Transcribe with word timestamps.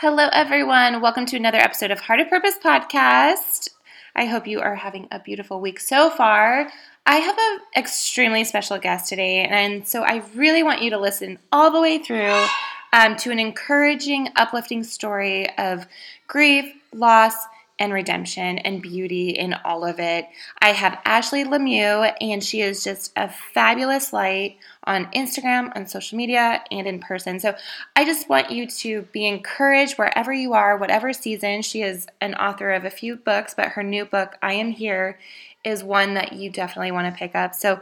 Hello, 0.00 0.30
everyone. 0.32 1.02
Welcome 1.02 1.26
to 1.26 1.36
another 1.36 1.58
episode 1.58 1.90
of 1.90 2.00
Heart 2.00 2.20
of 2.20 2.30
Purpose 2.30 2.56
podcast. 2.56 3.68
I 4.16 4.24
hope 4.24 4.46
you 4.46 4.58
are 4.62 4.74
having 4.74 5.06
a 5.10 5.20
beautiful 5.20 5.60
week 5.60 5.78
so 5.78 6.08
far. 6.08 6.70
I 7.04 7.16
have 7.16 7.36
an 7.38 7.60
extremely 7.76 8.44
special 8.44 8.78
guest 8.78 9.10
today, 9.10 9.44
and 9.44 9.86
so 9.86 10.02
I 10.02 10.22
really 10.34 10.62
want 10.62 10.80
you 10.80 10.88
to 10.88 10.98
listen 10.98 11.38
all 11.52 11.70
the 11.70 11.82
way 11.82 11.98
through 11.98 12.46
um, 12.94 13.14
to 13.16 13.30
an 13.30 13.38
encouraging, 13.38 14.30
uplifting 14.36 14.84
story 14.84 15.54
of 15.58 15.86
grief, 16.26 16.72
loss, 16.94 17.34
and 17.78 17.92
redemption 17.92 18.56
and 18.56 18.80
beauty 18.80 19.28
in 19.28 19.52
all 19.66 19.84
of 19.84 20.00
it. 20.00 20.24
I 20.62 20.72
have 20.72 20.98
Ashley 21.04 21.44
Lemieux, 21.44 22.10
and 22.22 22.42
she 22.42 22.62
is 22.62 22.82
just 22.82 23.12
a 23.16 23.28
fabulous 23.28 24.14
light 24.14 24.56
on 24.84 25.06
Instagram, 25.12 25.74
on 25.76 25.86
social 25.86 26.16
media, 26.16 26.62
and 26.70 26.86
in 26.86 27.00
person. 27.00 27.38
So 27.38 27.54
I 27.94 28.04
just 28.04 28.28
want 28.28 28.50
you 28.50 28.66
to 28.66 29.02
be 29.12 29.26
encouraged 29.26 29.98
wherever 29.98 30.32
you 30.32 30.54
are, 30.54 30.76
whatever 30.76 31.12
season. 31.12 31.62
She 31.62 31.82
is 31.82 32.06
an 32.20 32.34
author 32.34 32.70
of 32.70 32.84
a 32.84 32.90
few 32.90 33.16
books, 33.16 33.54
but 33.54 33.68
her 33.68 33.82
new 33.82 34.04
book, 34.04 34.36
I 34.42 34.54
Am 34.54 34.70
Here, 34.70 35.18
is 35.64 35.84
one 35.84 36.14
that 36.14 36.32
you 36.32 36.50
definitely 36.50 36.92
want 36.92 37.12
to 37.12 37.18
pick 37.18 37.34
up. 37.34 37.54
So 37.54 37.80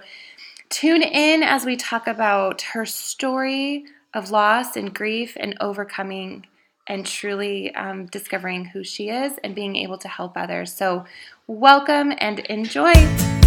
tune 0.69 1.03
in 1.03 1.43
as 1.43 1.65
we 1.65 1.77
talk 1.77 2.07
about 2.07 2.63
her 2.63 2.85
story 2.85 3.85
of 4.15 4.31
loss 4.31 4.77
and 4.77 4.95
grief 4.95 5.37
and 5.39 5.57
overcoming 5.61 6.47
and 6.89 7.07
truly 7.07 7.75
um, 7.75 8.07
discovering 8.07 8.65
who 8.65 8.83
she 8.83 9.11
is 9.11 9.35
and 9.45 9.55
being 9.55 9.77
able 9.77 9.99
to 9.99 10.09
help 10.09 10.37
others. 10.37 10.73
So, 10.73 11.05
welcome 11.47 12.13
and 12.19 12.41
enjoy. 12.41 13.38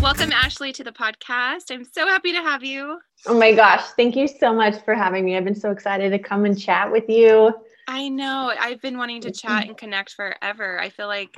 Welcome, 0.00 0.32
Ashley, 0.32 0.72
to 0.72 0.82
the 0.82 0.92
podcast. 0.92 1.70
I'm 1.70 1.84
so 1.84 2.06
happy 2.06 2.32
to 2.32 2.38
have 2.38 2.64
you. 2.64 2.98
Oh 3.26 3.38
my 3.38 3.52
gosh, 3.52 3.82
thank 3.98 4.16
you 4.16 4.26
so 4.26 4.54
much 4.54 4.82
for 4.82 4.94
having 4.94 5.26
me. 5.26 5.36
I've 5.36 5.44
been 5.44 5.54
so 5.54 5.70
excited 5.70 6.08
to 6.10 6.18
come 6.18 6.46
and 6.46 6.58
chat 6.58 6.90
with 6.90 7.04
you. 7.06 7.52
I 7.86 8.08
know. 8.08 8.50
I've 8.58 8.80
been 8.80 8.96
wanting 8.96 9.20
to 9.20 9.30
chat 9.30 9.66
and 9.66 9.76
connect 9.76 10.12
forever. 10.12 10.80
I 10.80 10.88
feel 10.88 11.06
like 11.06 11.36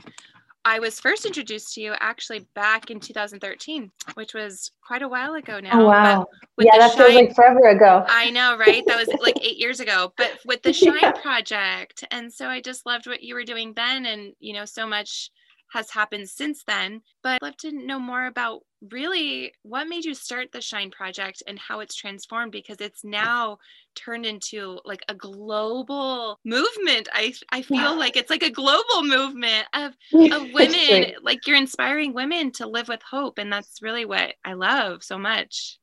I 0.65 0.79
was 0.79 1.01
first 1.01 1.27
introduced 1.27 1.75
to 1.75 1.81
you 1.81 1.95
actually 1.99 2.47
back 2.55 2.89
in 2.93 3.01
2013, 3.01 3.91
which 4.15 4.33
was 4.33 4.71
quite 4.87 5.03
a 5.03 5.09
while 5.09 5.35
ago 5.35 5.59
now. 5.59 5.81
Oh, 5.83 5.87
wow. 5.87 6.27
Yeah, 6.57 6.79
that 6.79 6.93
Shine, 6.93 6.99
feels 6.99 7.15
like 7.15 7.35
forever 7.35 7.69
ago. 7.71 8.05
I 8.07 8.31
know, 8.31 8.57
right? 8.57 8.85
That 8.87 8.97
was 8.97 9.09
like 9.21 9.39
eight 9.43 9.59
years 9.59 9.81
ago. 9.81 10.13
But 10.17 10.39
with 10.47 10.63
the 10.63 10.73
Shine 10.73 10.99
yeah. 11.03 11.11
project. 11.11 12.05
And 12.13 12.33
so 12.33 12.47
I 12.47 12.61
just 12.61 12.87
loved 12.87 13.09
what 13.09 13.25
you 13.25 13.35
were 13.35 13.45
doing 13.45 13.73
then. 13.75 14.07
And, 14.07 14.35
you 14.39 14.55
know, 14.55 14.65
so 14.65 14.87
much 14.87 15.31
has 15.73 15.91
happened 15.91 16.29
since 16.29 16.65
then. 16.65 17.03
But 17.23 17.35
I'd 17.35 17.43
love 17.43 17.57
to 17.59 17.73
know 17.73 17.99
more 17.99 18.27
about 18.27 18.63
really 18.91 19.53
what 19.63 19.89
made 19.89 20.05
you 20.05 20.15
start 20.15 20.53
the 20.53 20.61
Shine 20.61 20.91
Project 20.91 21.43
and 21.47 21.59
how 21.59 21.81
it's 21.81 21.95
transformed 21.95 22.53
because 22.53 22.81
it's 22.81 23.05
now 23.05 23.59
turned 23.95 24.27
into 24.27 24.81
like 24.85 25.03
a 25.09 25.15
global 25.15 26.39
movement. 26.45 27.09
I 27.13 27.35
I 27.51 27.63
feel 27.63 27.79
yeah. 27.79 27.91
like 27.91 28.17
it's 28.17 28.31
like 28.31 28.43
a 28.43 28.51
global 28.51 29.03
movement 29.03 29.67
of 29.75 29.93
of 30.33 30.53
women. 30.53 31.15
like 31.23 31.47
you're 31.47 31.57
inspiring 31.57 32.13
women 32.13 32.53
to 32.53 32.67
live 32.67 32.89
with 32.89 33.03
hope, 33.03 33.39
and 33.39 33.53
that's 33.53 33.83
really 33.83 34.05
what 34.05 34.35
I 34.45 34.55
love 34.55 35.03
so 35.03 35.19
much. 35.19 35.79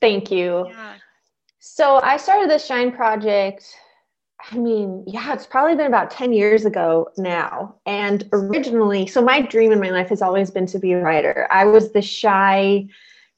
Thank 0.00 0.30
you. 0.30 0.66
Yeah. 0.68 0.94
So 1.58 1.96
I 1.96 2.16
started 2.16 2.50
the 2.50 2.58
Shine 2.58 2.92
Project 2.92 3.64
I 4.50 4.56
mean, 4.56 5.04
yeah, 5.06 5.32
it's 5.32 5.46
probably 5.46 5.76
been 5.76 5.86
about 5.86 6.10
10 6.10 6.32
years 6.32 6.64
ago 6.64 7.10
now. 7.16 7.74
And 7.86 8.28
originally, 8.32 9.06
so 9.06 9.22
my 9.22 9.40
dream 9.40 9.72
in 9.72 9.80
my 9.80 9.90
life 9.90 10.08
has 10.08 10.22
always 10.22 10.50
been 10.50 10.66
to 10.66 10.78
be 10.78 10.92
a 10.92 11.00
writer. 11.00 11.46
I 11.50 11.64
was 11.64 11.92
the 11.92 12.02
shy, 12.02 12.86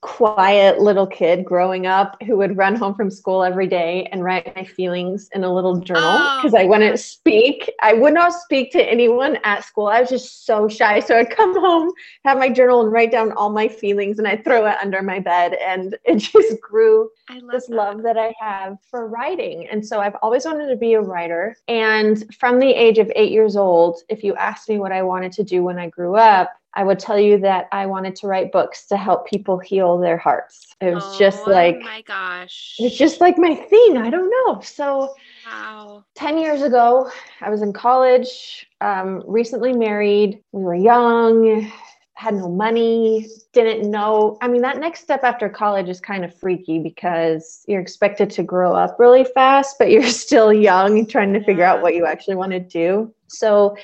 quiet 0.03 0.81
little 0.81 1.07
kid 1.07 1.45
growing 1.45 1.87
up 1.87 2.21
who 2.25 2.37
would 2.37 2.57
run 2.57 2.75
home 2.75 2.93
from 2.93 3.09
school 3.09 3.45
every 3.45 3.69
day 3.69 4.09
and 4.11 4.25
write 4.25 4.55
my 4.57 4.65
feelings 4.65 5.31
in 5.33 5.45
a 5.45 5.53
little 5.53 5.77
journal 5.79 6.19
because 6.37 6.55
oh, 6.55 6.59
I 6.59 6.65
wouldn't 6.65 6.99
speak. 6.99 7.71
I 7.81 7.93
would 7.93 8.13
not 8.13 8.33
speak 8.33 8.73
to 8.73 8.83
anyone 8.83 9.39
at 9.45 9.65
school. 9.65 9.87
I 9.87 10.01
was 10.01 10.11
just 10.11 10.45
so 10.45 10.69
shy. 10.69 10.99
So 10.99 11.17
I'd 11.17 11.31
come 11.31 11.59
home, 11.59 11.93
have 12.25 12.37
my 12.37 12.49
journal, 12.49 12.83
and 12.83 12.91
write 12.93 13.13
down 13.13 13.31
all 13.33 13.51
my 13.51 13.69
feelings, 13.69 14.19
and 14.19 14.27
I'd 14.27 14.43
throw 14.45 14.67
it 14.67 14.77
under 14.83 15.03
my 15.03 15.21
bed. 15.21 15.55
And 15.65 15.97
it 16.05 16.17
just 16.17 16.61
grew 16.61 17.09
love 17.31 17.53
this 17.53 17.69
that. 17.69 17.77
love 17.77 18.03
that 18.03 18.19
I 18.19 18.35
have 18.41 18.79
for 18.91 19.07
writing. 19.07 19.69
And 19.69 19.87
so 19.87 20.01
I've 20.01 20.17
always 20.21 20.45
wanted 20.45 20.67
to 20.67 20.77
be 20.77 20.95
a 20.95 21.01
writer. 21.01 21.57
And 21.69 22.35
from 22.35 22.59
the 22.59 22.71
age 22.71 22.99
of 22.99 23.11
eight 23.15 23.31
years 23.31 23.57
old, 23.57 24.01
if 24.09 24.25
you 24.25 24.35
asked 24.35 24.69
me 24.69 24.79
what 24.79 24.91
I 24.91 25.03
wanted 25.03 25.31
to 25.33 25.45
do 25.45 25.63
when 25.63 25.79
I 25.79 25.89
grew 25.89 26.17
up, 26.17 26.51
I 26.75 26.85
would 26.85 26.99
tell 26.99 27.19
you 27.19 27.39
that 27.39 27.69
I 27.71 27.87
wanted 27.87 28.17
to 28.17 28.27
write 28.27 28.51
books 28.51 28.87
to 28.87 28.97
help 28.97 29.27
people 29.27 29.59
heal 29.59 29.99
their 29.99 30.17
hearts. 30.17 30.75
It 30.81 30.95
was 30.95 31.05
oh, 31.05 31.19
just 31.19 31.47
like, 31.47 31.79
oh 31.81 31.85
my 31.85 32.03
gosh. 32.03 32.77
It's 32.79 32.97
just 32.97 33.21
like 33.21 33.37
my 33.37 33.55
thing. 33.55 33.99
I 33.99 34.09
don't 34.09 34.31
know. 34.31 34.61
So, 34.61 35.15
wow. 35.47 36.05
10 36.15 36.39
years 36.39 36.63
ago, 36.63 37.11
I 37.41 37.51
was 37.51 37.61
in 37.61 37.73
college, 37.73 38.67
um, 38.81 39.23
recently 39.27 39.75
married. 39.75 40.43
We 40.53 40.63
were 40.63 40.75
young, 40.75 41.71
had 42.15 42.35
no 42.35 42.49
money, 42.49 43.29
didn't 43.53 43.91
know. 43.91 44.39
I 44.41 44.49
mean, 44.49 44.63
that 44.63 44.79
next 44.79 45.01
step 45.01 45.25
after 45.25 45.49
college 45.49 45.89
is 45.89 46.01
kind 46.01 46.25
of 46.25 46.35
freaky 46.35 46.79
because 46.79 47.65
you're 47.67 47.81
expected 47.81 48.31
to 48.31 48.43
grow 48.43 48.75
up 48.75 48.97
really 48.99 49.25
fast, 49.25 49.77
but 49.79 49.91
you're 49.91 50.07
still 50.07 50.53
young, 50.53 51.05
trying 51.07 51.33
to 51.35 51.41
yeah. 51.41 51.47
figure 51.47 51.65
out 51.65 51.83
what 51.83 51.95
you 51.95 52.07
actually 52.07 52.37
want 52.37 52.53
to 52.53 52.61
do. 52.61 53.13
So, 53.27 53.77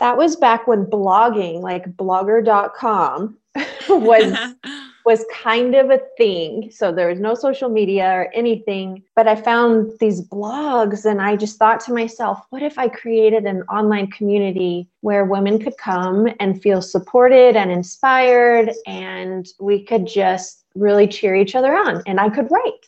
that 0.00 0.16
was 0.16 0.34
back 0.36 0.66
when 0.66 0.86
blogging, 0.86 1.60
like 1.60 1.96
blogger.com, 1.96 3.38
was 3.88 4.54
was 5.06 5.24
kind 5.32 5.74
of 5.74 5.90
a 5.90 6.00
thing. 6.16 6.70
So 6.70 6.92
there 6.92 7.08
was 7.08 7.20
no 7.20 7.34
social 7.34 7.68
media 7.68 8.10
or 8.12 8.30
anything, 8.34 9.02
but 9.16 9.26
I 9.26 9.34
found 9.34 9.92
these 9.98 10.20
blogs 10.20 11.04
and 11.04 11.20
I 11.22 11.36
just 11.36 11.58
thought 11.58 11.80
to 11.80 11.92
myself, 11.92 12.44
what 12.50 12.62
if 12.62 12.78
I 12.78 12.88
created 12.88 13.44
an 13.44 13.62
online 13.62 14.08
community 14.08 14.88
where 15.00 15.24
women 15.24 15.58
could 15.58 15.76
come 15.78 16.28
and 16.38 16.62
feel 16.62 16.82
supported 16.82 17.56
and 17.56 17.70
inspired 17.70 18.72
and 18.86 19.48
we 19.58 19.82
could 19.82 20.06
just 20.06 20.64
really 20.74 21.08
cheer 21.08 21.34
each 21.34 21.54
other 21.54 21.74
on 21.74 22.02
and 22.06 22.20
I 22.20 22.28
could 22.28 22.50
write. 22.50 22.86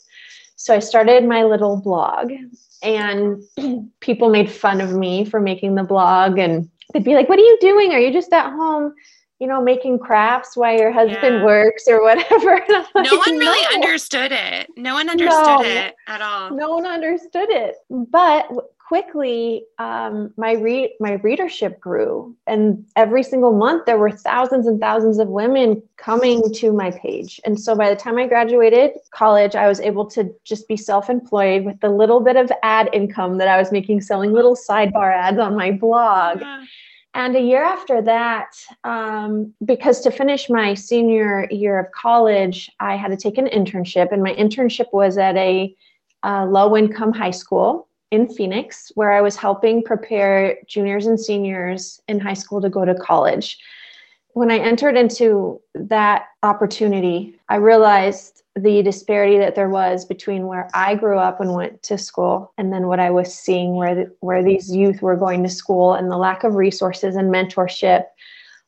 So 0.57 0.75
I 0.75 0.79
started 0.79 1.25
my 1.25 1.43
little 1.43 1.77
blog 1.77 2.31
and 2.83 3.43
people 4.01 4.31
made 4.31 4.51
fun 4.51 4.81
of 4.81 4.93
me 4.93 5.25
for 5.25 5.41
making 5.41 5.75
the 5.75 5.83
blog 5.83 6.39
and 6.39 6.69
they'd 6.93 7.05
be 7.05 7.15
like, 7.15 7.29
What 7.29 7.39
are 7.39 7.43
you 7.43 7.59
doing? 7.61 7.93
Are 7.93 8.01
you 8.01 8.13
just 8.13 8.33
at 8.33 8.51
home? 8.51 8.95
You 9.43 9.49
know, 9.49 9.61
making 9.61 9.99
crafts 9.99 10.57
while 10.57 10.79
your 10.79 10.93
husband 10.93 11.37
yeah. 11.37 11.45
works 11.45 11.89
or 11.89 12.01
whatever. 12.01 12.61
Like, 12.95 13.11
no 13.11 13.17
one 13.17 13.39
really 13.39 13.61
no. 13.71 13.83
understood 13.83 14.31
it. 14.33 14.69
No 14.77 14.95
one 14.95 15.09
understood 15.09 15.45
no, 15.45 15.63
it 15.63 15.95
at 16.07 16.21
all. 16.21 16.51
No 16.55 16.71
one 16.71 16.87
understood 16.87 17.49
it. 17.51 17.77
But 17.91 18.49
quickly 18.93 19.65
um, 19.79 20.35
my 20.37 20.53
read 20.53 20.91
my 21.01 21.13
readership 21.13 21.81
grew 21.81 22.37
and 22.47 22.85
every 22.95 23.23
single 23.23 23.53
month 23.53 23.87
there 23.87 23.97
were 23.97 24.11
thousands 24.11 24.67
and 24.67 24.79
thousands 24.79 25.19
of 25.19 25.29
women 25.29 25.83
coming 25.97 26.43
to 26.53 26.75
my 26.75 26.91
page 26.91 27.41
and 27.47 27.59
so 27.59 27.75
by 27.75 27.89
the 27.89 27.97
time 27.97 28.19
i 28.19 28.27
graduated 28.27 28.91
college 29.11 29.55
i 29.55 29.67
was 29.67 29.81
able 29.81 30.05
to 30.05 30.31
just 30.45 30.69
be 30.69 30.77
self-employed 30.77 31.65
with 31.65 31.81
the 31.81 31.89
little 31.89 32.21
bit 32.21 32.37
of 32.37 32.53
ad 32.63 32.91
income 32.93 33.39
that 33.39 33.49
i 33.49 33.59
was 33.59 33.73
making 33.73 33.99
selling 33.99 34.31
little 34.31 34.55
sidebar 34.55 35.11
ads 35.11 35.39
on 35.39 35.57
my 35.57 35.71
blog 35.71 36.43
yeah. 36.43 36.63
And 37.15 37.37
a 37.37 37.41
year 37.41 37.63
after 37.63 38.01
that, 38.03 38.57
um, 38.85 39.53
because 39.65 40.01
to 40.01 40.11
finish 40.11 40.49
my 40.49 40.73
senior 40.73 41.47
year 41.51 41.79
of 41.79 41.93
college, 41.93 42.71
I 42.81 42.97
had 42.97 43.09
to 43.09 43.17
take 43.17 43.37
an 43.37 43.47
internship, 43.49 44.13
and 44.13 44.23
my 44.23 44.35
internship 44.35 44.93
was 44.93 45.19
at 45.19 45.37
a, 45.37 45.75
a 46.23 46.47
low 46.47 46.75
income 46.77 47.13
high 47.13 47.31
school 47.31 47.89
in 48.11 48.29
Phoenix, 48.29 48.93
where 48.95 49.13
I 49.13 49.21
was 49.21 49.37
helping 49.37 49.83
prepare 49.83 50.57
juniors 50.67 51.07
and 51.07 51.21
seniors 51.21 52.01
in 52.09 52.19
high 52.19 52.35
school 52.35 52.61
to 52.63 52.71
go 52.71 52.85
to 52.85 52.95
college. 52.95 53.59
When 54.35 54.51
I 54.51 54.59
entered 54.59 54.97
into 54.97 55.61
that 55.75 56.29
opportunity, 56.43 57.39
I 57.51 57.57
realized 57.57 58.42
the 58.55 58.83
disparity 58.83 59.39
that 59.39 59.55
there 59.55 59.71
was 59.71 60.05
between 60.05 60.47
where 60.47 60.69
I 60.75 60.95
grew 60.95 61.19
up 61.19 61.41
and 61.41 61.55
went 61.55 61.83
to 61.85 61.97
school 61.97 62.53
and 62.59 62.73
then 62.73 62.87
what 62.87 63.01
I 63.01 63.11
was 63.11 63.35
seeing 63.35 63.77
where 63.77 63.95
the, 63.95 64.17
where 64.21 64.43
these 64.43 64.75
youth 64.75 65.01
were 65.01 65.17
going 65.17 65.43
to 65.43 65.49
school 65.49 65.95
and 65.95 66.11
the 66.11 66.19
lack 66.19 66.45
of 66.45 66.55
resources 66.55 67.17
and 67.17 67.33
mentorship. 67.33 68.05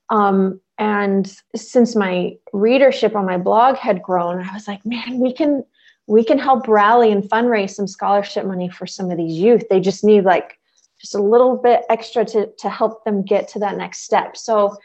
Um, 0.08 0.60
and 0.78 1.36
since 1.54 1.94
my 1.94 2.36
readership 2.52 3.14
on 3.14 3.26
my 3.26 3.36
blog 3.36 3.76
had 3.76 4.02
grown, 4.02 4.42
I 4.42 4.52
was 4.54 4.66
like, 4.66 4.84
man, 4.86 5.18
we 5.18 5.32
can 5.32 5.64
we 6.06 6.24
can 6.24 6.38
help 6.38 6.68
rally 6.68 7.10
and 7.10 7.24
fundraise 7.24 7.70
some 7.70 7.86
scholarship 7.86 8.44
money 8.44 8.68
for 8.68 8.86
some 8.86 9.10
of 9.10 9.16
these 9.16 9.38
youth. 9.38 9.64
They 9.70 9.80
just 9.80 10.04
need 10.04 10.24
like 10.24 10.58
just 11.00 11.14
a 11.14 11.22
little 11.22 11.56
bit 11.56 11.82
extra 11.88 12.24
to, 12.26 12.50
to 12.58 12.68
help 12.68 13.04
them 13.04 13.22
get 13.22 13.48
to 13.48 13.58
that 13.60 13.76
next 13.76 14.00
step. 14.00 14.36
So 14.36 14.76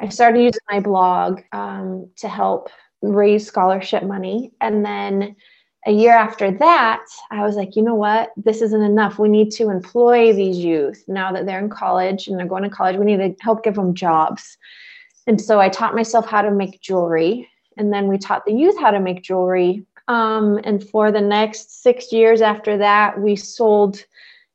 I 0.00 0.08
started 0.08 0.40
using 0.40 0.60
my 0.70 0.80
blog 0.80 1.42
um, 1.52 2.08
to 2.16 2.28
help 2.28 2.70
raise 3.12 3.46
scholarship 3.46 4.02
money. 4.04 4.52
And 4.60 4.84
then 4.84 5.36
a 5.86 5.92
year 5.92 6.14
after 6.14 6.50
that, 6.50 7.04
I 7.30 7.42
was 7.42 7.56
like, 7.56 7.76
you 7.76 7.82
know 7.82 7.94
what? 7.94 8.32
This 8.36 8.62
isn't 8.62 8.82
enough. 8.82 9.18
We 9.18 9.28
need 9.28 9.50
to 9.52 9.70
employ 9.70 10.32
these 10.32 10.58
youth 10.58 11.04
now 11.08 11.32
that 11.32 11.44
they're 11.44 11.58
in 11.58 11.68
college 11.68 12.26
and 12.26 12.38
they're 12.38 12.46
going 12.46 12.62
to 12.62 12.70
college. 12.70 12.96
We 12.96 13.04
need 13.04 13.18
to 13.18 13.34
help 13.42 13.62
give 13.62 13.74
them 13.74 13.94
jobs. 13.94 14.56
And 15.26 15.40
so 15.40 15.60
I 15.60 15.68
taught 15.68 15.94
myself 15.94 16.26
how 16.26 16.42
to 16.42 16.50
make 16.50 16.80
jewelry. 16.80 17.48
And 17.76 17.92
then 17.92 18.08
we 18.08 18.18
taught 18.18 18.46
the 18.46 18.52
youth 18.52 18.78
how 18.78 18.90
to 18.90 19.00
make 19.00 19.22
jewelry 19.22 19.86
Um, 20.06 20.60
and 20.64 20.86
for 20.86 21.10
the 21.10 21.20
next 21.20 21.82
six 21.82 22.12
years 22.12 22.40
after 22.42 22.76
that, 22.78 23.20
we 23.20 23.36
sold 23.36 24.04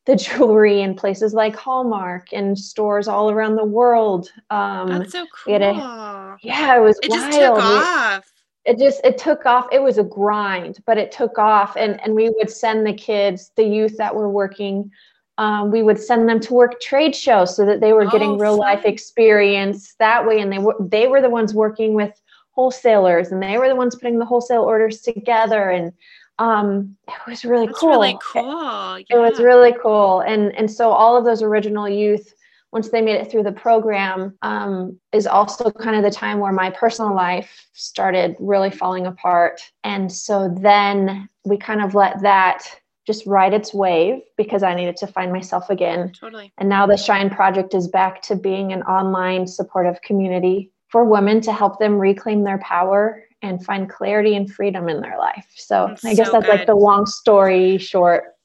the 0.05 0.15
jewelry 0.27 0.81
in 0.81 0.95
places 0.95 1.33
like 1.33 1.55
Hallmark 1.55 2.27
and 2.33 2.57
stores 2.57 3.07
all 3.07 3.29
around 3.31 3.55
the 3.55 3.65
world. 3.65 4.31
Um, 4.49 4.89
That's 4.89 5.11
so 5.11 5.25
cool. 5.43 5.55
A, 5.55 6.37
yeah, 6.41 6.77
it 6.77 6.81
was 6.81 6.99
it 7.01 7.09
wild. 7.09 7.21
just 7.21 7.39
took 7.39 7.57
off. 7.57 8.31
It 8.65 8.77
just 8.77 9.01
it 9.03 9.17
took 9.17 9.45
off. 9.45 9.67
It 9.71 9.81
was 9.81 9.97
a 9.97 10.03
grind, 10.03 10.79
but 10.85 10.97
it 10.97 11.11
took 11.11 11.37
off. 11.37 11.75
And 11.75 11.99
and 12.01 12.13
we 12.13 12.29
would 12.29 12.49
send 12.49 12.85
the 12.85 12.93
kids, 12.93 13.51
the 13.55 13.63
youth 13.63 13.97
that 13.97 14.15
were 14.15 14.29
working 14.29 14.91
um, 15.39 15.71
we 15.71 15.81
would 15.81 15.97
send 15.97 16.27
them 16.27 16.41
to 16.41 16.53
work 16.53 16.81
trade 16.81 17.15
shows 17.15 17.55
so 17.55 17.65
that 17.65 17.79
they 17.79 17.93
were 17.93 18.05
getting 18.05 18.31
oh, 18.31 18.37
real 18.37 18.57
life 18.57 18.83
experience 18.83 19.95
that 19.97 20.27
way 20.27 20.41
and 20.41 20.51
they 20.51 20.59
were 20.59 20.75
they 20.79 21.07
were 21.07 21.21
the 21.21 21.29
ones 21.29 21.53
working 21.53 21.93
with 21.93 22.21
wholesalers 22.51 23.31
and 23.31 23.41
they 23.41 23.57
were 23.57 23.69
the 23.69 23.75
ones 23.75 23.95
putting 23.95 24.19
the 24.19 24.25
wholesale 24.25 24.63
orders 24.63 24.99
together 24.99 25.69
and 25.69 25.93
um, 26.39 26.95
it 27.07 27.13
was 27.25 27.45
really 27.45 27.67
That's 27.67 27.79
cool 27.79 27.91
really 27.91 28.17
cool 28.21 28.99
yeah. 28.99 29.03
it 29.09 29.17
was 29.17 29.39
really 29.39 29.73
cool 29.81 30.19
and 30.19 30.53
and 30.57 30.69
so 30.69 30.91
all 30.91 31.15
of 31.15 31.23
those 31.23 31.41
original 31.41 31.87
youth 31.87 32.33
once 32.71 32.89
they 32.89 33.01
made 33.01 33.15
it 33.15 33.31
through 33.31 33.43
the 33.43 33.51
program 33.51 34.37
um, 34.41 34.99
is 35.11 35.25
also 35.25 35.71
kind 35.71 35.95
of 35.95 36.03
the 36.03 36.11
time 36.11 36.39
where 36.39 36.53
my 36.53 36.69
personal 36.69 37.15
life 37.15 37.67
started 37.73 38.35
really 38.39 38.71
falling 38.71 39.05
apart 39.05 39.61
and 39.83 40.11
so 40.11 40.53
then 40.61 41.27
we 41.45 41.57
kind 41.57 41.81
of 41.81 41.95
let 41.95 42.21
that 42.21 42.63
just 43.09 43.25
ride 43.25 43.53
its 43.53 43.73
wave 43.73 44.21
because 44.37 44.61
I 44.61 44.75
needed 44.75 44.95
to 44.97 45.07
find 45.07 45.33
myself 45.33 45.71
again. 45.71 46.11
Totally. 46.11 46.53
And 46.59 46.69
now 46.69 46.85
the 46.85 46.95
Shine 46.95 47.31
Project 47.31 47.73
is 47.73 47.87
back 47.87 48.21
to 48.23 48.35
being 48.35 48.71
an 48.71 48.83
online 48.83 49.47
supportive 49.47 49.99
community 50.03 50.71
for 50.89 51.05
women 51.05 51.41
to 51.41 51.51
help 51.51 51.79
them 51.79 51.97
reclaim 51.97 52.43
their 52.43 52.59
power 52.59 53.23
and 53.41 53.65
find 53.65 53.89
clarity 53.89 54.35
and 54.35 54.51
freedom 54.51 54.89
in 54.89 55.01
their 55.01 55.17
life. 55.17 55.47
So 55.55 55.87
that's 55.87 56.05
I 56.05 56.13
guess 56.13 56.27
so 56.27 56.33
that's 56.33 56.45
good. 56.45 56.55
like 56.55 56.67
the 56.67 56.75
long 56.75 57.07
story 57.07 57.79
short. 57.79 58.35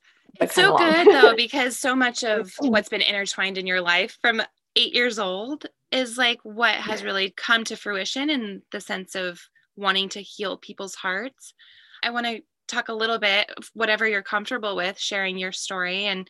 It's 0.40 0.54
so 0.54 0.76
good 0.76 1.06
though, 1.06 1.34
because 1.36 1.78
so 1.78 1.94
much 1.94 2.24
of 2.24 2.52
what's 2.58 2.88
been 2.88 3.02
intertwined 3.02 3.58
in 3.58 3.66
your 3.66 3.80
life 3.80 4.18
from 4.20 4.42
eight 4.76 4.94
years 4.94 5.18
old 5.18 5.66
is 5.92 6.18
like 6.18 6.40
what 6.42 6.74
has 6.74 7.04
really 7.04 7.32
come 7.36 7.64
to 7.64 7.76
fruition 7.76 8.30
in 8.30 8.62
the 8.72 8.80
sense 8.80 9.14
of 9.14 9.40
wanting 9.76 10.08
to 10.10 10.20
heal 10.20 10.56
people's 10.56 10.94
hearts. 10.94 11.54
I 12.02 12.10
want 12.10 12.26
to 12.26 12.42
talk 12.68 12.88
a 12.88 12.94
little 12.94 13.18
bit, 13.18 13.50
whatever 13.74 14.06
you're 14.06 14.22
comfortable 14.22 14.76
with, 14.76 14.98
sharing 14.98 15.38
your 15.38 15.52
story 15.52 16.06
and 16.06 16.28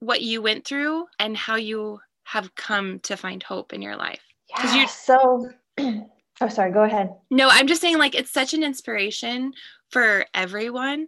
what 0.00 0.22
you 0.22 0.42
went 0.42 0.66
through 0.66 1.06
and 1.18 1.36
how 1.36 1.56
you 1.56 1.98
have 2.24 2.54
come 2.54 2.98
to 3.00 3.16
find 3.16 3.42
hope 3.42 3.72
in 3.72 3.82
your 3.82 3.96
life. 3.96 4.22
Because 4.48 4.74
yeah, 4.74 4.82
you 4.82 4.88
so 4.88 5.50
oh 6.40 6.48
sorry, 6.48 6.72
go 6.72 6.82
ahead. 6.82 7.14
No, 7.30 7.48
I'm 7.50 7.66
just 7.66 7.80
saying 7.80 7.98
like 7.98 8.14
it's 8.14 8.30
such 8.30 8.54
an 8.54 8.62
inspiration 8.62 9.52
for 9.90 10.26
everyone, 10.34 11.06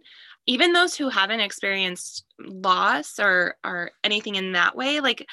even 0.51 0.73
those 0.73 0.95
who 0.95 1.07
haven't 1.07 1.39
experienced 1.39 2.25
loss 2.39 3.19
or 3.19 3.55
or 3.63 3.91
anything 4.03 4.35
in 4.35 4.51
that 4.51 4.75
way. 4.75 4.99
Like 4.99 5.25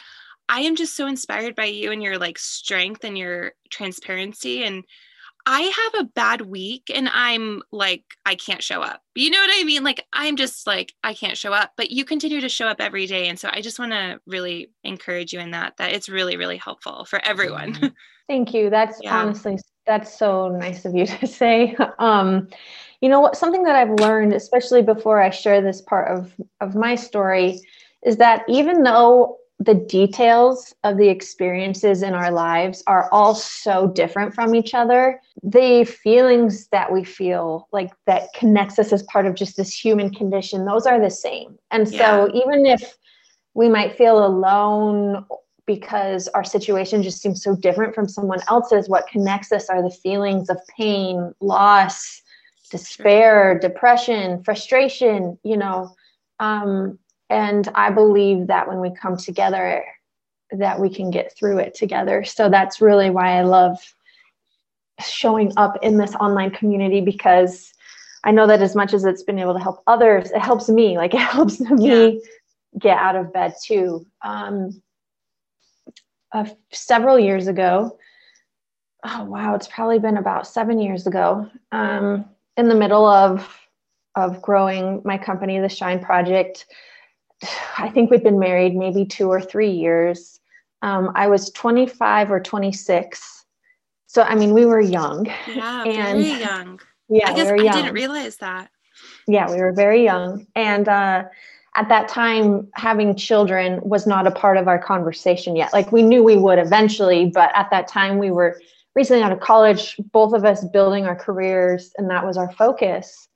I 0.49 0.61
am 0.61 0.77
just 0.77 0.97
so 0.97 1.07
inspired 1.07 1.57
by 1.57 1.65
you 1.65 1.91
and 1.91 2.03
your 2.03 2.19
like 2.19 2.39
strength 2.39 3.05
and 3.05 3.19
your 3.19 3.53
transparency 3.71 4.63
and 4.63 4.85
I 5.51 5.61
have 5.61 6.03
a 6.03 6.11
bad 6.11 6.43
week 6.43 6.91
and 6.95 7.09
I'm 7.09 7.63
like, 7.73 8.05
I 8.27 8.35
can't 8.35 8.63
show 8.63 8.83
up. 8.83 9.01
You 9.15 9.31
know 9.31 9.39
what 9.39 9.51
I 9.51 9.65
mean? 9.65 9.83
Like, 9.83 10.05
I'm 10.13 10.37
just 10.37 10.67
like, 10.67 10.93
I 11.03 11.15
can't 11.15 11.39
show 11.39 11.55
up, 11.55 11.73
but 11.75 11.91
you 11.91 12.05
continue 12.05 12.43
to 12.43 12.51
show 12.51 12.67
up 12.67 12.83
every 12.83 13.07
day. 13.07 13.29
And 13.29 13.39
so 13.39 13.49
I 13.51 13.63
just 13.63 13.79
want 13.79 13.93
to 13.93 14.21
really 14.27 14.71
encourage 14.85 15.33
you 15.33 15.41
in 15.41 15.53
that, 15.53 15.79
that 15.79 15.95
it's 15.95 16.11
really, 16.11 16.37
really 16.37 16.59
helpful 16.59 17.07
for 17.07 17.19
everyone. 17.25 17.95
Thank 18.29 18.53
you. 18.53 18.69
That's 18.69 18.99
yeah. 19.03 19.19
honestly, 19.19 19.57
that's 19.87 20.19
so 20.19 20.49
nice 20.49 20.85
of 20.85 20.95
you 20.95 21.07
to 21.07 21.27
say. 21.27 21.75
Um, 21.99 22.49
you 23.01 23.09
know 23.09 23.21
what, 23.21 23.37
something 23.37 23.63
that 23.65 23.77
I've 23.77 24.01
learned, 24.01 24.33
especially 24.33 24.83
before 24.83 25.21
I 25.21 25.31
share 25.31 25.61
this 25.61 25.81
part 25.81 26.09
of, 26.09 26.35
of 26.61 26.75
my 26.75 26.95
story, 26.95 27.61
is 28.05 28.17
that 28.17 28.45
even 28.49 28.83
though 28.83 29.39
the 29.61 29.75
details 29.75 30.73
of 30.85 30.97
the 30.99 31.09
experiences 31.09 32.03
in 32.03 32.15
our 32.15 32.31
lives 32.31 32.83
are 32.87 33.09
all 33.11 33.35
so 33.35 33.89
different 33.89 34.33
from 34.33 34.55
each 34.55 34.73
other. 34.73 35.21
The 35.43 35.85
feelings 35.85 36.69
that 36.69 36.93
we 36.93 37.03
feel 37.03 37.69
like 37.73 37.91
that 38.07 38.33
connects 38.35 38.79
us 38.79 38.93
as 38.93 39.03
part 39.05 39.27
of 39.27 39.35
just 39.35 39.57
this 39.57 39.73
human 39.73 40.15
condition, 40.15 40.65
those 40.65 40.87
are 40.87 41.01
the 41.01 41.11
same. 41.11 41.59
And 41.73 41.91
yeah. 41.91 41.99
so 41.99 42.31
even 42.35 42.67
if 42.67 42.97
we 43.55 43.69
might 43.69 43.97
feel 43.97 44.25
alone 44.25 45.27
because 45.67 46.29
our 46.29 46.45
situation 46.45 47.03
just 47.03 47.21
seems 47.21 47.43
so 47.43 47.57
different 47.57 47.95
from 47.95 48.09
someone 48.09 48.41
else's, 48.49 48.89
what 48.89 49.09
connects 49.09 49.53
us 49.53 49.69
are 49.69 49.83
the 49.83 49.91
feelings 49.91 50.49
of 50.49 50.59
pain, 50.77 51.35
loss, 51.41 52.23
despair, 52.69 53.59
depression, 53.59 54.43
frustration, 54.45 55.39
you 55.43 55.57
know. 55.57 55.95
Um, 56.41 56.99
and 57.31 57.69
i 57.75 57.91
believe 57.91 58.47
that 58.47 58.69
when 58.69 58.81
we 58.81 58.91
come 58.91 59.17
together 59.17 59.85
that 60.53 60.81
we 60.81 60.89
can 60.89 61.11
get 61.11 61.37
through 61.37 61.59
it 61.59 61.75
together 61.75 62.25
so 62.25 62.49
that's 62.49 62.81
really 62.81 63.11
why 63.11 63.39
i 63.39 63.43
love 63.43 63.79
showing 65.01 65.53
up 65.57 65.77
in 65.83 65.99
this 65.99 66.15
online 66.17 66.51
community 66.51 67.01
because 67.01 67.73
i 68.25 68.31
know 68.31 68.47
that 68.47 68.63
as 68.63 68.75
much 68.75 68.95
as 68.95 69.05
it's 69.05 69.23
been 69.23 69.39
able 69.39 69.55
to 69.55 69.63
help 69.63 69.83
others 69.87 70.31
it 70.31 70.41
helps 70.41 70.69
me 70.69 70.97
like 70.97 71.15
it 71.15 71.21
helps 71.21 71.61
me 71.61 71.79
yeah. 71.89 72.19
get 72.79 72.99
out 72.99 73.17
of 73.17 73.33
bed 73.33 73.55
too 73.65 74.05
um, 74.23 74.83
uh, 76.33 76.45
several 76.73 77.19
years 77.19 77.47
ago 77.47 77.99
oh 79.05 79.25
wow 79.25 79.55
it's 79.55 79.69
probably 79.69 79.99
been 79.99 80.17
about 80.17 80.47
seven 80.47 80.81
years 80.81 81.07
ago 81.07 81.49
um, 81.73 82.25
in 82.59 82.69
the 82.69 82.75
middle 82.75 83.07
of 83.07 83.49
of 84.15 84.43
growing 84.43 85.01
my 85.05 85.17
company 85.17 85.59
the 85.59 85.69
shine 85.69 86.01
project 86.05 86.67
I 87.79 87.89
think 87.89 88.11
we'd 88.11 88.23
been 88.23 88.39
married 88.39 88.75
maybe 88.75 89.05
two 89.05 89.29
or 89.29 89.41
three 89.41 89.71
years. 89.71 90.41
Um, 90.83 91.13
I 91.15 91.29
was 91.29 91.51
25 91.51 92.31
or 92.31 92.41
26. 92.41 93.45
So, 94.07 94.23
I 94.23 94.35
mean, 94.35 94.55
we 94.55 94.65
were 94.65 94.81
young. 94.81 95.27
Yeah, 95.47 95.83
and, 95.87 96.23
very 96.23 96.41
young. 96.41 96.81
Yeah, 97.09 97.31
I 97.31 97.35
guess 97.35 97.53
we 97.53 97.69
I 97.69 97.73
didn't 97.73 97.95
realize 97.95 98.37
that. 98.37 98.71
Yeah, 99.27 99.51
we 99.51 99.61
were 99.61 99.73
very 99.73 100.03
young. 100.03 100.47
And 100.57 100.89
uh, 100.89 101.25
at 101.77 101.89
that 101.89 102.09
time, 102.09 102.69
having 102.75 103.15
children 103.15 103.81
was 103.83 104.07
not 104.07 104.27
a 104.27 104.31
part 104.31 104.57
of 104.57 104.67
our 104.67 104.79
conversation 104.79 105.55
yet. 105.55 105.73
Like, 105.73 105.93
we 105.93 106.03
knew 106.03 106.25
we 106.25 106.37
would 106.37 106.59
eventually, 106.59 107.27
but 107.27 107.51
at 107.55 107.71
that 107.71 107.87
time, 107.87 108.19
we 108.19 108.31
were 108.31 108.61
recently 108.95 109.23
out 109.23 109.33
of 109.33 109.41
college, 109.41 109.97
both 110.13 110.33
of 110.33 110.45
us 110.45 110.65
building 110.65 111.07
our 111.07 111.17
careers, 111.17 111.93
and 111.99 112.11
that 112.11 112.27
was 112.27 112.37
our 112.37 112.53
focus. 112.53 113.29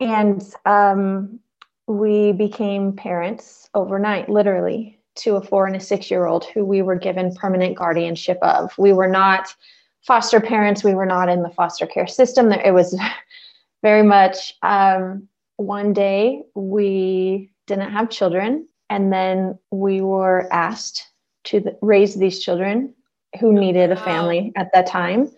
And 0.00 0.42
um, 0.66 1.40
we 1.86 2.32
became 2.32 2.94
parents 2.94 3.68
overnight, 3.74 4.28
literally, 4.28 5.00
to 5.16 5.36
a 5.36 5.42
four 5.42 5.66
and 5.66 5.76
a 5.76 5.80
six 5.80 6.10
year 6.10 6.26
old 6.26 6.44
who 6.46 6.64
we 6.64 6.82
were 6.82 6.96
given 6.96 7.34
permanent 7.34 7.76
guardianship 7.76 8.38
of. 8.42 8.72
We 8.78 8.92
were 8.92 9.08
not 9.08 9.54
foster 10.02 10.40
parents, 10.40 10.84
we 10.84 10.94
were 10.94 11.06
not 11.06 11.28
in 11.28 11.42
the 11.42 11.50
foster 11.50 11.86
care 11.86 12.06
system. 12.06 12.52
It 12.52 12.72
was 12.72 12.98
very 13.82 14.02
much 14.02 14.54
um, 14.62 15.28
one 15.56 15.92
day 15.92 16.42
we 16.54 17.50
didn't 17.66 17.90
have 17.90 18.10
children, 18.10 18.68
and 18.90 19.12
then 19.12 19.58
we 19.70 20.00
were 20.00 20.48
asked 20.52 21.10
to 21.44 21.76
raise 21.82 22.14
these 22.14 22.42
children 22.42 22.94
who 23.40 23.52
needed 23.52 23.90
a 23.90 23.96
family 23.96 24.52
at 24.56 24.70
that 24.72 24.86
time. 24.86 25.30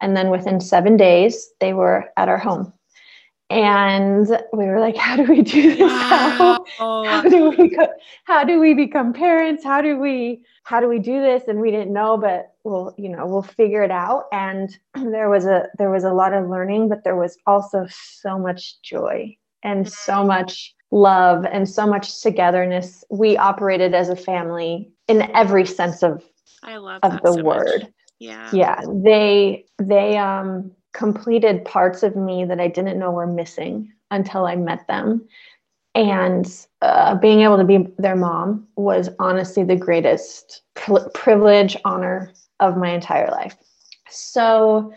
And 0.00 0.16
then 0.16 0.30
within 0.30 0.60
seven 0.60 0.96
days, 0.96 1.50
they 1.60 1.72
were 1.72 2.10
at 2.16 2.28
our 2.28 2.38
home. 2.38 2.72
And 3.50 4.26
we 4.54 4.64
were 4.64 4.80
like 4.80 4.96
how 4.96 5.16
do 5.16 5.24
we 5.24 5.42
do 5.42 5.76
this? 5.76 5.80
Wow. 5.80 6.64
how, 6.78 7.04
how, 7.04 7.22
do 7.22 7.50
we 7.50 7.76
how 8.24 8.44
do 8.44 8.58
we 8.58 8.72
become 8.72 9.12
parents? 9.12 9.62
How 9.62 9.82
do 9.82 9.98
we 9.98 10.42
how 10.64 10.80
do 10.80 10.88
we 10.88 10.98
do 10.98 11.20
this? 11.20 11.48
And 11.48 11.60
we 11.60 11.70
didn't 11.70 11.92
know 11.92 12.16
but 12.16 12.54
we'll 12.64 12.94
you 12.96 13.10
know 13.10 13.26
we'll 13.26 13.42
figure 13.42 13.82
it 13.82 13.90
out. 13.90 14.24
And 14.32 14.74
there 14.94 15.28
was 15.28 15.44
a 15.44 15.68
there 15.76 15.90
was 15.90 16.04
a 16.04 16.14
lot 16.14 16.32
of 16.32 16.48
learning 16.48 16.88
but 16.88 17.04
there 17.04 17.16
was 17.16 17.36
also 17.46 17.86
so 17.90 18.38
much 18.38 18.80
joy 18.80 19.36
and 19.62 19.86
so 19.86 20.14
mm-hmm. 20.14 20.28
much 20.28 20.74
love 20.90 21.44
and 21.44 21.68
so 21.68 21.86
much 21.86 22.22
togetherness. 22.22 23.04
We 23.10 23.36
operated 23.36 23.94
as 23.94 24.08
a 24.08 24.16
family 24.16 24.90
in 25.08 25.30
every 25.34 25.66
sense 25.66 26.02
of 26.02 26.24
I 26.62 26.76
love 26.76 27.00
of 27.02 27.20
the 27.22 27.32
so 27.32 27.42
word 27.42 27.82
much. 27.82 27.90
yeah 28.18 28.50
yeah 28.52 28.80
they 29.04 29.64
they 29.78 30.16
um 30.16 30.70
completed 30.92 31.64
parts 31.64 32.02
of 32.02 32.16
me 32.16 32.44
that 32.44 32.60
I 32.60 32.68
didn't 32.68 32.98
know 32.98 33.10
were 33.10 33.26
missing 33.26 33.92
until 34.10 34.46
I 34.46 34.56
met 34.56 34.86
them. 34.86 35.26
And 35.94 36.46
uh, 36.80 37.16
being 37.16 37.40
able 37.40 37.58
to 37.58 37.64
be 37.64 37.86
their 37.98 38.16
mom 38.16 38.66
was 38.76 39.10
honestly 39.18 39.64
the 39.64 39.76
greatest 39.76 40.62
privilege, 41.14 41.76
honor 41.84 42.32
of 42.60 42.76
my 42.76 42.90
entire 42.90 43.30
life. 43.30 43.56
So, 44.08 44.92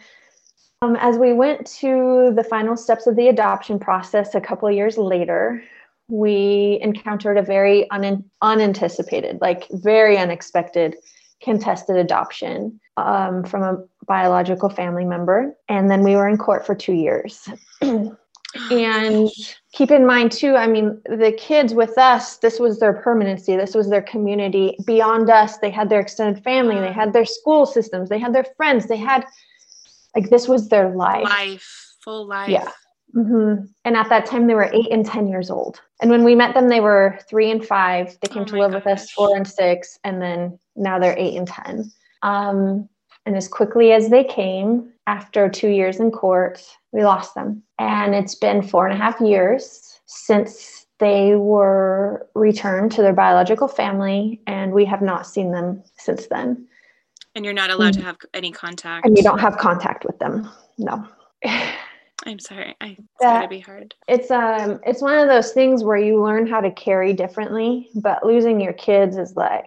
um, 0.81 0.95
as 0.97 1.17
we 1.17 1.33
went 1.33 1.65
to 1.79 2.31
the 2.35 2.43
final 2.43 2.77
steps 2.77 3.07
of 3.07 3.15
the 3.15 3.27
adoption 3.27 3.79
process 3.79 4.35
a 4.35 4.41
couple 4.41 4.67
of 4.67 4.75
years 4.75 4.97
later, 4.97 5.63
we 6.09 6.79
encountered 6.81 7.37
a 7.37 7.41
very 7.41 7.89
un- 7.89 8.23
unanticipated, 8.41 9.39
like 9.41 9.67
very 9.71 10.17
unexpected 10.17 10.95
contested 11.45 11.95
adoption 11.95 12.81
um, 12.97 13.43
from 13.43 13.63
a 13.63 13.77
biological 14.07 14.67
family 14.67 15.05
member. 15.05 15.55
And 15.69 15.89
then 15.89 16.03
we 16.03 16.15
were 16.15 16.27
in 16.27 16.37
court 16.37 16.65
for 16.65 16.75
two 16.75 16.93
years. 16.93 17.47
and 18.71 19.29
keep 19.73 19.91
in 19.91 20.05
mind 20.05 20.31
too 20.31 20.55
i 20.55 20.65
mean 20.65 21.01
the 21.07 21.35
kids 21.37 21.73
with 21.73 21.97
us 21.97 22.37
this 22.37 22.57
was 22.57 22.79
their 22.79 22.93
permanency 22.93 23.57
this 23.57 23.75
was 23.75 23.89
their 23.89 24.01
community 24.01 24.77
beyond 24.85 25.29
us 25.29 25.57
they 25.57 25.69
had 25.69 25.89
their 25.89 25.99
extended 25.99 26.41
family 26.41 26.79
they 26.79 26.93
had 26.93 27.11
their 27.11 27.25
school 27.25 27.65
systems 27.65 28.07
they 28.07 28.17
had 28.17 28.33
their 28.33 28.45
friends 28.55 28.87
they 28.87 28.95
had 28.95 29.25
like 30.15 30.29
this 30.29 30.47
was 30.47 30.69
their 30.69 30.95
life 30.95 31.25
life 31.25 31.95
full 32.01 32.25
life 32.25 32.49
yeah 32.49 32.71
mm-hmm. 33.15 33.63
and 33.85 33.95
at 33.95 34.09
that 34.09 34.25
time 34.25 34.47
they 34.47 34.55
were 34.55 34.69
eight 34.73 34.91
and 34.91 35.05
ten 35.05 35.27
years 35.27 35.49
old 35.49 35.81
and 36.01 36.11
when 36.11 36.23
we 36.23 36.35
met 36.35 36.53
them 36.53 36.69
they 36.69 36.81
were 36.81 37.17
three 37.29 37.49
and 37.51 37.65
five 37.65 38.17
they 38.21 38.27
came 38.27 38.43
oh 38.43 38.45
to 38.45 38.59
live 38.59 38.71
gosh. 38.71 38.83
with 38.83 38.93
us 38.93 39.11
four 39.11 39.35
and 39.35 39.47
six 39.47 39.97
and 40.03 40.21
then 40.21 40.57
now 40.75 40.99
they're 40.99 41.17
eight 41.17 41.35
and 41.35 41.47
ten 41.47 41.91
um, 42.23 42.87
and 43.25 43.35
as 43.35 43.47
quickly 43.47 43.91
as 43.91 44.09
they 44.09 44.23
came 44.23 44.91
after 45.07 45.49
two 45.49 45.69
years 45.69 45.99
in 45.99 46.11
court 46.11 46.63
we 46.95 47.03
lost 47.03 47.35
them. 47.35 47.61
And 47.77 48.15
it's 48.15 48.35
been 48.35 48.61
four 48.61 48.87
and 48.87 48.93
a 48.93 48.97
half 48.97 49.19
years 49.19 49.99
since 50.05 50.87
they 50.99 51.35
were 51.35 52.25
returned 52.33 52.93
to 52.93 53.01
their 53.01 53.13
biological 53.13 53.67
family, 53.67 54.39
and 54.47 54.71
we 54.71 54.85
have 54.85 55.01
not 55.01 55.27
seen 55.27 55.51
them 55.51 55.83
since 55.97 56.27
then. 56.27 56.65
And 57.35 57.43
you're 57.43 57.53
not 57.53 57.69
allowed 57.69 57.95
to 57.95 58.01
have 58.01 58.15
any 58.33 58.49
contact. 58.49 59.05
And 59.05 59.17
you 59.17 59.23
don't 59.23 59.39
have 59.39 59.57
contact 59.57 60.05
with 60.05 60.17
them. 60.19 60.49
No. 60.77 61.05
I'm 62.25 62.39
sorry. 62.39 62.75
I, 62.81 62.87
it's 62.87 63.01
that, 63.19 63.33
gotta 63.33 63.47
be 63.47 63.59
hard. 63.59 63.93
It's 64.07 64.31
um 64.31 64.79
it's 64.85 65.01
one 65.01 65.19
of 65.19 65.27
those 65.27 65.51
things 65.51 65.83
where 65.83 65.97
you 65.97 66.21
learn 66.23 66.47
how 66.47 66.59
to 66.59 66.71
carry 66.71 67.13
differently, 67.13 67.89
but 67.95 68.25
losing 68.25 68.59
your 68.59 68.73
kids 68.73 69.17
is 69.17 69.35
like 69.35 69.65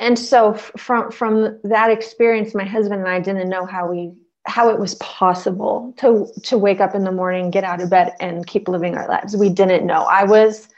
and 0.00 0.18
so 0.18 0.54
from 0.54 1.10
from 1.10 1.58
that 1.64 1.90
experience, 1.90 2.54
my 2.54 2.64
husband 2.64 3.00
and 3.00 3.10
I 3.10 3.20
didn't 3.20 3.48
know 3.48 3.66
how 3.66 3.88
we 3.88 4.12
how 4.46 4.68
it 4.68 4.78
was 4.78 4.96
possible 4.96 5.94
to 5.98 6.26
to 6.42 6.58
wake 6.58 6.80
up 6.80 6.94
in 6.94 7.04
the 7.04 7.12
morning, 7.12 7.50
get 7.50 7.64
out 7.64 7.80
of 7.80 7.90
bed, 7.90 8.14
and 8.20 8.46
keep 8.46 8.68
living 8.68 8.96
our 8.96 9.08
lives. 9.08 9.36
We 9.36 9.48
didn't 9.48 9.86
know. 9.86 10.02
I 10.02 10.24
was 10.24 10.68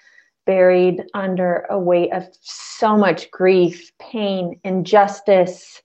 buried 0.47 1.03
under 1.15 1.67
a 1.71 1.79
weight 1.79 2.13
of 2.13 2.29
so 2.43 2.97
much 2.97 3.31
grief, 3.31 3.91
pain, 3.99 4.61
injustice, 4.65 5.81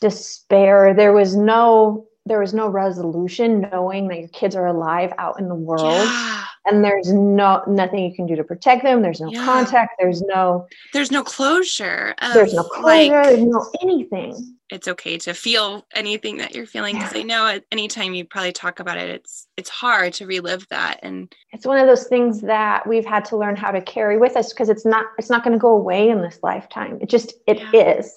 despair. 0.00 0.92
There 0.92 1.12
was 1.12 1.36
no 1.36 2.06
there 2.26 2.40
was 2.40 2.52
no 2.52 2.68
resolution 2.68 3.68
knowing 3.72 4.08
that 4.08 4.18
your 4.18 4.28
kids 4.28 4.56
are 4.56 4.66
alive 4.66 5.12
out 5.18 5.38
in 5.38 5.48
the 5.48 5.54
world. 5.54 6.04
Yeah. 6.04 6.44
And 6.68 6.84
there's 6.84 7.12
no 7.12 7.62
nothing 7.68 8.00
you 8.00 8.12
can 8.12 8.26
do 8.26 8.34
to 8.34 8.42
protect 8.42 8.82
them. 8.82 9.00
There's 9.00 9.20
no 9.20 9.30
yeah. 9.30 9.44
contact. 9.44 9.94
There's 10.00 10.20
no 10.22 10.66
there's 10.92 11.12
no 11.12 11.22
closure 11.22 12.12
there's 12.34 12.52
no 12.52 12.64
closure. 12.64 12.82
like, 12.82 13.10
there's 13.10 13.44
no 13.44 13.70
anything. 13.80 14.56
It's 14.68 14.88
okay 14.88 15.16
to 15.18 15.32
feel 15.32 15.86
anything 15.94 16.38
that 16.38 16.56
you're 16.56 16.66
feeling 16.66 16.96
because 16.96 17.14
yeah. 17.14 17.20
i 17.20 17.22
know 17.22 17.46
at 17.46 17.64
anytime 17.70 18.14
you 18.14 18.24
probably 18.24 18.50
talk 18.50 18.80
about 18.80 18.98
it 18.98 19.08
it's 19.10 19.46
it's 19.56 19.70
hard 19.70 20.12
to 20.14 20.26
relive 20.26 20.66
that. 20.70 20.98
And 21.04 21.32
it's 21.52 21.66
one 21.66 21.78
of 21.78 21.86
those 21.86 22.08
things 22.08 22.40
that 22.40 22.84
we've 22.84 23.06
had 23.06 23.24
to 23.26 23.36
learn 23.36 23.54
how 23.54 23.70
to 23.70 23.80
carry 23.80 24.18
with 24.18 24.36
us 24.36 24.52
because 24.52 24.68
it's 24.68 24.84
not 24.84 25.06
it's 25.18 25.30
not 25.30 25.44
going 25.44 25.52
to 25.52 25.60
go 25.60 25.70
away 25.70 26.08
in 26.08 26.20
this 26.20 26.40
lifetime. 26.42 26.98
It 27.00 27.08
just 27.08 27.34
it 27.46 27.62
is 27.72 28.12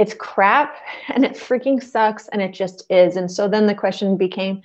it's 0.00 0.14
crap 0.14 0.76
and 1.08 1.24
it 1.24 1.34
freaking 1.34 1.80
sucks 1.80 2.26
and 2.28 2.42
it 2.42 2.52
just 2.52 2.84
is. 2.90 3.14
And 3.16 3.30
so 3.30 3.46
then 3.46 3.66
the 3.66 3.74
question 3.74 4.16
became 4.16 4.62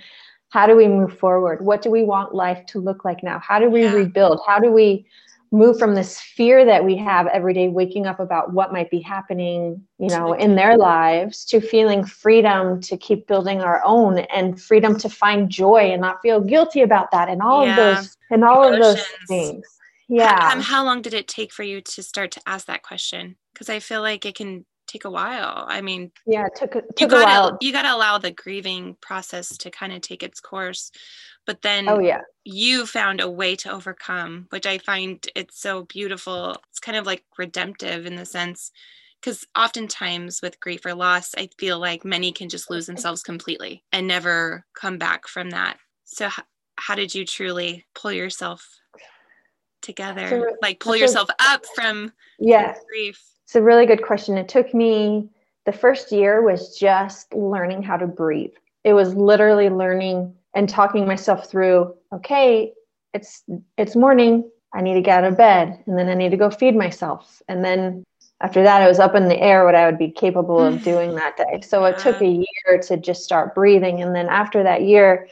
how 0.49 0.65
do 0.65 0.75
we 0.75 0.87
move 0.87 1.17
forward? 1.19 1.65
What 1.65 1.81
do 1.81 1.91
we 1.91 2.03
want 2.03 2.33
life 2.33 2.65
to 2.67 2.79
look 2.79 3.03
like 3.03 3.21
now? 3.23 3.39
How 3.39 3.59
do 3.59 3.69
we 3.69 3.83
yeah. 3.83 3.91
rebuild? 3.91 4.39
How 4.47 4.57
do 4.57 4.71
we 4.71 5.05
move 5.51 5.77
from 5.77 5.95
this 5.95 6.19
fear 6.19 6.65
that 6.65 6.83
we 6.83 6.95
have 6.95 7.27
every 7.27 7.53
day 7.53 7.67
waking 7.67 8.07
up 8.07 8.19
about 8.19 8.53
what 8.53 8.73
might 8.73 8.89
be 8.89 8.99
happening 8.99 9.81
you 9.99 10.09
know 10.09 10.33
in 10.33 10.55
their 10.55 10.75
lives 10.75 11.45
to 11.45 11.61
feeling 11.61 12.03
freedom 12.03 12.81
to 12.81 12.97
keep 12.97 13.27
building 13.27 13.61
our 13.61 13.81
own 13.85 14.17
and 14.17 14.59
freedom 14.59 14.97
to 14.97 15.07
find 15.07 15.49
joy 15.49 15.91
and 15.91 16.01
not 16.01 16.21
feel 16.21 16.41
guilty 16.41 16.81
about 16.81 17.11
that 17.11 17.29
and 17.29 17.41
all 17.41 17.65
yeah. 17.65 17.71
of 17.71 17.95
those 17.95 18.17
and 18.31 18.43
all 18.43 18.73
Emotions. 18.73 18.87
of 18.87 18.97
those 18.97 19.07
things. 19.27 19.65
Yeah. 20.07 20.51
Um, 20.51 20.61
how 20.61 20.83
long 20.83 21.01
did 21.01 21.13
it 21.13 21.27
take 21.27 21.53
for 21.53 21.63
you 21.63 21.79
to 21.79 22.03
start 22.03 22.31
to 22.31 22.41
ask 22.45 22.65
that 22.65 22.83
question? 22.83 23.37
Because 23.53 23.69
i 23.69 23.79
feel 23.79 24.01
like 24.01 24.25
it 24.25 24.35
can 24.35 24.65
take 24.87 25.05
a 25.05 25.09
while. 25.09 25.65
I 25.67 25.81
mean, 25.81 26.11
yeah, 26.25 26.45
it 26.45 26.55
took, 26.55 26.73
took 26.73 26.85
you 26.99 27.07
gotta, 27.07 27.23
a 27.23 27.25
while. 27.25 27.57
You 27.61 27.71
got 27.71 27.83
to 27.83 27.93
allow 27.93 28.17
the 28.17 28.31
grieving 28.31 28.95
process 29.01 29.57
to 29.57 29.71
kind 29.71 29.93
of 29.93 30.01
take 30.01 30.23
its 30.23 30.39
course. 30.39 30.91
But 31.45 31.61
then 31.61 31.87
oh, 31.87 31.99
yeah. 31.99 32.21
you 32.43 32.85
found 32.85 33.21
a 33.21 33.29
way 33.29 33.55
to 33.57 33.71
overcome, 33.71 34.47
which 34.49 34.65
I 34.65 34.77
find 34.79 35.25
it's 35.35 35.59
so 35.59 35.83
beautiful. 35.83 36.55
It's 36.69 36.79
kind 36.79 36.97
of 36.97 37.05
like 37.05 37.23
redemptive 37.37 38.05
in 38.05 38.15
the 38.15 38.25
sense 38.25 38.71
because 39.21 39.45
oftentimes 39.57 40.41
with 40.41 40.59
grief 40.59 40.85
or 40.85 40.93
loss, 40.93 41.33
I 41.35 41.49
feel 41.57 41.79
like 41.79 42.05
many 42.05 42.31
can 42.31 42.49
just 42.49 42.69
lose 42.69 42.85
themselves 42.85 43.23
completely 43.23 43.83
and 43.91 44.07
never 44.07 44.65
come 44.75 44.97
back 44.97 45.27
from 45.27 45.51
that. 45.51 45.77
So, 46.03 46.27
h- 46.27 46.39
how 46.77 46.95
did 46.95 47.15
you 47.15 47.25
truly 47.25 47.85
pull 47.95 48.11
yourself 48.11 48.67
together? 49.81 50.27
So, 50.29 50.45
like, 50.61 50.79
pull 50.79 50.95
yourself 50.95 51.29
up 51.39 51.65
from 51.75 52.11
yeah 52.39 52.75
grief? 52.87 53.19
It's 53.45 53.55
a 53.55 53.61
really 53.61 53.85
good 53.85 54.03
question. 54.03 54.37
It 54.37 54.49
took 54.49 54.73
me 54.73 55.29
the 55.65 55.71
first 55.71 56.11
year 56.11 56.41
was 56.41 56.77
just 56.77 57.33
learning 57.33 57.83
how 57.83 57.97
to 57.97 58.07
breathe. 58.07 58.53
It 58.83 58.93
was 58.93 59.15
literally 59.15 59.69
learning 59.69 60.33
and 60.55 60.69
talking 60.69 61.05
myself 61.05 61.49
through, 61.49 61.93
okay, 62.13 62.73
it's 63.13 63.43
it's 63.77 63.95
morning. 63.95 64.49
I 64.73 64.81
need 64.81 64.95
to 64.95 65.01
get 65.01 65.23
out 65.23 65.31
of 65.31 65.37
bed 65.37 65.81
and 65.85 65.97
then 65.97 66.09
I 66.09 66.15
need 66.15 66.31
to 66.31 66.37
go 66.37 66.49
feed 66.49 66.75
myself. 66.75 67.41
And 67.47 67.63
then 67.63 68.03
after 68.41 68.63
that, 68.63 68.81
I 68.81 68.87
was 68.87 68.99
up 68.99 69.15
in 69.15 69.29
the 69.29 69.39
air 69.39 69.63
what 69.63 69.75
I 69.75 69.85
would 69.85 69.97
be 69.97 70.11
capable 70.11 70.59
of 70.59 70.83
doing 70.83 71.15
that 71.15 71.37
day. 71.37 71.61
So 71.61 71.85
it 71.85 71.97
took 71.97 72.21
a 72.21 72.27
year 72.27 72.81
to 72.87 72.97
just 72.97 73.23
start 73.23 73.55
breathing. 73.55 74.01
And 74.01 74.13
then 74.13 74.27
after 74.27 74.63
that 74.63 74.83
year, 74.83 75.27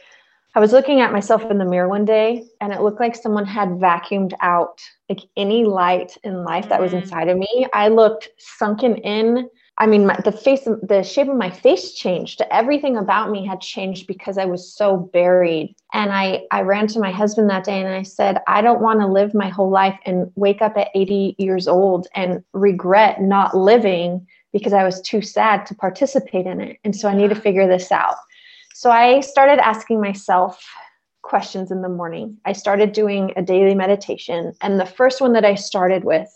I 0.56 0.60
was 0.60 0.72
looking 0.72 1.00
at 1.00 1.12
myself 1.12 1.42
in 1.50 1.58
the 1.58 1.64
mirror 1.64 1.88
one 1.88 2.04
day 2.04 2.46
and 2.60 2.72
it 2.72 2.80
looked 2.80 3.00
like 3.00 3.16
someone 3.16 3.44
had 3.44 3.70
vacuumed 3.70 4.34
out 4.40 4.80
like 5.08 5.20
any 5.36 5.64
light 5.64 6.16
in 6.22 6.44
life 6.44 6.68
that 6.68 6.80
was 6.80 6.92
mm. 6.92 7.02
inside 7.02 7.28
of 7.28 7.36
me. 7.36 7.66
I 7.72 7.88
looked 7.88 8.28
sunken 8.38 8.96
in. 8.98 9.48
I 9.78 9.88
mean, 9.88 10.06
my, 10.06 10.16
the 10.24 10.30
face, 10.30 10.62
the 10.64 11.02
shape 11.02 11.28
of 11.28 11.36
my 11.36 11.50
face 11.50 11.94
changed. 11.94 12.40
Everything 12.52 12.96
about 12.96 13.32
me 13.32 13.44
had 13.44 13.60
changed 13.60 14.06
because 14.06 14.38
I 14.38 14.44
was 14.44 14.72
so 14.72 14.96
buried. 14.96 15.74
And 15.92 16.12
I, 16.12 16.42
I 16.52 16.60
ran 16.60 16.86
to 16.88 17.00
my 17.00 17.10
husband 17.10 17.50
that 17.50 17.64
day 17.64 17.80
and 17.80 17.92
I 17.92 18.04
said, 18.04 18.38
I 18.46 18.62
don't 18.62 18.80
want 18.80 19.00
to 19.00 19.08
live 19.08 19.34
my 19.34 19.48
whole 19.48 19.70
life 19.70 19.98
and 20.06 20.30
wake 20.36 20.62
up 20.62 20.76
at 20.76 20.90
80 20.94 21.34
years 21.36 21.66
old 21.66 22.06
and 22.14 22.44
regret 22.52 23.20
not 23.20 23.56
living 23.56 24.24
because 24.52 24.72
I 24.72 24.84
was 24.84 25.00
too 25.00 25.20
sad 25.20 25.66
to 25.66 25.74
participate 25.74 26.46
in 26.46 26.60
it. 26.60 26.78
And 26.84 26.94
so 26.94 27.08
I 27.08 27.14
need 27.16 27.30
to 27.30 27.34
figure 27.34 27.66
this 27.66 27.90
out. 27.90 28.14
So 28.76 28.90
I 28.90 29.20
started 29.20 29.64
asking 29.64 30.00
myself 30.00 30.60
questions 31.22 31.70
in 31.70 31.80
the 31.80 31.88
morning. 31.88 32.36
I 32.44 32.52
started 32.52 32.90
doing 32.90 33.32
a 33.36 33.42
daily 33.42 33.72
meditation. 33.72 34.52
And 34.60 34.80
the 34.80 34.84
first 34.84 35.20
one 35.20 35.32
that 35.34 35.44
I 35.44 35.54
started 35.54 36.02
with, 36.02 36.28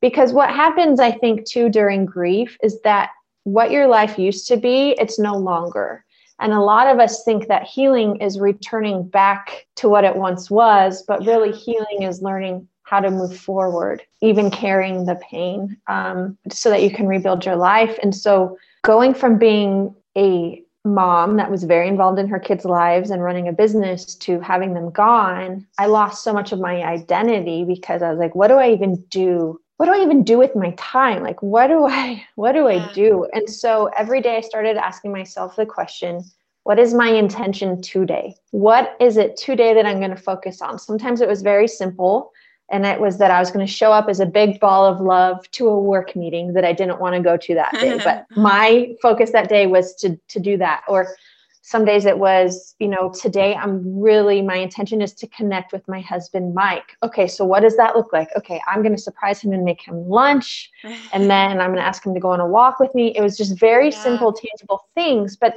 because 0.00 0.32
what 0.32 0.50
happens, 0.50 0.98
I 0.98 1.12
think, 1.12 1.44
too, 1.44 1.70
during 1.70 2.04
grief 2.04 2.58
is 2.64 2.80
that 2.82 3.10
what 3.44 3.70
your 3.70 3.86
life 3.86 4.18
used 4.18 4.48
to 4.48 4.56
be, 4.56 4.96
it's 4.98 5.20
no 5.20 5.36
longer. 5.36 6.04
And 6.40 6.52
a 6.52 6.60
lot 6.60 6.88
of 6.88 6.98
us 6.98 7.22
think 7.22 7.46
that 7.46 7.62
healing 7.62 8.16
is 8.16 8.40
returning 8.40 9.08
back 9.08 9.66
to 9.76 9.88
what 9.88 10.02
it 10.02 10.16
once 10.16 10.50
was, 10.50 11.04
but 11.06 11.24
really 11.24 11.52
healing 11.52 12.02
is 12.02 12.22
learning 12.22 12.66
how 12.82 12.98
to 12.98 13.10
move 13.10 13.38
forward, 13.38 14.02
even 14.20 14.50
carrying 14.50 15.04
the 15.04 15.20
pain, 15.30 15.76
um, 15.86 16.36
so 16.50 16.70
that 16.70 16.82
you 16.82 16.90
can 16.90 17.06
rebuild 17.06 17.46
your 17.46 17.56
life. 17.56 17.96
And 18.02 18.12
so 18.12 18.58
going 18.82 19.14
from 19.14 19.38
being 19.38 19.94
a 20.16 20.64
mom 20.88 21.36
that 21.36 21.50
was 21.50 21.64
very 21.64 21.88
involved 21.88 22.18
in 22.18 22.28
her 22.28 22.38
kids' 22.38 22.64
lives 22.64 23.10
and 23.10 23.22
running 23.22 23.48
a 23.48 23.52
business 23.52 24.14
to 24.16 24.40
having 24.40 24.74
them 24.74 24.90
gone, 24.90 25.66
I 25.78 25.86
lost 25.86 26.24
so 26.24 26.32
much 26.32 26.52
of 26.52 26.60
my 26.60 26.82
identity 26.82 27.64
because 27.64 28.02
I 28.02 28.10
was 28.10 28.18
like, 28.18 28.34
what 28.34 28.48
do 28.48 28.54
I 28.54 28.70
even 28.70 28.96
do? 29.10 29.60
What 29.76 29.86
do 29.86 29.92
I 29.92 30.02
even 30.02 30.24
do 30.24 30.38
with 30.38 30.56
my 30.56 30.74
time? 30.76 31.22
Like, 31.22 31.40
what 31.42 31.68
do 31.68 31.86
I, 31.86 32.24
what 32.34 32.52
do 32.52 32.66
I 32.66 32.92
do? 32.92 33.26
And 33.32 33.48
so 33.48 33.90
every 33.96 34.20
day 34.20 34.36
I 34.36 34.40
started 34.40 34.76
asking 34.76 35.12
myself 35.12 35.54
the 35.54 35.66
question, 35.66 36.24
what 36.64 36.78
is 36.78 36.92
my 36.92 37.08
intention 37.08 37.80
today? 37.80 38.34
What 38.50 38.96
is 39.00 39.16
it 39.16 39.36
today 39.36 39.72
that 39.74 39.86
I'm 39.86 39.98
going 39.98 40.10
to 40.10 40.16
focus 40.16 40.60
on? 40.60 40.78
Sometimes 40.78 41.20
it 41.20 41.28
was 41.28 41.42
very 41.42 41.68
simple 41.68 42.32
and 42.70 42.84
it 42.84 43.00
was 43.00 43.18
that 43.18 43.30
I 43.30 43.40
was 43.40 43.50
going 43.50 43.66
to 43.66 43.72
show 43.72 43.92
up 43.92 44.08
as 44.08 44.20
a 44.20 44.26
big 44.26 44.60
ball 44.60 44.84
of 44.84 45.00
love 45.00 45.50
to 45.52 45.68
a 45.68 45.78
work 45.78 46.14
meeting 46.14 46.52
that 46.52 46.64
I 46.64 46.72
didn't 46.72 47.00
want 47.00 47.14
to 47.14 47.22
go 47.22 47.36
to 47.36 47.54
that 47.54 47.72
day. 47.72 47.96
but 47.98 48.06
uh-huh. 48.06 48.40
my 48.40 48.94
focus 49.00 49.30
that 49.32 49.48
day 49.48 49.66
was 49.66 49.94
to 49.96 50.18
to 50.28 50.40
do 50.40 50.56
that. 50.58 50.82
Or 50.88 51.08
some 51.62 51.84
days 51.84 52.06
it 52.06 52.18
was, 52.18 52.74
you 52.78 52.88
know, 52.88 53.10
today 53.10 53.54
I'm 53.54 54.00
really 54.00 54.40
my 54.42 54.56
intention 54.56 55.02
is 55.02 55.12
to 55.14 55.26
connect 55.26 55.72
with 55.72 55.86
my 55.86 56.00
husband 56.00 56.54
Mike. 56.54 56.96
Okay, 57.02 57.26
so 57.26 57.44
what 57.44 57.60
does 57.60 57.76
that 57.76 57.94
look 57.96 58.12
like? 58.12 58.28
Okay, 58.36 58.60
I'm 58.66 58.82
going 58.82 58.96
to 58.96 59.02
surprise 59.02 59.40
him 59.40 59.52
and 59.52 59.64
make 59.64 59.82
him 59.82 60.08
lunch, 60.08 60.70
and 61.12 61.30
then 61.30 61.60
I'm 61.60 61.68
going 61.68 61.76
to 61.76 61.86
ask 61.86 62.04
him 62.04 62.14
to 62.14 62.20
go 62.20 62.30
on 62.30 62.40
a 62.40 62.46
walk 62.46 62.80
with 62.80 62.94
me. 62.94 63.08
It 63.16 63.22
was 63.22 63.36
just 63.36 63.58
very 63.58 63.90
yeah. 63.90 64.02
simple, 64.02 64.32
tangible 64.32 64.86
things. 64.94 65.36
But 65.36 65.56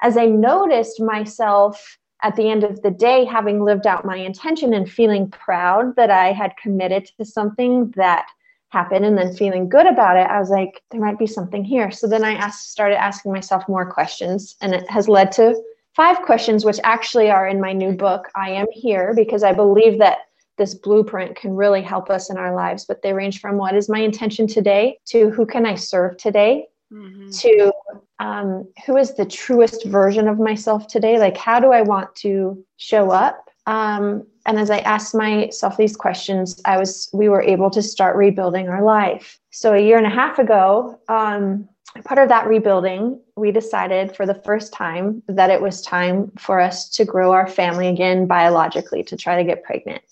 as 0.00 0.16
I 0.16 0.26
noticed 0.26 1.00
myself 1.00 1.98
at 2.22 2.36
the 2.36 2.48
end 2.48 2.64
of 2.64 2.82
the 2.82 2.90
day, 2.90 3.24
having 3.24 3.64
lived 3.64 3.86
out 3.86 4.04
my 4.04 4.16
intention 4.16 4.74
and 4.74 4.90
feeling 4.90 5.30
proud 5.30 5.96
that 5.96 6.10
I 6.10 6.32
had 6.32 6.56
committed 6.56 7.10
to 7.18 7.24
something 7.24 7.92
that 7.96 8.26
happened 8.68 9.04
and 9.04 9.18
then 9.18 9.34
feeling 9.34 9.68
good 9.68 9.86
about 9.86 10.16
it, 10.16 10.28
I 10.28 10.38
was 10.38 10.48
like, 10.48 10.82
there 10.90 11.00
might 11.00 11.18
be 11.18 11.26
something 11.26 11.64
here. 11.64 11.90
So 11.90 12.06
then 12.06 12.24
I 12.24 12.34
asked, 12.34 12.70
started 12.70 13.02
asking 13.02 13.32
myself 13.32 13.68
more 13.68 13.90
questions, 13.90 14.56
and 14.60 14.72
it 14.72 14.88
has 14.90 15.08
led 15.08 15.32
to 15.32 15.60
five 15.94 16.22
questions, 16.22 16.64
which 16.64 16.80
actually 16.84 17.30
are 17.30 17.46
in 17.46 17.60
my 17.60 17.72
new 17.72 17.92
book, 17.92 18.28
I 18.34 18.50
Am 18.50 18.66
Here, 18.72 19.12
because 19.14 19.42
I 19.42 19.52
believe 19.52 19.98
that 19.98 20.18
this 20.58 20.74
blueprint 20.74 21.34
can 21.36 21.56
really 21.56 21.82
help 21.82 22.08
us 22.08 22.30
in 22.30 22.36
our 22.36 22.54
lives. 22.54 22.84
But 22.84 23.02
they 23.02 23.12
range 23.12 23.40
from 23.40 23.56
what 23.56 23.74
is 23.74 23.88
my 23.88 23.98
intention 23.98 24.46
today 24.46 24.98
to 25.06 25.30
who 25.30 25.44
can 25.44 25.66
I 25.66 25.74
serve 25.74 26.16
today 26.16 26.66
mm-hmm. 26.92 27.30
to 27.30 27.72
um, 28.18 28.68
who 28.86 28.96
is 28.96 29.14
the 29.14 29.24
truest 29.24 29.86
version 29.86 30.28
of 30.28 30.38
myself 30.38 30.86
today? 30.86 31.18
Like, 31.18 31.36
how 31.36 31.58
do 31.58 31.72
I 31.72 31.82
want 31.82 32.14
to 32.16 32.64
show 32.76 33.10
up? 33.10 33.48
Um, 33.66 34.26
and 34.46 34.58
as 34.58 34.70
I 34.70 34.78
asked 34.78 35.14
myself 35.14 35.76
these 35.76 35.96
questions, 35.96 36.60
I 36.64 36.76
was 36.76 37.08
we 37.12 37.28
were 37.28 37.42
able 37.42 37.70
to 37.70 37.82
start 37.82 38.16
rebuilding 38.16 38.68
our 38.68 38.82
life. 38.82 39.38
So 39.50 39.74
a 39.74 39.80
year 39.80 39.98
and 39.98 40.06
a 40.06 40.10
half 40.10 40.38
ago, 40.38 40.98
um, 41.08 41.68
part 42.04 42.18
of 42.18 42.28
that 42.28 42.48
rebuilding, 42.48 43.20
we 43.36 43.52
decided 43.52 44.16
for 44.16 44.26
the 44.26 44.34
first 44.34 44.72
time 44.72 45.22
that 45.28 45.50
it 45.50 45.60
was 45.60 45.82
time 45.82 46.32
for 46.38 46.60
us 46.60 46.88
to 46.90 47.04
grow 47.04 47.32
our 47.32 47.46
family 47.46 47.88
again 47.88 48.26
biologically 48.26 49.02
to 49.04 49.16
try 49.16 49.36
to 49.36 49.44
get 49.44 49.62
pregnant. 49.62 50.02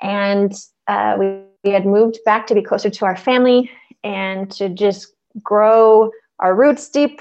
And 0.00 0.52
uh, 0.86 1.16
we, 1.18 1.40
we 1.64 1.70
had 1.70 1.84
moved 1.84 2.18
back 2.24 2.46
to 2.46 2.54
be 2.54 2.62
closer 2.62 2.88
to 2.88 3.04
our 3.04 3.16
family 3.16 3.70
and 4.04 4.50
to 4.52 4.68
just 4.68 5.12
grow 5.42 6.10
our 6.40 6.54
roots 6.54 6.88
deep. 6.88 7.20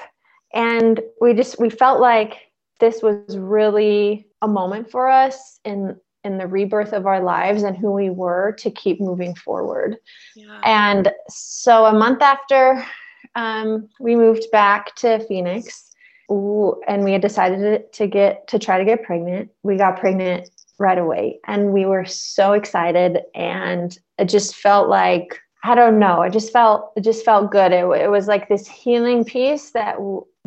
And 0.53 1.01
we 1.21 1.33
just 1.33 1.59
we 1.59 1.69
felt 1.69 1.99
like 1.99 2.37
this 2.79 3.01
was 3.01 3.37
really 3.37 4.27
a 4.41 4.47
moment 4.47 4.89
for 4.89 5.09
us 5.09 5.59
in 5.65 5.97
in 6.23 6.37
the 6.37 6.47
rebirth 6.47 6.93
of 6.93 7.05
our 7.05 7.21
lives 7.21 7.63
and 7.63 7.77
who 7.77 7.91
we 7.91 8.09
were 8.09 8.53
to 8.59 8.69
keep 8.69 8.99
moving 8.99 9.33
forward. 9.35 9.97
Yeah. 10.35 10.59
And 10.63 11.11
so 11.29 11.85
a 11.85 11.93
month 11.93 12.21
after 12.21 12.83
um, 13.35 13.87
we 13.99 14.15
moved 14.15 14.45
back 14.51 14.95
to 14.95 15.19
Phoenix, 15.27 15.91
and 16.29 17.03
we 17.03 17.13
had 17.13 17.21
decided 17.21 17.93
to 17.93 18.07
get 18.07 18.47
to 18.47 18.59
try 18.59 18.77
to 18.77 18.85
get 18.85 19.03
pregnant. 19.03 19.49
We 19.63 19.77
got 19.77 19.99
pregnant 19.99 20.49
right 20.79 20.97
away, 20.97 21.39
and 21.47 21.71
we 21.71 21.85
were 21.85 22.05
so 22.05 22.53
excited, 22.53 23.19
and 23.33 23.97
it 24.17 24.25
just 24.25 24.55
felt 24.55 24.89
like 24.89 25.39
I 25.63 25.75
don't 25.75 25.99
know. 25.99 26.21
It 26.21 26.33
just 26.33 26.53
felt 26.53 26.91
it 26.95 27.01
just 27.01 27.25
felt 27.25 27.51
good. 27.51 27.71
It, 27.71 27.85
it 27.85 28.09
was 28.09 28.27
like 28.27 28.47
this 28.47 28.67
healing 28.67 29.25
piece 29.25 29.71
that 29.71 29.97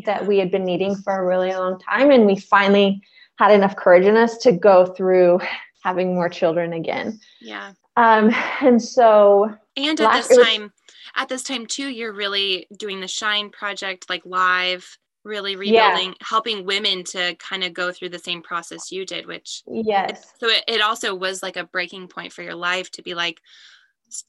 that 0.05 0.26
we 0.26 0.38
had 0.38 0.50
been 0.50 0.64
needing 0.64 0.97
for 0.97 1.14
a 1.14 1.26
really 1.26 1.52
long 1.52 1.79
time, 1.79 2.11
and 2.11 2.26
we 2.26 2.37
finally 2.37 3.02
had 3.38 3.50
enough 3.50 3.76
courage 3.76 4.07
in 4.07 4.17
us 4.17 4.38
to 4.38 4.52
go 4.52 4.87
through 4.87 5.40
having 5.83 6.14
more 6.14 6.29
children 6.29 6.75
again. 6.75 7.19
Yeah. 7.40 7.73
Um, 7.97 8.35
and 8.61 8.81
so 8.81 9.55
and 9.76 10.00
at 10.00 10.05
last, 10.05 10.29
this 10.29 10.47
time, 10.47 10.62
was, 10.62 10.71
at 11.17 11.29
this 11.29 11.43
time 11.43 11.67
too, 11.67 11.88
you're 11.88 12.12
really 12.12 12.67
doing 12.79 13.00
the 13.00 13.09
Shine 13.09 13.50
project 13.50 14.09
like 14.09 14.23
live, 14.25 14.97
really 15.25 15.57
rebuilding, 15.57 16.09
yeah. 16.09 16.14
helping 16.21 16.64
women 16.64 17.05
to 17.05 17.35
kind 17.37 17.64
of 17.64 17.75
go 17.75 17.93
through 17.93 18.11
the 18.11 18.19
same 18.19 18.43
process 18.43 18.93
you 18.93 19.05
did, 19.05 19.26
which 19.26 19.62
yes. 19.67 20.33
so 20.38 20.49
it, 20.49 20.64
it 20.69 20.81
also 20.81 21.14
was 21.14 21.43
like 21.43 21.57
a 21.57 21.64
breaking 21.64 22.09
point 22.09 22.33
for 22.33 22.43
your 22.43 22.55
life 22.55 22.90
to 22.93 23.02
be 23.02 23.14
like, 23.14 23.40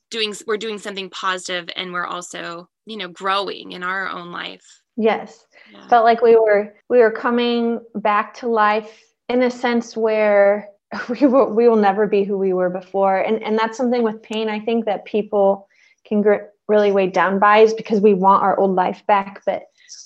doing 0.10 0.34
we're 0.48 0.58
doing 0.58 0.78
something 0.78 1.10
positive 1.10 1.70
and 1.76 1.94
we're 1.94 2.06
also 2.06 2.70
you 2.86 2.98
know 2.98 3.08
growing 3.08 3.72
in 3.72 3.84
our 3.84 4.10
own 4.10 4.32
life. 4.32 4.66
Yes. 4.98 5.46
Yeah. 5.72 5.88
felt 5.88 6.06
like 6.06 6.22
we 6.22 6.36
were 6.36 6.76
we 6.90 7.00
were 7.00 7.12
coming 7.12 7.80
back 7.96 8.34
to 8.36 8.48
life 8.48 9.02
in 9.30 9.44
a 9.44 9.52
sense 9.52 9.96
where 9.96 10.68
we 11.10 11.26
will 11.26 11.54
we 11.54 11.68
will 11.68 11.78
never 11.78 12.08
be 12.08 12.24
who 12.24 12.38
we 12.38 12.54
were 12.54 12.70
before. 12.70 13.18
And 13.20 13.42
and 13.44 13.58
that's 13.58 13.78
something 13.78 14.04
with 14.04 14.22
pain 14.22 14.50
i 14.50 14.60
think 14.60 14.86
that 14.86 15.06
people 15.06 15.68
can 16.06 16.22
gr- 16.22 16.50
really 16.68 16.92
weigh 16.92 17.08
down 17.08 17.40
by 17.40 17.60
is 17.60 17.74
because 17.74 18.00
we 18.00 18.14
want 18.14 18.44
our 18.44 18.58
old 18.60 18.76
life 18.76 19.04
back. 19.08 19.42
But 19.46 19.64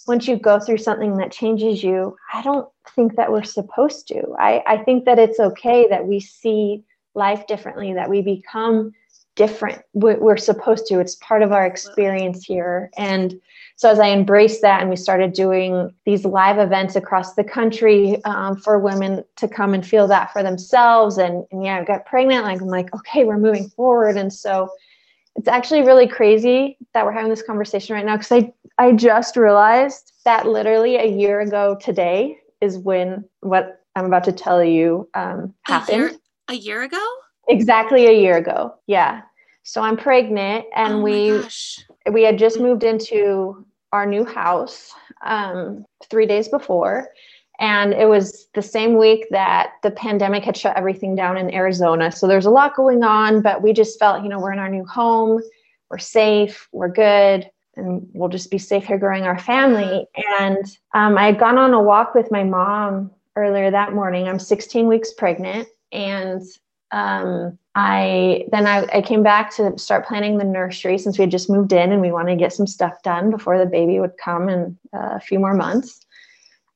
once 0.08 0.28
you 0.28 0.38
go 0.38 0.60
through 0.60 0.78
something 0.78 1.18
that 1.18 1.32
changes 1.32 1.84
you 1.84 2.16
i 2.34 2.42
don't 2.42 2.68
think 2.96 3.16
that 3.16 3.32
we're 3.32 3.44
supposed 3.44 4.08
to. 4.10 4.36
I 4.40 4.64
i 4.68 4.78
think 4.78 5.06
that 5.06 5.20
it's 5.20 5.40
okay 5.40 5.88
that 5.90 6.06
we 6.08 6.20
see 6.20 6.84
life 7.16 7.48
differently 7.48 7.94
that 7.94 8.10
we 8.10 8.22
become 8.22 8.92
different. 9.36 9.82
We're 9.94 10.38
supposed 10.38 10.88
to, 10.88 11.00
it's 11.00 11.16
part 11.16 11.42
of 11.42 11.52
our 11.52 11.66
experience 11.66 12.46
here. 12.46 12.90
And 12.98 13.40
so 13.76 13.90
as 13.90 14.00
I 14.00 14.10
embraced 14.10 14.62
that 14.62 14.80
and 14.80 14.90
we 14.90 14.96
started 14.96 15.34
doing 15.34 15.94
these 16.06 16.24
live 16.24 16.58
events 16.58 16.96
across 16.96 17.36
the 17.36 17.44
country 17.44 18.24
um, 18.24 18.56
for 18.56 18.80
women 18.80 19.24
to 19.36 19.48
come 19.48 19.74
and 19.74 19.86
feel 19.86 20.08
that 20.08 20.32
for 20.32 20.42
themselves. 20.42 21.18
And, 21.18 21.46
and 21.52 21.64
yeah, 21.64 21.80
I 21.80 21.84
got 21.84 22.06
pregnant. 22.06 22.46
Like, 22.46 22.62
I'm 22.62 22.68
like, 22.68 22.94
okay, 22.96 23.26
we're 23.26 23.38
moving 23.38 23.68
forward. 23.70 24.16
And 24.16 24.32
so 24.32 24.70
it's 25.36 25.50
actually 25.50 25.82
really 25.82 26.08
crazy 26.08 26.78
that 26.94 27.06
we're 27.06 27.12
having 27.12 27.30
this 27.30 27.44
conversation 27.44 27.96
right 27.96 28.06
now 28.06 28.16
because 28.16 28.32
I, 28.32 28.54
I 28.78 28.94
just 28.94 29.36
realized 29.36 30.14
that 30.24 30.48
literally 30.48 30.96
a 30.96 31.06
year 31.06 31.42
ago 31.42 31.78
today 31.82 32.38
is 32.62 32.78
when 32.78 33.26
what 33.42 33.82
I'm 33.98 34.06
about 34.06 34.24
to 34.26 34.32
tell 34.32 34.64
you 34.64 35.10
um, 35.14 35.54
happened. 35.64 35.98
A 35.98 36.00
year, 36.00 36.12
a 36.48 36.54
year 36.54 36.84
ago? 36.84 37.06
Exactly 37.48 38.08
a 38.08 38.12
year 38.12 38.38
ago. 38.38 38.74
Yeah. 38.88 39.22
So 39.66 39.82
I'm 39.82 39.98
pregnant 39.98 40.66
and 40.76 40.94
oh 40.94 41.02
we 41.02 41.44
we 42.12 42.22
had 42.22 42.38
just 42.38 42.60
moved 42.60 42.84
into 42.84 43.66
our 43.92 44.06
new 44.06 44.24
house 44.24 44.94
um, 45.24 45.86
three 46.08 46.28
days 46.28 46.48
before. 46.48 47.10
And 47.60 47.94
it 47.94 48.08
was 48.08 48.48
the 48.54 48.62
same 48.62 48.96
week 48.98 49.26
that 49.32 49.72
the 49.82 49.90
pandemic 49.90 50.44
had 50.44 50.56
shut 50.56 50.78
everything 50.78 51.16
down 51.16 51.38
in 51.38 51.52
Arizona. 51.54 52.12
So 52.12 52.28
there's 52.28 52.46
a 52.46 52.52
lot 52.52 52.76
going 52.76 53.04
on, 53.04 53.42
but 53.42 53.64
we 53.64 53.74
just 53.74 53.98
felt, 53.98 54.22
you 54.24 54.30
know, 54.30 54.40
we're 54.40 54.54
in 54.54 54.60
our 54.60 54.70
new 54.70 54.86
home, 54.86 55.42
we're 55.90 55.98
safe, 55.98 56.68
we're 56.72 56.90
good, 56.90 57.50
and 57.76 58.08
we'll 58.14 58.30
just 58.30 58.52
be 58.52 58.58
safe 58.60 58.86
here 58.86 59.00
growing 59.00 59.24
our 59.24 59.40
family. 59.40 60.06
And 60.40 60.64
um, 60.94 61.18
I 61.18 61.26
had 61.26 61.40
gone 61.40 61.58
on 61.58 61.74
a 61.74 61.82
walk 61.82 62.14
with 62.14 62.30
my 62.30 62.44
mom 62.44 63.10
earlier 63.36 63.72
that 63.72 63.94
morning. 63.94 64.28
I'm 64.28 64.40
16 64.40 64.88
weeks 64.88 65.14
pregnant. 65.14 65.68
And 65.92 66.44
um, 66.92 67.58
I 67.76 68.46
then 68.52 68.66
I, 68.68 68.88
I 68.94 69.02
came 69.02 69.22
back 69.22 69.54
to 69.58 69.78
start 69.78 70.08
planning 70.08 70.38
the 70.38 70.46
nursery 70.46 70.98
since 70.98 71.18
we 71.18 71.24
had 71.24 71.32
just 71.32 71.50
moved 71.50 71.74
in 71.74 71.92
and 71.92 72.02
we 72.02 72.12
wanted 72.12 72.32
to 72.32 72.38
get 72.38 72.54
some 72.54 72.68
stuff 72.68 73.04
done 73.04 73.30
before 73.30 73.58
the 73.58 73.66
baby 73.66 74.00
would 74.00 74.18
come 74.18 74.48
in 74.48 74.78
uh, 74.94 75.16
a 75.16 75.20
few 75.20 75.40
more 75.40 75.54
months. 75.54 76.06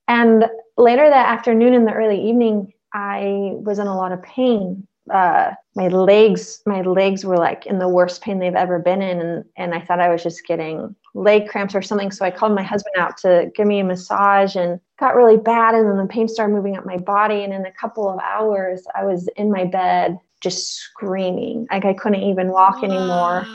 And 0.10 0.46
later 0.78 1.10
that 1.10 1.30
afternoon 1.30 1.74
in 1.74 1.86
the 1.86 1.94
early 1.94 2.22
evening, 2.22 2.74
I 2.94 3.54
was 3.54 3.80
in 3.80 3.88
a 3.88 3.96
lot 3.96 4.12
of 4.12 4.22
pain. 4.24 4.86
Uh, 5.10 5.52
my 5.76 5.88
legs, 5.88 6.62
my 6.66 6.82
legs 6.82 7.24
were 7.24 7.38
like 7.38 7.66
in 7.66 7.80
the 7.80 7.88
worst 7.88 8.22
pain 8.22 8.40
they've 8.40 8.54
ever 8.54 8.78
been 8.78 9.02
in, 9.02 9.22
and 9.22 9.46
and 9.56 9.74
I 9.74 9.80
thought 9.80 10.02
I 10.02 10.10
was 10.10 10.22
just 10.22 10.46
getting 10.46 10.94
leg 11.14 11.48
cramps 11.48 11.74
or 11.74 11.82
something. 11.82 12.12
So 12.12 12.26
I 12.26 12.32
called 12.32 12.54
my 12.54 12.62
husband 12.62 12.96
out 12.98 13.18
to 13.20 13.50
give 13.56 13.68
me 13.68 13.80
a 13.80 13.84
massage, 13.84 14.56
and 14.56 14.80
got 15.00 15.16
really 15.16 15.38
bad. 15.38 15.76
And 15.76 15.90
then 15.90 15.98
the 15.98 16.14
pain 16.14 16.28
started 16.28 16.54
moving 16.54 16.76
up 16.76 16.86
my 16.86 16.98
body, 16.98 17.44
and 17.44 17.54
in 17.54 17.66
a 17.66 17.72
couple 17.72 18.10
of 18.10 18.20
hours, 18.20 18.84
I 18.94 19.06
was 19.06 19.30
in 19.38 19.50
my 19.50 19.64
bed 19.64 20.20
just 20.42 20.76
screaming. 20.76 21.68
Like 21.72 21.86
I 21.86 21.94
couldn't 21.94 22.24
even 22.24 22.50
walk 22.50 22.84
anymore. 22.84 23.46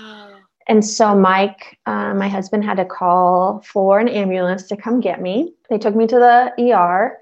And 0.66 0.84
so 0.84 1.14
Mike, 1.14 1.78
uh, 1.86 2.14
my 2.14 2.28
husband, 2.28 2.64
had 2.64 2.78
to 2.78 2.84
call 2.84 3.60
for 3.60 3.98
an 3.98 4.08
ambulance 4.08 4.66
to 4.68 4.76
come 4.76 5.00
get 5.00 5.20
me. 5.20 5.54
They 5.68 5.78
took 5.78 5.94
me 5.94 6.06
to 6.06 6.16
the 6.16 6.72
ER. 6.72 7.18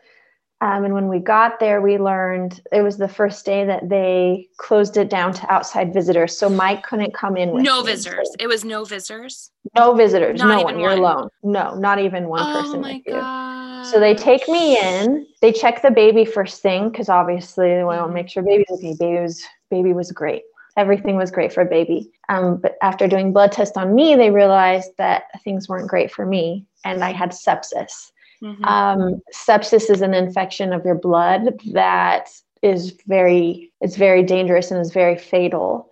Um, 0.62 0.84
and 0.84 0.94
when 0.94 1.08
we 1.08 1.18
got 1.18 1.58
there, 1.58 1.80
we 1.80 1.98
learned 1.98 2.60
it 2.70 2.82
was 2.82 2.96
the 2.96 3.08
first 3.08 3.44
day 3.44 3.64
that 3.64 3.88
they 3.88 4.46
closed 4.58 4.96
it 4.96 5.10
down 5.10 5.32
to 5.34 5.52
outside 5.52 5.92
visitors. 5.92 6.38
So 6.38 6.48
Mike 6.48 6.84
couldn't 6.84 7.12
come 7.12 7.36
in 7.36 7.50
with 7.50 7.64
no 7.64 7.82
me. 7.82 7.90
visitors. 7.90 8.30
It 8.38 8.46
was 8.46 8.64
no 8.64 8.84
visitors. 8.84 9.50
No 9.76 9.92
visitors. 9.92 10.38
Not 10.38 10.58
no 10.58 10.62
one. 10.62 10.78
You're 10.78 10.92
alone. 10.92 11.30
No, 11.42 11.74
not 11.74 11.98
even 11.98 12.28
one 12.28 12.42
oh 12.42 12.62
person 12.62 12.80
my 12.80 12.92
with 12.92 13.02
you. 13.06 13.14
God. 13.14 13.86
So 13.86 13.98
they 13.98 14.14
take 14.14 14.48
me 14.48 14.78
in. 14.78 15.26
They 15.40 15.52
check 15.52 15.82
the 15.82 15.90
baby 15.90 16.24
first 16.24 16.62
thing 16.62 16.90
because 16.90 17.08
obviously 17.08 17.66
they 17.66 17.82
want 17.82 17.98
to 17.98 18.04
mm-hmm. 18.04 18.14
make 18.14 18.28
sure 18.28 18.44
baby's 18.44 18.70
okay. 18.70 18.94
Baby 19.00 19.20
was 19.20 19.44
baby 19.68 19.92
was 19.92 20.12
great. 20.12 20.42
Everything 20.76 21.16
was 21.16 21.32
great 21.32 21.52
for 21.52 21.64
baby. 21.64 22.12
Um, 22.28 22.58
but 22.58 22.76
after 22.82 23.08
doing 23.08 23.32
blood 23.32 23.50
tests 23.50 23.76
on 23.76 23.96
me, 23.96 24.14
they 24.14 24.30
realized 24.30 24.92
that 24.98 25.24
things 25.42 25.68
weren't 25.68 25.88
great 25.88 26.12
for 26.12 26.24
me, 26.24 26.66
and 26.84 27.02
I 27.02 27.10
had 27.10 27.30
sepsis. 27.30 28.12
Mm-hmm. 28.42 28.64
Um, 28.64 29.22
sepsis 29.32 29.88
is 29.88 30.00
an 30.00 30.14
infection 30.14 30.72
of 30.72 30.84
your 30.84 30.96
blood 30.96 31.60
that 31.72 32.28
is 32.62 32.96
very 33.06 33.72
it's 33.80 33.96
very 33.96 34.22
dangerous 34.22 34.70
and 34.70 34.80
is 34.80 34.92
very 34.92 35.16
fatal. 35.16 35.90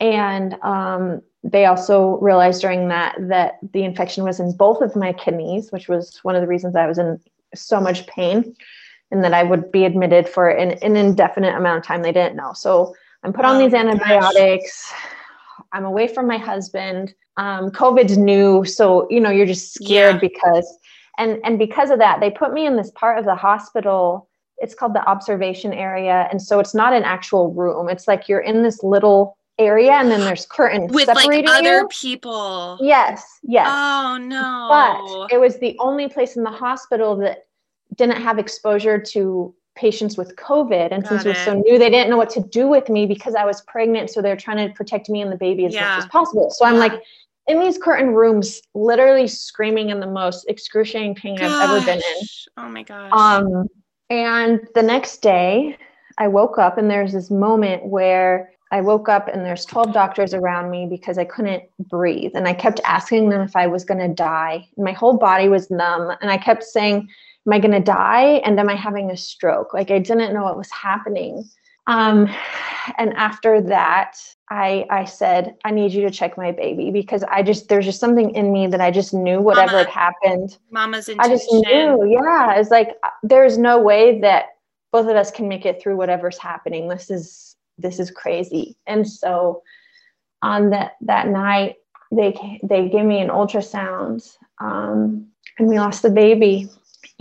And 0.00 0.54
um, 0.62 1.22
they 1.42 1.66
also 1.66 2.18
realized 2.18 2.60
during 2.60 2.88
that 2.88 3.16
that 3.28 3.58
the 3.72 3.84
infection 3.84 4.24
was 4.24 4.40
in 4.40 4.56
both 4.56 4.80
of 4.80 4.94
my 4.96 5.12
kidneys, 5.12 5.72
which 5.72 5.88
was 5.88 6.18
one 6.22 6.36
of 6.36 6.40
the 6.40 6.48
reasons 6.48 6.76
I 6.76 6.86
was 6.86 6.98
in 6.98 7.20
so 7.54 7.80
much 7.80 8.06
pain 8.06 8.54
and 9.10 9.24
that 9.24 9.34
I 9.34 9.42
would 9.42 9.72
be 9.72 9.84
admitted 9.84 10.28
for 10.28 10.48
an, 10.48 10.72
an 10.82 10.96
indefinite 10.96 11.54
amount 11.54 11.78
of 11.78 11.84
time. 11.84 12.02
They 12.02 12.12
didn't 12.12 12.36
know. 12.36 12.52
So 12.52 12.94
I'm 13.22 13.32
put 13.32 13.44
on 13.44 13.56
oh, 13.56 13.64
these 13.64 13.74
antibiotics. 13.74 14.90
Gosh. 14.90 15.00
I'm 15.72 15.84
away 15.84 16.08
from 16.08 16.26
my 16.26 16.38
husband. 16.38 17.14
Um, 17.36 17.70
COVID's 17.70 18.18
new, 18.18 18.64
so 18.64 19.06
you 19.10 19.20
know 19.20 19.30
you're 19.30 19.46
just 19.46 19.74
scared 19.74 20.14
yeah. 20.14 20.20
because, 20.20 20.78
and 21.18 21.40
and 21.44 21.58
because 21.58 21.90
of 21.90 21.98
that, 21.98 22.20
they 22.20 22.30
put 22.30 22.52
me 22.52 22.66
in 22.66 22.76
this 22.76 22.90
part 22.92 23.18
of 23.18 23.24
the 23.24 23.34
hospital. 23.34 24.28
It's 24.58 24.74
called 24.74 24.94
the 24.94 25.06
observation 25.08 25.72
area, 25.72 26.28
and 26.30 26.40
so 26.40 26.58
it's 26.58 26.74
not 26.74 26.92
an 26.92 27.04
actual 27.04 27.52
room. 27.52 27.88
It's 27.88 28.08
like 28.08 28.28
you're 28.28 28.40
in 28.40 28.62
this 28.62 28.82
little 28.82 29.36
area 29.60 29.90
and 29.90 30.08
then 30.08 30.20
there's 30.20 30.46
curtains 30.46 30.92
with 30.92 31.08
like 31.08 31.44
other 31.48 31.78
you. 31.78 31.88
people 31.88 32.78
yes 32.80 33.24
yes 33.42 33.66
oh 33.68 34.16
no 34.16 34.68
but 34.70 35.34
it 35.34 35.40
was 35.40 35.58
the 35.58 35.76
only 35.80 36.08
place 36.08 36.36
in 36.36 36.44
the 36.44 36.50
hospital 36.50 37.16
that 37.16 37.48
didn't 37.96 38.22
have 38.22 38.38
exposure 38.38 39.00
to 39.00 39.52
patients 39.78 40.18
with 40.18 40.34
COVID. 40.36 40.88
And 40.90 41.02
Got 41.02 41.08
since 41.08 41.24
it 41.24 41.28
was 41.28 41.38
so 41.38 41.54
new, 41.54 41.78
they 41.78 41.88
didn't 41.88 42.10
know 42.10 42.16
what 42.16 42.30
to 42.30 42.40
do 42.40 42.66
with 42.66 42.88
me 42.88 43.06
because 43.06 43.34
I 43.34 43.44
was 43.44 43.62
pregnant. 43.62 44.10
So 44.10 44.20
they're 44.20 44.36
trying 44.36 44.68
to 44.68 44.74
protect 44.74 45.08
me 45.08 45.22
and 45.22 45.30
the 45.30 45.36
baby 45.36 45.64
as 45.66 45.74
yeah. 45.74 45.96
much 45.96 46.04
as 46.04 46.10
possible. 46.10 46.50
So 46.50 46.64
I'm 46.64 46.76
like 46.76 47.00
in 47.48 47.60
these 47.60 47.78
curtain 47.78 48.14
rooms, 48.14 48.60
literally 48.74 49.26
screaming 49.26 49.88
in 49.88 50.00
the 50.00 50.06
most 50.06 50.46
excruciating 50.48 51.14
pain 51.14 51.36
gosh. 51.36 51.50
I've 51.50 51.70
ever 51.70 51.84
been 51.84 51.98
in. 51.98 52.26
Oh 52.58 52.68
my 52.68 52.82
gosh. 52.82 53.10
Um, 53.12 53.66
and 54.10 54.60
the 54.74 54.82
next 54.82 55.22
day, 55.22 55.76
I 56.18 56.28
woke 56.28 56.58
up 56.58 56.78
and 56.78 56.90
there's 56.90 57.12
this 57.12 57.30
moment 57.30 57.86
where 57.86 58.52
I 58.70 58.82
woke 58.82 59.08
up 59.08 59.28
and 59.28 59.44
there's 59.44 59.64
12 59.64 59.94
doctors 59.94 60.34
around 60.34 60.70
me 60.70 60.86
because 60.86 61.16
I 61.16 61.24
couldn't 61.24 61.62
breathe. 61.78 62.32
And 62.34 62.46
I 62.46 62.52
kept 62.52 62.80
asking 62.84 63.30
them 63.30 63.40
if 63.40 63.56
I 63.56 63.66
was 63.66 63.84
going 63.84 64.00
to 64.00 64.14
die. 64.14 64.68
My 64.76 64.92
whole 64.92 65.16
body 65.16 65.48
was 65.48 65.70
numb. 65.70 66.12
And 66.20 66.30
I 66.30 66.36
kept 66.36 66.64
saying, 66.64 67.08
Am 67.46 67.52
I 67.54 67.60
going 67.60 67.72
to 67.72 67.80
die? 67.80 68.42
And 68.44 68.60
am 68.60 68.68
I 68.68 68.74
having 68.74 69.10
a 69.10 69.16
stroke? 69.16 69.72
Like 69.72 69.90
I 69.90 69.98
didn't 70.00 70.34
know 70.34 70.42
what 70.42 70.58
was 70.58 70.70
happening. 70.70 71.48
Um, 71.88 72.28
and 72.98 73.14
after 73.14 73.62
that, 73.62 74.18
I, 74.50 74.84
I 74.90 75.06
said, 75.06 75.56
I 75.64 75.70
need 75.70 75.92
you 75.92 76.02
to 76.02 76.10
check 76.10 76.36
my 76.36 76.52
baby 76.52 76.90
because 76.90 77.24
I 77.24 77.42
just, 77.42 77.68
there's 77.68 77.86
just 77.86 77.98
something 77.98 78.34
in 78.34 78.52
me 78.52 78.66
that 78.66 78.80
I 78.80 78.90
just 78.90 79.14
knew 79.14 79.40
whatever 79.40 79.72
Mama, 79.72 79.84
had 79.84 79.88
happened. 79.88 80.58
Mama's 80.70 81.08
intuition. 81.08 81.32
I 81.32 81.34
just 81.34 81.50
knew. 81.50 82.06
Yeah. 82.06 82.58
It's 82.58 82.70
like, 82.70 82.90
uh, 83.02 83.08
there's 83.22 83.56
no 83.56 83.80
way 83.80 84.20
that 84.20 84.56
both 84.92 85.08
of 85.08 85.16
us 85.16 85.30
can 85.30 85.48
make 85.48 85.64
it 85.64 85.82
through 85.82 85.96
whatever's 85.96 86.36
happening. 86.38 86.88
This 86.88 87.10
is, 87.10 87.56
this 87.78 87.98
is 87.98 88.10
crazy. 88.10 88.76
And 88.86 89.08
so 89.08 89.62
on 90.42 90.70
that, 90.70 90.92
that 91.00 91.28
night, 91.28 91.76
they, 92.12 92.60
they 92.62 92.88
gave 92.88 93.04
me 93.04 93.20
an 93.20 93.28
ultrasound 93.28 94.36
um, 94.60 95.26
and 95.58 95.68
we 95.68 95.78
lost 95.78 96.02
the 96.02 96.10
baby. 96.10 96.68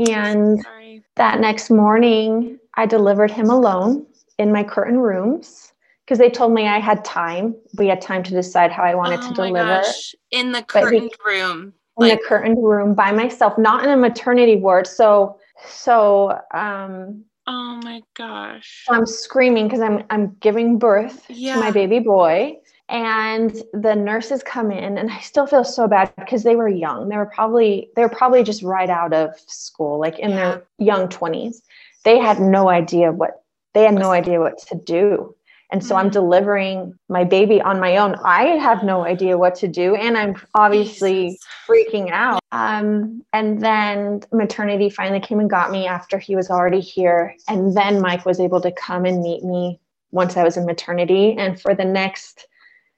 And 0.10 0.62
Sorry. 0.62 1.04
that 1.16 1.40
next 1.40 1.70
morning, 1.70 2.60
I 2.76 2.86
delivered 2.86 3.32
him 3.32 3.50
alone 3.50 4.06
in 4.38 4.52
my 4.52 4.64
curtain 4.64 5.00
rooms 5.00 5.74
because 6.06 6.20
they 6.20 6.30
told 6.30 6.54
me 6.54 6.68
I 6.68 6.80
had 6.80 7.04
time. 7.04 7.56
We 7.78 7.88
had 7.88 8.02
time 8.02 8.24
to 8.24 8.32
decide 8.32 8.72
how 8.72 8.84
I 8.84 8.96
wanted 8.96 9.20
oh 9.22 9.30
to 9.30 9.34
deliver. 9.34 9.82
Gosh. 9.82 10.16
In 10.32 10.52
the 10.52 10.64
curtained 10.64 11.12
room. 11.26 11.74
In 12.00 12.08
like- 12.08 12.20
the 12.20 12.26
curtained 12.26 12.64
room 12.64 12.94
by 12.94 13.12
myself, 13.12 13.58
not 13.58 13.84
in 13.84 13.90
a 13.90 13.98
maternity 13.98 14.56
ward. 14.56 14.88
So, 14.88 15.38
so, 15.68 16.40
um, 16.54 17.26
Oh 17.48 17.80
my 17.82 18.02
gosh. 18.14 18.86
I'm 18.90 19.06
screaming 19.06 19.68
because 19.68 19.80
I'm 19.80 20.04
I'm 20.10 20.36
giving 20.42 20.78
birth 20.78 21.26
yeah. 21.30 21.56
to 21.56 21.62
my 21.62 21.72
baby 21.72 22.00
boy. 22.00 22.58
And 22.90 23.64
the 23.74 23.96
nurses 23.96 24.44
come 24.44 24.72
in 24.72 24.98
and 24.98 25.12
I 25.12 25.20
still 25.20 25.46
feel 25.46 25.64
so 25.64 25.88
bad 25.88 26.14
because 26.18 26.44
they 26.44 26.56
were 26.56 26.70
young. 26.70 27.10
They 27.10 27.18
were 27.18 27.26
probably 27.26 27.90
they 27.96 28.02
were 28.02 28.10
probably 28.10 28.44
just 28.44 28.64
right 28.64 28.90
out 28.90 29.14
of 29.14 29.34
school, 29.48 29.98
like 30.00 30.20
in 30.20 30.32
yeah. 30.32 30.36
their 30.36 30.64
young 30.78 31.08
20s. 31.08 31.62
They 32.04 32.20
had 32.20 32.40
no 32.40 32.70
idea 32.70 33.12
what 33.12 33.44
they 33.78 33.84
had 33.84 33.94
no 33.94 34.12
idea 34.12 34.40
what 34.40 34.58
to 34.58 34.76
do. 34.76 35.36
And 35.72 35.86
so 35.86 35.96
I'm 35.96 36.06
mm-hmm. 36.06 36.14
delivering 36.14 36.98
my 37.10 37.24
baby 37.24 37.62
on 37.62 37.80
my 37.80 37.98
own. 37.98 38.16
I 38.26 38.44
have 38.58 38.84
no 38.84 39.06
idea 39.06 39.38
what 39.38 39.54
to 39.56 39.68
do. 39.68 39.96
And 39.96 40.18
I'm 40.18 40.36
obviously 40.56 41.38
freaking 41.68 42.10
out. 42.12 42.40
Um, 42.52 43.24
and 43.34 43.62
then 43.62 44.22
maternity 44.32 44.90
finally 44.90 45.20
came 45.20 45.40
and 45.40 45.50
got 45.50 45.72
me 45.72 45.86
after 45.86 46.18
he 46.18 46.36
was 46.36 46.50
already 46.50 46.80
here. 46.80 47.36
And 47.48 47.78
then 47.78 48.02
Mike 48.02 48.26
was 48.26 48.40
able 48.40 48.62
to 48.62 48.72
come 48.72 49.06
and 49.06 49.22
meet 49.22 49.44
me 49.44 49.80
once 50.12 50.38
I 50.38 50.44
was 50.44 50.58
in 50.58 50.66
maternity. 50.66 51.36
And 51.38 51.62
for 51.62 51.76
the 51.76 51.86
next, 51.86 52.48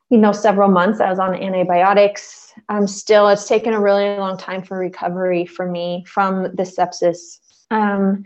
you 0.10 0.18
know, 0.18 0.32
several 0.32 0.70
months, 0.70 1.02
I 1.02 1.10
was 1.10 1.20
on 1.20 1.36
antibiotics. 1.36 2.54
I'm 2.70 2.88
still, 2.88 3.28
it's 3.28 3.48
taken 3.48 3.74
a 3.74 3.82
really 3.82 4.16
long 4.18 4.38
time 4.38 4.62
for 4.62 4.78
recovery 4.78 5.46
for 5.46 5.70
me 5.70 6.06
from 6.08 6.44
the 6.44 6.64
sepsis. 6.64 7.40
Um, 7.70 8.24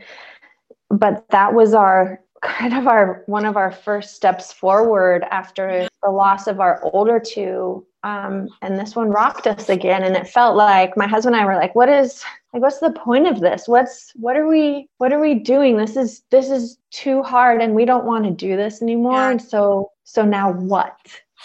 but 0.89 1.25
that 1.29 1.53
was 1.53 1.73
our 1.73 2.19
kind 2.43 2.73
of 2.73 2.87
our 2.87 3.23
one 3.25 3.45
of 3.45 3.57
our 3.57 3.71
first 3.71 4.15
steps 4.15 4.51
forward 4.51 5.23
after 5.31 5.87
the 6.03 6.09
loss 6.09 6.47
of 6.47 6.59
our 6.59 6.83
older 6.83 7.19
two 7.19 7.85
um, 8.03 8.49
and 8.61 8.77
this 8.77 8.95
one 8.95 9.09
rocked 9.09 9.47
us 9.47 9.69
again. 9.69 10.03
And 10.03 10.15
it 10.15 10.27
felt 10.27 10.57
like 10.57 10.97
my 10.97 11.07
husband 11.07 11.35
and 11.35 11.43
i 11.43 11.47
were 11.47 11.55
like 11.55 11.73
what 11.73 11.89
is 11.89 12.23
like 12.51 12.61
what's 12.61 12.79
the 12.79 12.91
point 12.91 13.27
of 13.27 13.39
this? 13.39 13.67
What's 13.67 14.11
what 14.15 14.35
are 14.35 14.47
we 14.47 14.87
what 14.97 15.13
are 15.13 15.19
we 15.19 15.35
doing? 15.35 15.77
This 15.77 15.95
is 15.95 16.23
this 16.29 16.49
is 16.49 16.77
too 16.91 17.23
hard 17.23 17.61
and 17.61 17.73
we 17.73 17.85
don't 17.85 18.05
want 18.05 18.25
to 18.25 18.31
do 18.31 18.57
this 18.57 18.81
anymore. 18.81 19.13
Yeah. 19.13 19.31
and 19.31 19.41
so 19.41 19.91
so 20.03 20.25
now 20.25 20.51
what? 20.51 20.97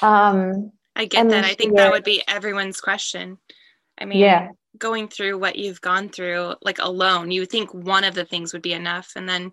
Um 0.02 0.72
i 0.96 1.04
get 1.04 1.28
that. 1.28 1.44
i 1.44 1.54
think 1.54 1.76
year, 1.76 1.84
that 1.84 1.92
would 1.92 2.04
be 2.04 2.22
everyone's 2.26 2.80
question. 2.80 3.38
I 3.96 4.04
mean 4.04 4.18
yeah. 4.18 4.48
going 4.76 5.08
through 5.08 5.38
what 5.38 5.56
you've 5.56 5.80
gone 5.80 6.08
through 6.08 6.54
like 6.62 6.78
alone 6.80 7.30
you 7.30 7.46
think 7.46 7.72
one 7.72 8.02
of 8.02 8.14
the 8.14 8.24
things 8.24 8.52
would 8.52 8.62
be 8.62 8.72
enough. 8.72 9.12
And 9.14 9.28
then 9.28 9.52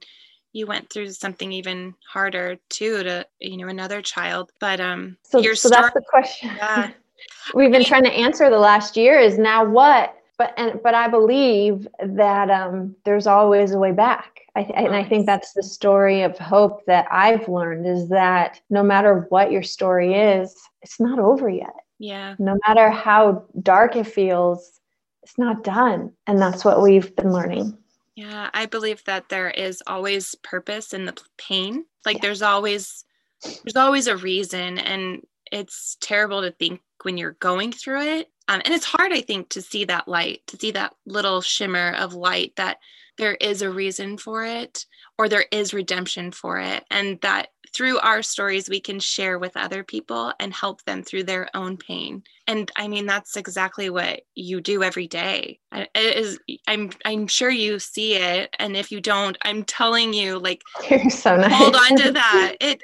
you 0.55 0.65
went 0.65 0.89
through 0.89 1.09
something 1.09 1.51
even 1.51 1.93
harder 2.09 2.57
too 2.69 3.03
to 3.03 3.25
you 3.39 3.57
know 3.57 3.67
another 3.67 4.01
child 4.01 4.51
but 4.59 4.79
um 4.79 5.17
so, 5.23 5.41
so 5.53 5.69
that's 5.69 5.93
the 5.93 6.01
question 6.09 6.49
yeah. 6.57 6.91
we've 7.53 7.71
been 7.71 7.75
I 7.75 7.79
mean, 7.79 7.87
trying 7.87 8.03
to 8.05 8.13
answer 8.13 8.49
the 8.49 8.57
last 8.57 8.95
year 8.95 9.19
is 9.19 9.37
now 9.37 9.65
what 9.65 10.15
but 10.37 10.53
and 10.57 10.79
but 10.81 10.95
i 10.95 11.07
believe 11.09 11.87
that 12.01 12.49
um 12.49 12.95
there's 13.03 13.27
always 13.27 13.71
a 13.73 13.79
way 13.79 13.91
back 13.91 14.35
I, 14.55 14.61
and 14.61 14.95
I 14.95 15.03
think 15.03 15.25
that's 15.25 15.51
the 15.51 15.63
story 15.63 16.21
of 16.21 16.37
hope 16.37 16.85
that 16.85 17.07
I've 17.11 17.49
learned 17.49 17.85
is 17.85 18.07
that 18.07 18.61
no 18.69 18.83
matter 18.83 19.25
what 19.27 19.51
your 19.51 19.63
story 19.63 20.13
is, 20.13 20.55
it's 20.81 20.97
not 20.97 21.19
over 21.19 21.49
yet. 21.49 21.75
Yeah. 21.99 22.35
No 22.39 22.57
matter 22.65 22.89
how 22.89 23.43
dark 23.61 23.97
it 23.97 24.07
feels, 24.07 24.79
it's 25.23 25.37
not 25.37 25.65
done. 25.65 26.13
And 26.25 26.41
that's 26.41 26.63
what 26.63 26.81
we've 26.81 27.13
been 27.17 27.33
learning. 27.33 27.77
Yeah, 28.15 28.49
I 28.53 28.65
believe 28.65 29.03
that 29.05 29.29
there 29.29 29.49
is 29.49 29.83
always 29.85 30.35
purpose 30.35 30.93
in 30.93 31.05
the 31.05 31.17
pain. 31.37 31.85
Like 32.05 32.17
yeah. 32.17 32.21
there's 32.23 32.41
always 32.41 33.03
there's 33.43 33.75
always 33.75 34.07
a 34.07 34.17
reason 34.17 34.79
and 34.79 35.25
it's 35.51 35.97
terrible 36.01 36.41
to 36.41 36.51
think 36.51 36.81
when 37.03 37.17
you're 37.17 37.33
going 37.33 37.71
through 37.71 38.01
it. 38.01 38.31
Um, 38.47 38.61
and 38.63 38.73
it's 38.73 38.85
hard, 38.85 39.11
I 39.11 39.21
think, 39.21 39.49
to 39.49 39.61
see 39.61 39.85
that 39.85 40.07
light, 40.07 40.41
to 40.47 40.57
see 40.57 40.71
that 40.71 40.93
little 41.05 41.41
shimmer 41.41 41.93
of 41.93 42.13
light 42.13 42.53
that 42.57 42.77
there 43.17 43.35
is 43.35 43.61
a 43.61 43.69
reason 43.69 44.17
for 44.17 44.43
it 44.45 44.85
or 45.17 45.29
there 45.29 45.45
is 45.51 45.73
redemption 45.73 46.31
for 46.31 46.59
it. 46.59 46.83
And 46.91 47.19
that 47.21 47.49
through 47.75 47.99
our 47.99 48.21
stories, 48.21 48.69
we 48.69 48.79
can 48.79 48.99
share 48.99 49.37
with 49.37 49.57
other 49.57 49.83
people 49.83 50.31
and 50.39 50.53
help 50.53 50.83
them 50.83 51.03
through 51.03 51.23
their 51.23 51.49
own 51.53 51.75
pain. 51.75 52.23
And 52.47 52.71
I 52.75 52.87
mean, 52.87 53.05
that's 53.05 53.35
exactly 53.35 53.89
what 53.89 54.21
you 54.33 54.61
do 54.61 54.81
every 54.81 55.07
day. 55.07 55.59
It 55.73 55.89
is, 55.95 56.39
I'm, 56.67 56.91
I'm 57.03 57.27
sure 57.27 57.49
you 57.49 57.79
see 57.79 58.15
it. 58.15 58.55
And 58.59 58.77
if 58.77 58.91
you 58.91 59.01
don't, 59.01 59.37
I'm 59.41 59.63
telling 59.63 60.13
you, 60.13 60.39
like, 60.39 60.61
You're 60.89 61.09
so 61.09 61.35
nice. 61.35 61.53
hold 61.53 61.75
on 61.75 61.95
to 61.97 62.11
that. 62.11 62.55
It, 62.61 62.81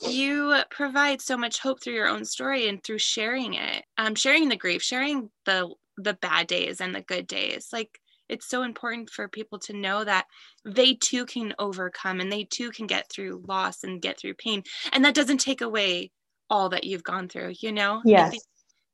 you 0.00 0.54
provide 0.70 1.20
so 1.20 1.36
much 1.36 1.58
hope 1.58 1.82
through 1.82 1.94
your 1.94 2.06
own 2.06 2.24
story 2.24 2.68
and 2.68 2.82
through 2.84 2.98
sharing 2.98 3.54
it 3.54 3.84
um 3.96 4.14
sharing 4.14 4.48
the 4.48 4.54
grief 4.54 4.80
sharing 4.80 5.28
the 5.44 5.68
the 5.96 6.14
bad 6.14 6.46
days 6.46 6.80
and 6.80 6.94
the 6.94 7.00
good 7.00 7.26
days 7.26 7.70
like 7.72 8.00
it's 8.28 8.48
so 8.48 8.62
important 8.62 9.10
for 9.10 9.28
people 9.28 9.58
to 9.58 9.72
know 9.72 10.04
that 10.04 10.26
they 10.64 10.94
too 10.94 11.24
can 11.26 11.54
overcome 11.58 12.20
and 12.20 12.30
they 12.30 12.44
too 12.44 12.70
can 12.70 12.86
get 12.86 13.10
through 13.10 13.42
loss 13.46 13.84
and 13.84 14.02
get 14.02 14.18
through 14.18 14.34
pain 14.34 14.62
and 14.92 15.04
that 15.04 15.14
doesn't 15.14 15.38
take 15.38 15.60
away 15.60 16.10
all 16.50 16.68
that 16.68 16.84
you've 16.84 17.04
gone 17.04 17.28
through 17.28 17.52
you 17.60 17.72
know 17.72 18.00
yes. 18.04 18.26
I 18.26 18.30
think, 18.30 18.42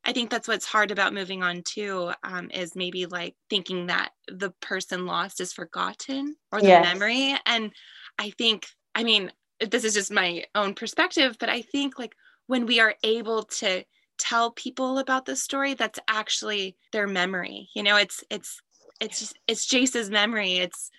I 0.07 0.13
think 0.13 0.31
that's 0.31 0.49
what's 0.49 0.67
hard 0.67 0.91
about 0.91 1.15
moving 1.15 1.43
on 1.43 1.63
too 1.63 2.13
um, 2.23 2.51
is 2.51 2.77
maybe 2.77 3.07
like 3.07 3.35
thinking 3.49 3.87
that 3.87 4.11
the 4.29 4.51
person 4.61 5.07
lost 5.07 5.41
is 5.41 5.53
forgotten 5.53 6.37
or 6.53 6.61
the 6.61 6.69
yes. 6.69 6.85
memory 6.85 7.37
and 7.47 7.73
i 8.19 8.31
think 8.31 8.67
i 8.95 9.03
mean 9.03 9.31
this 9.61 9.85
is 9.85 9.95
just 9.95 10.11
my 10.11 10.45
own 10.55 10.75
perspective 10.75 11.37
but 11.39 11.49
i 11.49 11.63
think 11.63 11.99
like 11.99 12.15
when 12.47 12.67
we 12.67 12.81
are 12.81 12.95
able 13.03 13.45
to 13.45 13.85
tell 14.19 14.53
people 14.53 14.99
about 14.99 15.25
the 15.25 15.37
story 15.37 15.75
that's 15.75 15.99
actually 16.09 16.77
their 16.93 17.07
memory 17.07 17.69
you 17.75 17.83
know 17.83 17.97
it's 17.97 18.23
it's 18.31 18.61
it's 19.01 19.35
it's 19.47 19.67
Jace's 19.67 20.11
memory. 20.11 20.55
It's 20.55 20.91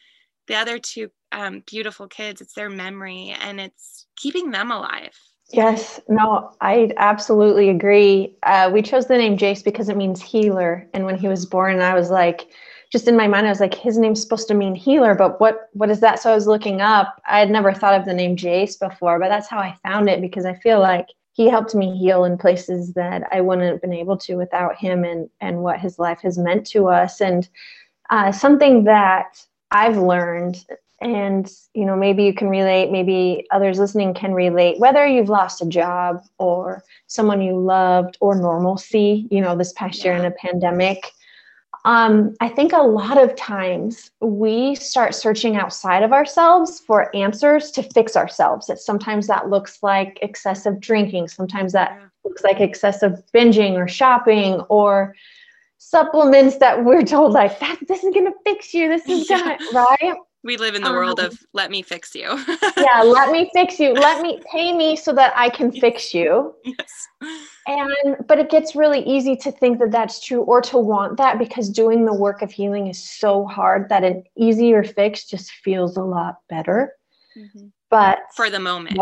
the 0.48 0.56
other 0.56 0.80
two 0.80 1.10
um, 1.32 1.64
beautiful 1.66 2.08
kids. 2.08 2.42
It's 2.42 2.54
their 2.54 2.70
memory, 2.70 3.36
and 3.42 3.60
it's 3.60 4.08
keeping 4.16 4.52
them 4.52 4.72
alive. 4.72 5.18
Yes, 5.52 6.00
no, 6.08 6.52
I 6.62 6.92
absolutely 6.98 7.70
agree. 7.70 8.36
Uh, 8.44 8.72
we 8.74 8.82
chose 8.82 9.06
the 9.06 9.18
name 9.18 9.38
Jace 9.38 9.64
because 9.64 9.90
it 9.90 9.98
means 9.98 10.22
healer. 10.22 10.88
And 10.94 11.06
when 11.06 11.18
he 11.18 11.28
was 11.28 11.46
born, 11.46 11.82
I 11.82 11.94
was 11.94 12.10
like, 12.10 12.48
just 12.92 13.08
in 13.08 13.16
my 13.16 13.28
mind, 13.28 13.46
I 13.46 13.50
was 13.50 13.60
like, 13.60 13.76
his 13.76 13.98
name's 13.98 14.22
supposed 14.22 14.48
to 14.48 14.54
mean 14.54 14.74
healer, 14.74 15.14
but 15.14 15.40
what 15.40 15.70
what 15.74 15.90
is 15.90 16.00
that? 16.00 16.20
So 16.20 16.32
I 16.32 16.36
was 16.36 16.48
looking 16.48 16.82
up. 16.82 17.22
I 17.28 17.40
had 17.40 17.52
never 17.52 17.74
thought 17.74 18.00
of 18.00 18.06
the 18.06 18.14
name 18.14 18.36
Jace 18.36 18.80
before, 18.80 19.20
but 19.20 19.30
that's 19.30 19.50
how 19.50 19.60
I 19.60 19.78
found 19.84 20.10
it 20.10 20.22
because 20.22 20.46
I 20.46 20.56
feel 20.56 20.80
like 20.80 21.08
he 21.34 21.50
helped 21.50 21.76
me 21.76 21.98
heal 21.98 22.24
in 22.24 22.38
places 22.38 22.94
that 22.94 23.24
I 23.32 23.42
wouldn't 23.42 23.70
have 23.70 23.82
been 23.82 23.94
able 23.94 24.18
to 24.20 24.36
without 24.36 24.78
him 24.78 25.04
and 25.04 25.30
and 25.42 25.62
what 25.62 25.80
his 25.80 26.00
life 26.00 26.22
has 26.22 26.38
meant 26.38 26.66
to 26.68 26.88
us. 26.88 27.22
And 27.22 27.48
uh, 28.10 28.32
something 28.32 28.84
that 28.86 29.44
I've 29.72 29.98
learned, 29.98 30.64
and 31.02 31.52
you 31.74 31.86
know, 31.86 31.96
maybe 31.96 32.24
you 32.24 32.34
can 32.34 32.50
relate, 32.50 32.92
maybe 32.92 33.46
others 33.52 33.80
listening 33.80 34.14
can 34.14 34.34
relate, 34.34 34.80
whether 34.80 35.06
you've 35.06 35.30
lost 35.30 35.62
a 35.62 35.66
job 35.66 36.24
or 36.38 36.84
someone 37.08 37.42
you 37.42 37.60
loved 37.60 38.18
or 38.22 38.36
normalcy, 38.36 39.28
you 39.30 39.42
know, 39.42 39.56
this 39.56 39.74
past 39.74 40.04
year 40.04 40.14
in 40.14 40.26
a 40.26 40.32
pandemic. 40.32 41.12
Um, 41.84 42.36
I 42.42 42.50
think 42.50 42.74
a 42.74 42.82
lot 42.82 43.20
of 43.20 43.36
times 43.36 44.10
we 44.20 44.74
start 44.74 45.14
searching 45.14 45.56
outside 45.56 46.02
of 46.02 46.14
ourselves 46.14 46.80
for 46.80 47.16
answers 47.16 47.70
to 47.72 47.84
fix 47.84 48.16
ourselves. 48.16 48.66
That 48.66 48.80
sometimes 48.80 49.28
that 49.28 49.52
looks 49.52 49.84
like 49.84 50.18
excessive 50.24 50.80
drinking, 50.80 51.28
sometimes 51.28 51.74
that 51.74 52.02
looks 52.24 52.44
like 52.44 52.60
excessive 52.60 53.22
binging 53.36 53.74
or 53.74 53.88
shopping 53.88 54.62
or 54.62 55.16
supplements 55.90 56.58
that 56.58 56.84
we're 56.84 57.04
told 57.04 57.32
like 57.32 57.60
that 57.60 57.80
this 57.88 58.04
is 58.04 58.14
gonna 58.14 58.32
fix 58.44 58.74
you. 58.74 58.90
This 58.90 59.08
is 59.08 59.28
gonna 59.30 59.58
right. 59.74 60.16
We 60.44 60.58
live 60.58 60.76
in 60.76 60.84
the 60.84 60.90
um, 60.90 60.96
world 60.96 61.20
of 61.20 61.40
let 61.54 61.72
me 61.72 61.82
fix 61.82 62.14
you. 62.14 62.40
yeah, 62.78 63.02
let 63.02 63.32
me 63.32 63.50
fix 63.54 63.80
you. 63.80 63.94
Let 63.94 64.22
me 64.22 64.40
pay 64.52 64.76
me 64.76 64.96
so 64.96 65.12
that 65.14 65.34
I 65.36 65.50
can 65.50 65.72
fix 65.72 66.14
you. 66.14 66.54
Yes. 66.64 67.08
And 67.68 68.18
but 68.28 68.38
it 68.38 68.52
gets 68.52 68.76
really 68.76 69.02
easy 69.02 69.36
to 69.38 69.52
think 69.52 69.80
that 69.80 69.92
that's 69.92 70.24
true 70.24 70.42
or 70.42 70.62
to 70.62 70.78
want 70.78 71.18
that 71.18 71.40
because 71.40 71.70
doing 71.70 72.06
the 72.06 72.14
work 72.14 72.44
of 72.44 72.52
healing 72.52 72.88
is 72.88 73.02
so 73.02 73.46
hard 73.46 73.90
that 73.90 74.04
an 74.04 74.24
easier 74.38 74.84
fix 74.84 75.26
just 75.26 75.52
feels 75.52 75.98
a 75.98 76.04
lot 76.04 76.38
better. 76.48 76.94
Mm-hmm. 77.36 77.68
But 77.90 78.20
for 78.36 78.50
the 78.50 78.60
moment. 78.60 79.00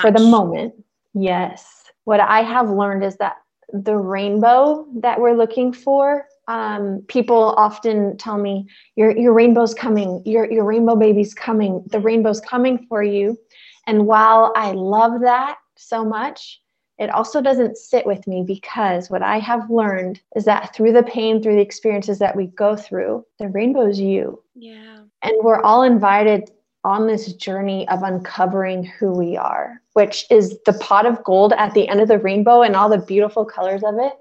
For 0.00 0.10
the 0.10 0.20
moment. 0.20 0.74
Yes. 1.12 1.84
What 2.04 2.20
I 2.20 2.42
have 2.42 2.70
learned 2.70 3.04
is 3.04 3.16
that 3.16 3.36
the 3.72 3.96
rainbow 3.96 4.86
that 5.00 5.20
we're 5.20 5.34
looking 5.36 5.72
for 5.72 6.26
um, 6.48 7.04
people 7.08 7.54
often 7.58 8.16
tell 8.16 8.38
me 8.38 8.66
your 8.96 9.16
your 9.16 9.34
rainbow's 9.34 9.74
coming 9.74 10.22
your 10.24 10.50
your 10.50 10.64
rainbow 10.64 10.96
baby's 10.96 11.34
coming 11.34 11.84
the 11.88 12.00
rainbow's 12.00 12.40
coming 12.40 12.86
for 12.88 13.02
you. 13.02 13.38
And 13.86 14.06
while 14.06 14.52
i 14.56 14.72
love 14.72 15.20
that 15.20 15.58
so 15.76 16.04
much 16.04 16.60
it 16.98 17.10
also 17.10 17.40
doesn't 17.40 17.78
sit 17.78 18.04
with 18.06 18.26
me 18.26 18.42
because 18.46 19.10
what 19.10 19.22
i 19.22 19.38
have 19.38 19.70
learned 19.70 20.20
is 20.34 20.44
that 20.46 20.74
through 20.74 20.92
the 20.92 21.02
pain 21.02 21.42
through 21.42 21.54
the 21.54 21.62
experiences 21.62 22.18
that 22.18 22.34
we 22.34 22.46
go 22.46 22.74
through 22.74 23.24
the 23.38 23.48
rainbow's 23.48 24.00
you. 24.00 24.42
Yeah. 24.54 25.02
And 25.22 25.32
we're 25.42 25.62
all 25.62 25.82
invited 25.82 26.50
on 26.88 27.06
this 27.06 27.32
journey 27.34 27.86
of 27.88 28.02
uncovering 28.02 28.82
who 28.84 29.12
we 29.12 29.36
are 29.36 29.80
which 29.98 30.26
is 30.30 30.56
the 30.64 30.74
pot 30.74 31.06
of 31.06 31.24
gold 31.24 31.52
at 31.54 31.74
the 31.74 31.88
end 31.88 32.00
of 32.00 32.06
the 32.06 32.20
rainbow 32.20 32.62
and 32.62 32.76
all 32.76 32.88
the 32.88 32.98
beautiful 32.98 33.44
colors 33.44 33.82
of 33.84 33.96
it. 33.98 34.12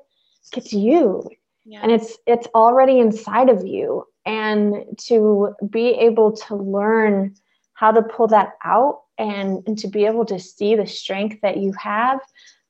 It's 0.55 0.73
you. 0.73 1.29
Yeah. 1.65 1.81
and 1.83 1.91
it's 1.91 2.17
it's 2.25 2.47
already 2.55 2.97
inside 2.99 3.49
of 3.49 3.63
you. 3.63 4.07
And 4.25 4.97
to 5.09 5.53
be 5.69 5.89
able 5.89 6.31
to 6.47 6.55
learn 6.55 7.35
how 7.73 7.91
to 7.91 8.01
pull 8.01 8.25
that 8.29 8.53
out 8.65 9.01
and, 9.19 9.61
and 9.67 9.77
to 9.77 9.87
be 9.87 10.05
able 10.05 10.25
to 10.25 10.39
see 10.39 10.75
the 10.75 10.87
strength 10.87 11.41
that 11.43 11.57
you 11.57 11.73
have 11.73 12.19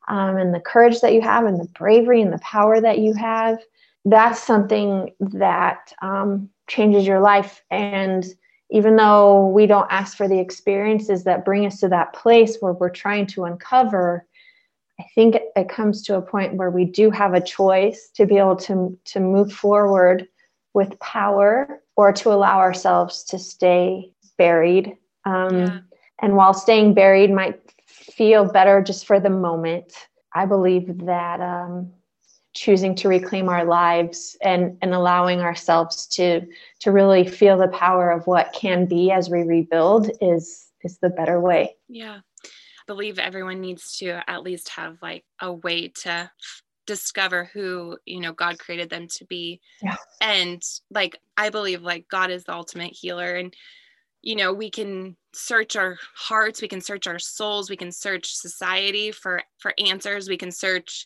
um, 0.10 0.36
and 0.36 0.54
the 0.54 0.60
courage 0.60 1.00
that 1.00 1.14
you 1.14 1.22
have 1.22 1.46
and 1.46 1.58
the 1.62 1.72
bravery 1.80 2.22
and 2.22 2.34
the 2.34 2.40
power 2.40 2.82
that 2.82 3.00
you 3.00 3.14
have 3.14 3.58
that's 4.04 4.44
something 4.44 5.14
that 5.20 5.94
um, 6.02 6.50
changes 6.68 7.08
your 7.08 7.22
life. 7.22 7.64
And 7.72 8.26
even 8.69 8.95
though 8.95 9.47
we 9.47 9.65
don't 9.65 9.91
ask 9.91 10.17
for 10.17 10.27
the 10.27 10.39
experiences 10.39 11.23
that 11.23 11.45
bring 11.45 11.65
us 11.65 11.80
to 11.80 11.88
that 11.88 12.13
place 12.13 12.58
where 12.60 12.73
we're 12.73 12.89
trying 12.89 13.25
to 13.27 13.45
uncover 13.45 14.25
I 14.99 15.06
think 15.13 15.38
it 15.56 15.69
comes 15.69 16.01
to 16.03 16.15
a 16.15 16.21
point 16.21 16.56
where 16.56 16.71
we 16.71 16.86
do 16.86 17.12
have 17.12 17.34
a 17.34 17.41
choice 17.41 18.10
to 18.15 18.25
be 18.25 18.38
able 18.38 18.56
to, 18.58 18.97
to 19.06 19.19
move 19.19 19.53
forward 19.53 20.27
with 20.73 20.99
power 20.99 21.82
or 21.95 22.12
to 22.13 22.32
allow 22.32 22.60
ourselves 22.60 23.23
to 23.25 23.38
stay 23.38 24.12
buried. 24.38 24.97
Um, 25.25 25.58
yeah. 25.58 25.80
And 26.21 26.36
while 26.36 26.53
staying 26.53 26.95
buried 26.95 27.32
might 27.32 27.60
feel 27.86 28.51
better 28.51 28.82
just 28.82 29.06
for 29.06 29.19
the 29.19 29.30
moment, 29.30 29.93
I 30.34 30.45
believe 30.45 31.06
that 31.06 31.41
um, 31.41 31.91
choosing 32.58 32.96
to 32.96 33.08
reclaim 33.08 33.50
our 33.50 33.65
lives 33.65 34.38
and, 34.41 34.78
and 34.82 34.93
allowing 34.93 35.41
ourselves 35.41 36.08
to, 36.08 36.41
to 36.80 36.91
really 36.91 37.28
feel 37.28 37.58
the 37.58 37.67
power 37.70 38.12
of 38.12 38.26
what 38.28 38.54
can 38.54 38.86
be 38.86 39.12
as 39.12 39.30
we 39.30 39.43
rebuild 39.43 40.10
is, 40.22 40.72
is 40.84 40.98
the 40.98 41.10
better 41.10 41.39
way. 41.39 41.76
Yeah 41.88 42.20
I 42.48 42.84
believe 42.88 43.20
everyone 43.20 43.60
needs 43.60 43.98
to 43.98 44.22
at 44.30 44.43
least 44.43 44.70
have 44.70 44.98
like 45.02 45.26
a 45.41 45.52
way 45.52 45.89
to 46.04 46.32
discover 46.88 47.50
who 47.54 47.98
you 48.06 48.22
know 48.22 48.32
god 48.32 48.58
created 48.58 48.89
them 48.89 49.08
to 49.10 49.26
be 49.26 49.60
yeah. 49.84 49.98
and 50.22 50.63
like 50.89 51.17
i 51.36 51.50
believe 51.50 51.82
like 51.82 52.08
god 52.08 52.32
is 52.32 52.46
the 52.46 52.54
ultimate 52.54 52.93
healer 52.93 53.36
and 53.36 53.54
you 54.22 54.38
know 54.38 54.54
we 54.54 54.70
can 54.70 55.15
search 55.34 55.76
our 55.76 55.98
hearts 56.15 56.62
we 56.62 56.67
can 56.67 56.80
search 56.80 57.06
our 57.06 57.20
souls 57.20 57.70
we 57.70 57.76
can 57.76 57.91
search 57.91 58.34
society 58.34 59.12
for 59.12 59.43
for 59.58 59.74
answers 59.78 60.30
we 60.30 60.38
can 60.38 60.52
search 60.52 61.06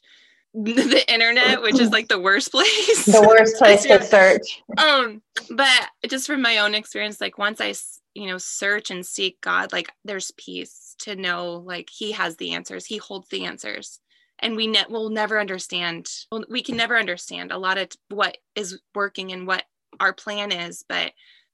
the 0.54 1.06
internet 1.08 1.62
which 1.62 1.80
is 1.80 1.92
like 1.92 2.08
the 2.08 2.20
worst 2.20 2.52
place. 2.52 3.06
The 3.06 3.26
worst 3.26 3.56
place 3.58 3.84
to 3.86 4.04
search. 4.04 4.62
Um 4.78 5.22
but 5.50 5.90
just 6.08 6.28
from 6.28 6.42
my 6.42 6.60
own 6.60 6.76
experience 6.76 7.22
like 7.22 7.38
once 7.38 7.62
i 7.62 7.74
you 8.14 8.28
know 8.28 8.38
search 8.38 8.92
and 8.92 9.06
seek 9.06 9.40
god 9.42 9.72
like 9.72 9.92
there's 10.04 10.32
peace 10.38 10.96
to 11.00 11.16
know 11.16 11.64
like 11.66 11.90
he 11.90 12.12
has 12.12 12.36
the 12.38 12.52
answers. 12.52 12.86
He 12.86 12.98
holds 12.98 13.30
the 13.30 13.46
answers. 13.46 14.00
And 14.44 14.56
we 14.56 14.66
ne- 14.66 14.86
will 14.90 15.10
never 15.10 15.40
understand 15.40 16.10
we 16.50 16.64
can 16.64 16.76
never 16.76 16.98
understand 16.98 17.52
a 17.52 17.58
lot 17.58 17.78
of 17.78 17.90
what 18.10 18.38
is 18.56 18.80
working 18.96 19.32
and 19.32 19.46
what 19.46 19.64
our 20.00 20.14
plan 20.14 20.52
is. 20.52 20.84
But 20.88 21.12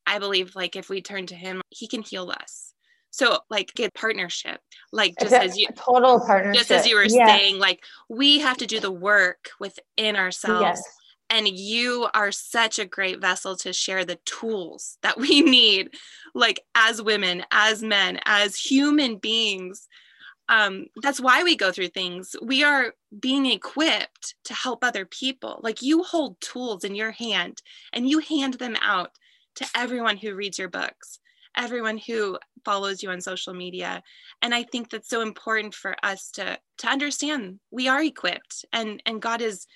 i 0.07 0.17
believe 0.17 0.55
like 0.55 0.75
if 0.75 0.89
we 0.89 1.01
turn 1.01 1.27
to 1.27 1.35
him 1.35 1.61
he 1.69 1.87
can 1.87 2.01
heal 2.01 2.31
us 2.31 2.73
so 3.11 3.39
like 3.49 3.73
get 3.73 3.93
partnership 3.93 4.59
like 4.91 5.15
just 5.19 5.33
as 5.33 5.57
you 5.57 5.67
total 5.75 6.19
partnership 6.19 6.59
just 6.59 6.71
as 6.71 6.87
you 6.87 6.95
were 6.95 7.03
yes. 7.03 7.29
saying 7.29 7.59
like 7.59 7.83
we 8.09 8.39
have 8.39 8.57
to 8.57 8.65
do 8.65 8.79
the 8.79 8.91
work 8.91 9.49
within 9.59 10.15
ourselves 10.15 10.61
yes. 10.61 10.83
and 11.29 11.47
you 11.47 12.07
are 12.13 12.31
such 12.31 12.79
a 12.79 12.85
great 12.85 13.19
vessel 13.19 13.55
to 13.55 13.73
share 13.73 14.05
the 14.05 14.19
tools 14.25 14.97
that 15.01 15.17
we 15.17 15.41
need 15.41 15.89
like 16.37 16.61
as 16.75 17.01
women 17.01 17.43
as 17.51 17.81
men 17.81 18.19
as 18.25 18.55
human 18.55 19.17
beings. 19.17 19.87
Um, 20.49 20.85
that's 21.01 21.19
why 21.19 21.43
we 21.43 21.57
go 21.57 21.73
through 21.73 21.89
things. 21.89 22.33
We 22.41 22.63
are 22.63 22.93
being 23.19 23.45
equipped 23.47 24.35
to 24.45 24.53
help 24.53 24.81
other 24.81 25.05
people. 25.05 25.59
Like 25.61 25.81
you 25.81 26.03
hold 26.03 26.39
tools 26.39 26.85
in 26.85 26.95
your 26.95 27.11
hand 27.11 27.61
and 27.91 28.09
you 28.09 28.19
hand 28.19 28.53
them 28.53 28.77
out 28.81 29.11
to 29.55 29.67
everyone 29.75 30.15
who 30.15 30.35
reads 30.35 30.57
your 30.57 30.69
books 30.69 31.19
everyone 31.57 31.97
who 31.97 32.37
follows 32.63 33.01
you 33.01 33.09
on 33.09 33.21
social 33.21 33.53
media 33.53 34.01
and 34.41 34.53
i 34.53 34.63
think 34.63 34.89
that's 34.89 35.09
so 35.09 35.21
important 35.21 35.73
for 35.73 35.95
us 36.03 36.29
to 36.31 36.57
to 36.77 36.87
understand 36.87 37.59
we 37.71 37.87
are 37.87 38.03
equipped 38.03 38.65
and 38.73 39.01
and 39.05 39.21
god 39.21 39.41
is 39.41 39.67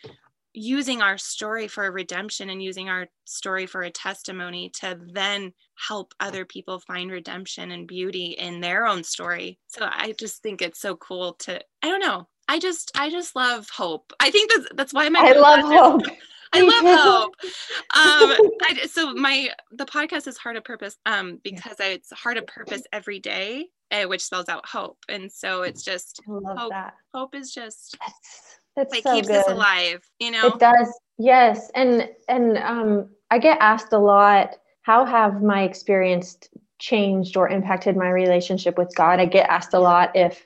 using 0.53 1.01
our 1.01 1.17
story 1.17 1.67
for 1.67 1.85
a 1.85 1.91
redemption 1.91 2.49
and 2.49 2.61
using 2.61 2.89
our 2.89 3.07
story 3.25 3.65
for 3.65 3.83
a 3.83 3.91
testimony 3.91 4.69
to 4.69 4.99
then 5.13 5.53
help 5.87 6.13
other 6.19 6.45
people 6.45 6.79
find 6.79 7.11
redemption 7.11 7.71
and 7.71 7.87
beauty 7.87 8.35
in 8.37 8.59
their 8.59 8.85
own 8.85 9.03
story. 9.03 9.57
So 9.67 9.87
I 9.89 10.13
just 10.19 10.41
think 10.43 10.61
it's 10.61 10.81
so 10.81 10.95
cool 10.97 11.33
to 11.39 11.61
I 11.81 11.87
don't 11.87 12.01
know. 12.01 12.27
I 12.47 12.59
just 12.59 12.91
I 12.95 13.09
just 13.09 13.35
love 13.35 13.69
hope. 13.69 14.11
I 14.19 14.29
think 14.29 14.51
that's 14.51 14.67
that's 14.75 14.93
why 14.93 15.07
my 15.09 15.21
I 15.21 15.31
love 15.33 15.61
hope. 15.61 16.01
I 16.53 16.61
love 16.61 16.83
hope. 16.99 17.35
Um, 17.43 18.49
I, 18.61 18.87
so 18.89 19.13
my 19.13 19.49
the 19.71 19.85
podcast 19.85 20.27
is 20.27 20.37
Heart 20.37 20.57
of 20.57 20.63
Purpose 20.63 20.97
um, 21.05 21.39
because 21.43 21.79
I, 21.79 21.87
it's 21.87 22.11
Heart 22.11 22.37
of 22.37 22.47
Purpose 22.47 22.83
every 22.91 23.19
day, 23.19 23.67
uh, 23.91 24.03
which 24.03 24.23
spells 24.23 24.49
out 24.49 24.65
hope, 24.65 24.97
and 25.09 25.31
so 25.31 25.63
it's 25.63 25.83
just 25.83 26.21
hope. 26.27 26.71
That. 26.71 26.93
Hope 27.13 27.35
is 27.35 27.53
just 27.53 27.97
that's 27.99 28.59
that's 28.75 28.93
like 28.93 29.03
so 29.03 29.15
keeps 29.15 29.27
good. 29.27 29.37
us 29.37 29.49
alive, 29.49 30.01
you 30.19 30.31
know? 30.31 30.47
It 30.47 30.59
does. 30.59 30.99
Yes. 31.17 31.71
And 31.75 32.09
and 32.27 32.57
um 32.57 33.09
I 33.29 33.37
get 33.37 33.57
asked 33.61 33.93
a 33.93 33.97
lot, 33.97 34.55
how 34.81 35.05
have 35.05 35.41
my 35.41 35.63
experience 35.63 36.37
changed 36.79 37.37
or 37.37 37.49
impacted 37.49 37.95
my 37.95 38.09
relationship 38.09 38.77
with 38.77 38.93
God? 38.95 39.19
I 39.19 39.25
get 39.25 39.49
asked 39.49 39.73
a 39.73 39.79
lot 39.79 40.11
if 40.15 40.45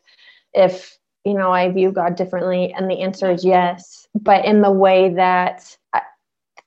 if 0.53 0.97
you 1.25 1.33
know 1.33 1.51
I 1.51 1.69
view 1.69 1.91
God 1.91 2.15
differently 2.15 2.73
and 2.73 2.89
the 2.89 3.01
answer 3.01 3.31
is 3.31 3.43
yes, 3.43 4.07
but 4.13 4.45
in 4.45 4.61
the 4.61 4.71
way 4.71 5.13
that 5.13 5.75
I, 5.93 6.01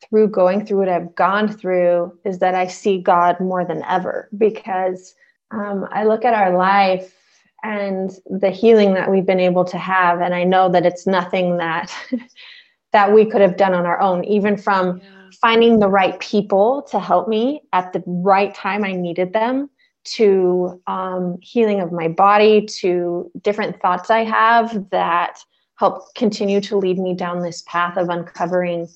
through 0.09 0.29
going 0.29 0.65
through 0.65 0.79
what 0.79 0.89
I've 0.89 1.15
gone 1.15 1.49
through 1.49 2.19
is 2.25 2.39
that 2.39 2.55
I 2.55 2.67
see 2.67 2.99
God 2.99 3.41
more 3.41 3.65
than 3.65 3.83
ever. 3.85 4.29
Because 4.37 5.15
um, 5.51 5.87
I 5.91 6.05
look 6.05 6.25
at 6.25 6.35
our 6.35 6.57
life 6.57 7.15
and 7.63 8.11
the 8.27 8.51
healing 8.51 8.95
that 8.95 9.11
we've 9.11 9.27
been 9.27 9.41
able 9.41 9.65
to 9.65 9.79
have 9.79 10.21
and 10.21 10.35
i 10.35 10.45
know 10.45 10.69
that 10.69 10.87
it's 10.87 11.07
nothing 11.07 11.57
that 11.57 11.93
that 12.93 13.13
we 13.13 13.25
could 13.25 13.41
have 13.41 13.57
done 13.57 13.75
on 13.75 13.85
our 13.85 14.01
own 14.01 14.25
even 14.25 14.57
from 14.57 14.99
yeah. 14.99 15.31
finding 15.41 15.79
the 15.79 15.89
right 15.89 16.19
people 16.21 16.83
to 16.83 17.01
help 17.01 17.29
me 17.29 17.61
at 17.73 17.93
the 17.93 18.03
right 18.07 18.55
time 18.55 18.85
i 18.85 18.93
needed 18.93 19.33
them 19.33 19.69
to 20.13 20.81
um, 20.87 21.39
healing 21.41 21.81
of 21.81 21.93
my 21.93 22.09
body 22.09 22.65
to 22.67 23.31
different 23.43 23.81
thoughts 23.81 24.11
i 24.11 24.25
have 24.25 24.89
that 24.91 25.39
help 25.77 26.15
continue 26.15 26.61
to 26.61 26.77
lead 26.77 26.99
me 26.99 27.15
down 27.15 27.41
this 27.41 27.63
path 27.67 27.97
of 27.97 28.09
uncovering 28.09 28.89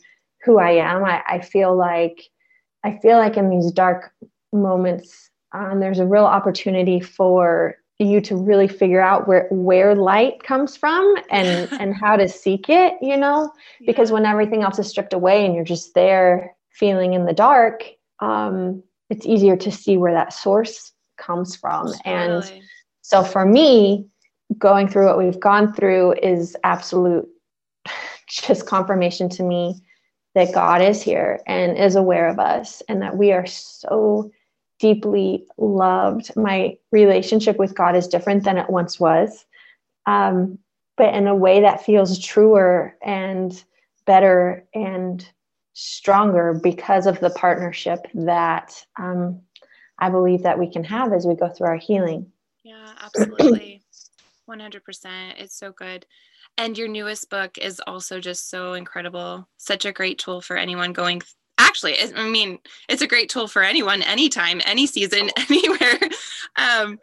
who 0.44 0.58
i 0.58 0.70
am. 0.70 1.04
I, 1.04 1.22
I 1.26 1.40
feel 1.40 1.76
like 1.76 2.22
i 2.84 2.98
feel 2.98 3.18
like 3.18 3.36
in 3.36 3.50
these 3.50 3.70
dark 3.72 4.12
moments 4.52 5.30
um, 5.52 5.80
there's 5.80 5.98
a 5.98 6.06
real 6.06 6.24
opportunity 6.24 7.00
for 7.00 7.76
you 7.98 8.20
to 8.20 8.36
really 8.36 8.68
figure 8.68 9.00
out 9.00 9.28
where 9.28 9.46
where 9.50 9.94
light 9.94 10.42
comes 10.42 10.76
from 10.76 11.14
and 11.30 11.68
and 11.80 11.94
how 11.94 12.16
to 12.16 12.28
seek 12.28 12.68
it 12.68 12.94
you 13.00 13.16
know? 13.16 13.52
Because 13.86 14.12
when 14.12 14.26
everything 14.26 14.62
else 14.62 14.78
is 14.78 14.88
stripped 14.88 15.12
away 15.12 15.44
and 15.44 15.54
you're 15.54 15.64
just 15.64 15.94
there 15.94 16.54
feeling 16.70 17.14
in 17.14 17.26
the 17.26 17.32
dark, 17.32 17.84
um, 18.20 18.82
it's 19.10 19.26
easier 19.26 19.56
to 19.56 19.70
see 19.70 19.96
where 19.96 20.12
that 20.12 20.32
source 20.32 20.91
comes 21.22 21.56
from. 21.56 21.92
And 22.04 22.62
so 23.02 23.22
for 23.22 23.46
me, 23.46 24.06
going 24.58 24.88
through 24.88 25.06
what 25.06 25.18
we've 25.18 25.40
gone 25.40 25.72
through 25.72 26.14
is 26.22 26.56
absolute 26.64 27.28
just 28.28 28.66
confirmation 28.66 29.28
to 29.30 29.42
me 29.42 29.80
that 30.34 30.54
God 30.54 30.80
is 30.80 31.02
here 31.02 31.40
and 31.46 31.76
is 31.76 31.94
aware 31.94 32.28
of 32.28 32.38
us 32.38 32.82
and 32.88 33.02
that 33.02 33.16
we 33.16 33.32
are 33.32 33.46
so 33.46 34.30
deeply 34.78 35.46
loved. 35.58 36.34
My 36.36 36.76
relationship 36.90 37.56
with 37.58 37.74
God 37.74 37.94
is 37.94 38.08
different 38.08 38.44
than 38.44 38.58
it 38.58 38.70
once 38.70 38.98
was, 38.98 39.44
um, 40.06 40.58
but 40.96 41.14
in 41.14 41.26
a 41.26 41.36
way 41.36 41.60
that 41.60 41.84
feels 41.84 42.18
truer 42.18 42.96
and 43.02 43.62
better 44.06 44.66
and 44.74 45.26
stronger 45.74 46.58
because 46.62 47.06
of 47.06 47.20
the 47.20 47.30
partnership 47.30 48.06
that 48.14 48.84
um, 48.98 49.40
I 50.02 50.10
believe 50.10 50.42
that 50.42 50.58
we 50.58 50.66
can 50.68 50.82
have 50.82 51.12
as 51.12 51.28
we 51.28 51.36
go 51.36 51.48
through 51.48 51.68
our 51.68 51.76
healing. 51.76 52.32
Yeah, 52.64 52.92
absolutely. 53.00 53.84
100%. 54.50 54.80
It's 55.38 55.56
so 55.56 55.70
good. 55.70 56.04
And 56.58 56.76
your 56.76 56.88
newest 56.88 57.30
book 57.30 57.56
is 57.56 57.80
also 57.86 58.18
just 58.18 58.50
so 58.50 58.72
incredible. 58.72 59.48
Such 59.58 59.84
a 59.84 59.92
great 59.92 60.18
tool 60.18 60.40
for 60.40 60.56
anyone 60.56 60.92
going. 60.92 61.22
Actually, 61.56 61.94
I 62.16 62.28
mean, 62.28 62.58
it's 62.88 63.02
a 63.02 63.06
great 63.06 63.28
tool 63.28 63.46
for 63.46 63.62
anyone, 63.62 64.02
anytime, 64.02 64.60
any 64.64 64.88
season, 64.88 65.30
anywhere. 65.48 66.00
Um, 66.56 66.98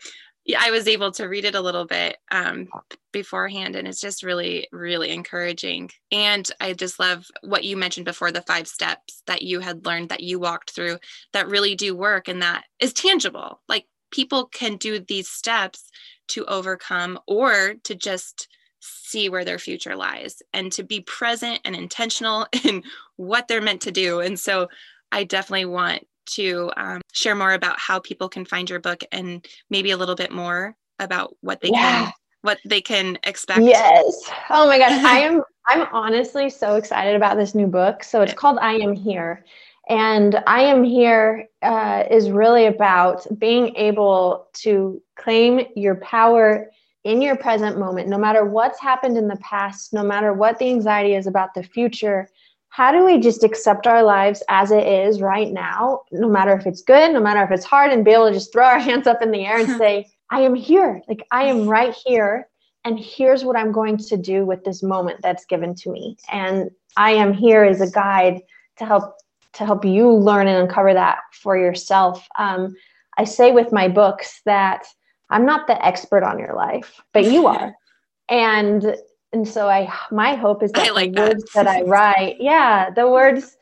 I 0.57 0.71
was 0.71 0.87
able 0.87 1.11
to 1.13 1.27
read 1.27 1.45
it 1.45 1.55
a 1.55 1.61
little 1.61 1.85
bit 1.85 2.17
um, 2.31 2.69
beforehand, 3.11 3.75
and 3.75 3.87
it's 3.87 4.01
just 4.01 4.23
really, 4.23 4.67
really 4.71 5.11
encouraging. 5.11 5.91
And 6.11 6.49
I 6.59 6.73
just 6.73 6.99
love 6.99 7.27
what 7.41 7.63
you 7.63 7.77
mentioned 7.77 8.05
before 8.05 8.31
the 8.31 8.41
five 8.41 8.67
steps 8.67 9.21
that 9.27 9.41
you 9.41 9.59
had 9.59 9.85
learned 9.85 10.09
that 10.09 10.23
you 10.23 10.39
walked 10.39 10.71
through 10.71 10.97
that 11.33 11.49
really 11.49 11.75
do 11.75 11.95
work 11.95 12.27
and 12.27 12.41
that 12.41 12.63
is 12.79 12.93
tangible. 12.93 13.61
Like 13.67 13.85
people 14.11 14.45
can 14.45 14.77
do 14.77 14.99
these 14.99 15.29
steps 15.29 15.89
to 16.29 16.45
overcome 16.45 17.19
or 17.27 17.75
to 17.83 17.95
just 17.95 18.47
see 18.79 19.29
where 19.29 19.45
their 19.45 19.59
future 19.59 19.95
lies 19.95 20.41
and 20.53 20.71
to 20.71 20.83
be 20.83 21.01
present 21.01 21.59
and 21.65 21.75
intentional 21.75 22.47
in 22.63 22.83
what 23.17 23.47
they're 23.47 23.61
meant 23.61 23.81
to 23.81 23.91
do. 23.91 24.19
And 24.19 24.39
so 24.39 24.69
I 25.11 25.23
definitely 25.23 25.65
want 25.65 26.07
to 26.33 26.71
um, 26.77 27.01
share 27.13 27.35
more 27.35 27.53
about 27.53 27.79
how 27.79 27.99
people 27.99 28.29
can 28.29 28.45
find 28.45 28.69
your 28.69 28.79
book 28.79 29.03
and 29.11 29.45
maybe 29.69 29.91
a 29.91 29.97
little 29.97 30.15
bit 30.15 30.31
more 30.31 30.75
about 30.99 31.35
what 31.41 31.61
they 31.61 31.69
yeah. 31.69 32.05
can 32.05 32.13
what 32.41 32.59
they 32.65 32.79
can 32.79 33.17
expect. 33.23 33.61
Yes. 33.61 34.29
Oh 34.49 34.67
my 34.67 34.77
gosh. 34.77 35.03
I 35.03 35.19
am 35.25 35.43
I'm 35.67 35.87
honestly 35.91 36.49
so 36.49 36.75
excited 36.75 37.15
about 37.15 37.37
this 37.37 37.53
new 37.53 37.67
book. 37.67 38.03
So 38.03 38.21
it's 38.21 38.33
called 38.33 38.57
I 38.59 38.73
Am 38.73 38.93
Here. 38.93 39.45
And 39.87 40.41
I 40.47 40.61
Am 40.61 40.83
Here 40.83 41.47
uh, 41.61 42.03
is 42.09 42.31
really 42.31 42.65
about 42.65 43.27
being 43.37 43.75
able 43.75 44.47
to 44.61 45.01
claim 45.15 45.61
your 45.75 45.95
power 45.95 46.71
in 47.03 47.21
your 47.21 47.35
present 47.35 47.77
moment, 47.77 48.09
no 48.09 48.17
matter 48.17 48.45
what's 48.45 48.79
happened 48.79 49.17
in 49.17 49.27
the 49.27 49.37
past, 49.37 49.93
no 49.93 50.03
matter 50.03 50.33
what 50.33 50.59
the 50.59 50.69
anxiety 50.69 51.15
is 51.15 51.27
about 51.27 51.53
the 51.53 51.63
future, 51.63 52.29
how 52.79 52.93
do 52.93 53.03
we 53.03 53.19
just 53.19 53.43
accept 53.43 53.87
our 53.87 54.03
lives 54.03 54.41
as 54.47 54.71
it 54.71 54.87
is 54.87 55.19
right 55.19 55.51
now, 55.51 55.99
no 56.13 56.29
matter 56.29 56.53
if 56.53 56.65
it's 56.65 56.81
good, 56.81 57.11
no 57.11 57.19
matter 57.19 57.43
if 57.43 57.51
it's 57.51 57.65
hard, 57.65 57.91
and 57.91 58.05
be 58.05 58.11
able 58.11 58.29
to 58.29 58.33
just 58.33 58.53
throw 58.53 58.63
our 58.63 58.79
hands 58.89 59.05
up 59.05 59.21
in 59.21 59.31
the 59.31 59.45
air 59.45 59.59
and 59.59 59.67
say, 59.77 60.07
I 60.29 60.39
am 60.39 60.55
here. 60.55 61.01
Like, 61.09 61.27
I 61.29 61.43
am 61.43 61.67
right 61.67 61.93
here. 62.05 62.47
And 62.85 62.97
here's 62.97 63.43
what 63.43 63.57
I'm 63.57 63.73
going 63.73 63.97
to 63.97 64.15
do 64.15 64.45
with 64.45 64.63
this 64.63 64.81
moment 64.81 65.19
that's 65.21 65.43
given 65.43 65.75
to 65.75 65.91
me. 65.91 66.15
And 66.31 66.71
I 66.95 67.11
am 67.11 67.33
here 67.33 67.65
as 67.65 67.81
a 67.81 67.91
guide 67.91 68.39
to 68.77 68.85
help 68.85 69.13
to 69.55 69.65
help 69.65 69.83
you 69.83 70.09
learn 70.13 70.47
and 70.47 70.63
uncover 70.63 70.93
that 70.93 71.17
for 71.33 71.57
yourself. 71.57 72.25
Um, 72.37 72.73
I 73.17 73.25
say 73.25 73.51
with 73.51 73.73
my 73.73 73.89
books 73.89 74.39
that 74.45 74.85
I'm 75.29 75.45
not 75.45 75.67
the 75.67 75.85
expert 75.85 76.23
on 76.23 76.39
your 76.39 76.55
life, 76.55 77.01
but 77.11 77.25
you 77.25 77.45
are. 77.47 77.73
and 78.29 78.95
and 79.33 79.47
so 79.47 79.69
I 79.69 79.91
my 80.11 80.35
hope 80.35 80.63
is 80.63 80.71
that 80.73 80.95
like 80.95 81.13
the 81.13 81.21
that. 81.21 81.29
words 81.29 81.43
that 81.53 81.67
I 81.67 81.81
write, 81.83 82.37
yeah, 82.39 82.89
the 82.89 83.09
words 83.09 83.57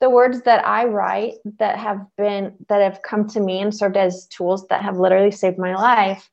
the 0.00 0.10
words 0.10 0.42
that 0.42 0.64
I 0.66 0.84
write 0.84 1.34
that 1.58 1.78
have 1.78 2.06
been 2.16 2.54
that 2.68 2.80
have 2.82 3.02
come 3.02 3.28
to 3.30 3.40
me 3.40 3.60
and 3.60 3.74
served 3.74 3.96
as 3.96 4.26
tools 4.26 4.66
that 4.68 4.82
have 4.82 4.98
literally 4.98 5.30
saved 5.30 5.58
my 5.58 5.74
life. 5.74 6.30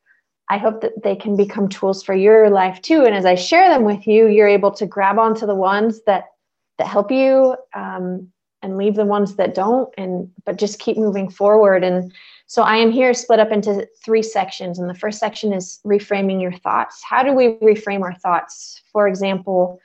I 0.50 0.58
hope 0.60 0.82
that 0.82 1.02
they 1.04 1.16
can 1.16 1.36
become 1.36 1.68
tools 1.68 2.04
for 2.04 2.14
your 2.14 2.52
life 2.52 2.80
too. 2.82 3.04
And 3.04 3.16
as 3.16 3.26
I 3.26 3.34
share 3.34 3.68
them 3.68 3.84
with 3.84 4.06
you, 4.06 4.28
you're 4.28 4.48
able 4.48 4.70
to 4.72 4.86
grab 4.86 5.18
onto 5.18 5.48
the 5.48 5.56
ones 5.56 6.02
that 6.06 6.26
that 6.78 6.88
help 6.88 7.10
you 7.10 7.56
um, 7.74 8.32
and 8.62 8.78
leave 8.78 8.96
the 8.96 9.06
ones 9.06 9.36
that 9.38 9.56
don't, 9.56 9.92
and 9.98 10.30
but 10.46 10.58
just 10.58 10.80
keep 10.80 10.98
moving 10.98 11.30
forward. 11.30 11.84
And 11.84 12.12
so 12.48 12.62
I 12.62 12.78
am 12.78 12.92
here 12.92 13.14
split 13.14 13.40
up 13.40 13.52
into 13.52 13.88
three 14.04 14.22
sections. 14.22 14.78
And 14.78 14.90
the 14.90 14.96
first 14.96 15.20
section 15.20 15.52
is 15.52 15.80
reframing 15.86 16.42
your 16.42 16.52
thoughts. 16.52 17.02
How 17.08 17.24
do 17.24 17.34
we 17.34 17.56
reframe 17.56 18.02
our 18.02 18.14
thoughts? 18.14 18.82
For 18.92 19.08
example, 19.08 19.80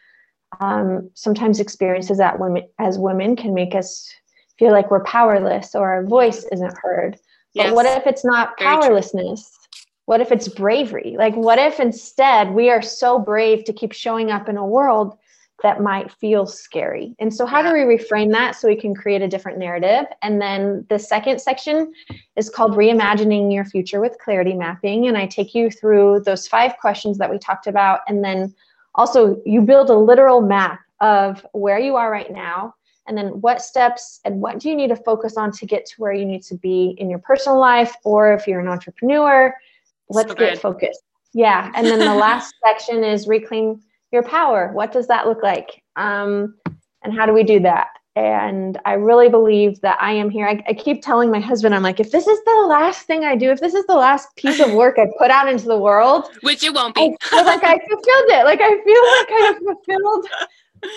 um, 0.60 1.10
sometimes 1.14 1.60
experiences 1.60 2.18
that 2.18 2.38
women 2.38 2.64
as 2.78 2.98
women 2.98 3.36
can 3.36 3.54
make 3.54 3.74
us 3.74 4.10
feel 4.58 4.72
like 4.72 4.90
we're 4.90 5.04
powerless 5.04 5.74
or 5.74 5.90
our 5.90 6.04
voice 6.04 6.44
isn't 6.52 6.76
heard. 6.82 7.18
Yes. 7.54 7.68
But 7.68 7.76
what 7.76 7.86
if 7.86 8.06
it's 8.06 8.24
not 8.24 8.58
powerlessness? 8.58 9.56
What 10.04 10.20
if 10.20 10.30
it's 10.30 10.48
bravery? 10.48 11.14
Like, 11.16 11.34
what 11.34 11.58
if 11.58 11.80
instead 11.80 12.52
we 12.52 12.68
are 12.68 12.82
so 12.82 13.18
brave 13.18 13.64
to 13.64 13.72
keep 13.72 13.92
showing 13.92 14.30
up 14.30 14.48
in 14.48 14.56
a 14.56 14.66
world 14.66 15.16
that 15.62 15.82
might 15.82 16.10
feel 16.12 16.46
scary. 16.46 17.14
And 17.18 17.34
so, 17.34 17.46
how 17.46 17.62
do 17.62 17.72
we 17.72 17.96
reframe 17.96 18.32
that 18.32 18.56
so 18.56 18.68
we 18.68 18.76
can 18.76 18.94
create 18.94 19.22
a 19.22 19.28
different 19.28 19.58
narrative? 19.58 20.06
And 20.22 20.40
then 20.40 20.86
the 20.88 20.98
second 20.98 21.40
section 21.40 21.92
is 22.36 22.50
called 22.50 22.72
Reimagining 22.72 23.52
Your 23.52 23.64
Future 23.64 24.00
with 24.00 24.18
Clarity 24.18 24.54
Mapping. 24.54 25.06
And 25.06 25.16
I 25.16 25.26
take 25.26 25.54
you 25.54 25.70
through 25.70 26.20
those 26.20 26.48
five 26.48 26.76
questions 26.78 27.18
that 27.18 27.30
we 27.30 27.38
talked 27.38 27.66
about. 27.66 28.00
And 28.08 28.24
then 28.24 28.54
also, 28.94 29.40
you 29.44 29.60
build 29.60 29.90
a 29.90 29.94
literal 29.94 30.40
map 30.40 30.80
of 31.00 31.46
where 31.52 31.78
you 31.78 31.96
are 31.96 32.10
right 32.10 32.30
now. 32.30 32.74
And 33.06 33.16
then, 33.16 33.40
what 33.40 33.62
steps 33.62 34.20
and 34.24 34.40
what 34.40 34.58
do 34.58 34.68
you 34.68 34.76
need 34.76 34.88
to 34.88 34.96
focus 34.96 35.36
on 35.36 35.52
to 35.52 35.66
get 35.66 35.86
to 35.86 35.94
where 35.98 36.12
you 36.12 36.24
need 36.24 36.42
to 36.44 36.56
be 36.56 36.94
in 36.98 37.10
your 37.10 37.20
personal 37.20 37.58
life? 37.58 37.94
Or 38.04 38.32
if 38.32 38.46
you're 38.46 38.60
an 38.60 38.68
entrepreneur, 38.68 39.54
let's 40.08 40.30
so 40.30 40.34
get 40.34 40.58
focused. 40.58 41.02
Yeah. 41.32 41.70
And 41.74 41.86
then 41.86 41.98
the 41.98 42.14
last 42.14 42.54
section 42.64 43.04
is 43.04 43.28
reclaim 43.28 43.80
your 44.12 44.22
power. 44.22 44.70
What 44.72 44.92
does 44.92 45.06
that 45.08 45.26
look 45.26 45.42
like? 45.42 45.82
Um, 45.96 46.54
and 47.02 47.14
how 47.14 47.26
do 47.26 47.32
we 47.32 47.42
do 47.42 47.60
that? 47.60 47.88
And 48.16 48.78
I 48.84 48.94
really 48.94 49.28
believe 49.28 49.80
that 49.82 49.96
I 50.00 50.12
am 50.12 50.30
here. 50.30 50.46
I, 50.46 50.62
I, 50.68 50.74
keep 50.74 51.00
telling 51.00 51.30
my 51.30 51.38
husband, 51.38 51.74
I'm 51.74 51.82
like, 51.82 52.00
if 52.00 52.10
this 52.10 52.26
is 52.26 52.38
the 52.44 52.66
last 52.68 53.06
thing 53.06 53.24
I 53.24 53.36
do, 53.36 53.52
if 53.52 53.60
this 53.60 53.72
is 53.72 53.86
the 53.86 53.94
last 53.94 54.34
piece 54.34 54.58
of 54.58 54.72
work 54.72 54.98
I 54.98 55.06
put 55.16 55.30
out 55.30 55.48
into 55.48 55.66
the 55.66 55.78
world, 55.78 56.24
which 56.42 56.64
it 56.64 56.74
won't 56.74 56.96
be, 56.96 57.02
I 57.02 57.26
feel 57.28 57.44
like 57.44 57.62
I 57.62 57.78
fulfilled 57.78 58.30
it. 58.30 58.44
Like 58.44 58.60
I 58.60 58.70
feel 58.82 59.04
like 59.16 59.28
I 59.30 59.58
fulfilled. 59.64 60.26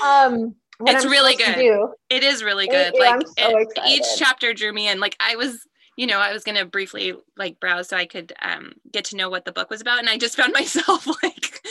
Um, 0.04 0.56
it's 0.88 1.06
I'm 1.06 1.12
really 1.12 1.36
good. 1.36 1.92
It 2.10 2.24
is 2.24 2.44
really 2.44 2.68
good. 2.68 2.94
It, 2.96 3.00
like 3.00 3.22
so 3.22 3.60
it, 3.60 3.68
each 3.88 4.06
chapter 4.18 4.54
drew 4.54 4.74
me 4.74 4.90
in. 4.90 5.00
Like 5.00 5.16
I 5.20 5.36
was 5.36 5.60
you 5.96 6.08
know, 6.08 6.18
I 6.18 6.34
was 6.34 6.44
gonna 6.44 6.66
briefly 6.66 7.14
like 7.38 7.60
browse 7.60 7.90
so 7.90 7.98
I 7.98 8.06
could 8.06 8.34
um, 8.42 8.74
get 8.92 9.06
to 9.06 9.16
know 9.16 9.30
what 9.30 9.46
the 9.46 9.52
book 9.52 9.70
was 9.70 9.82
about, 9.82 10.00
and 10.00 10.10
I 10.10 10.18
just 10.18 10.36
found 10.36 10.54
myself 10.54 11.06
like 11.22 11.62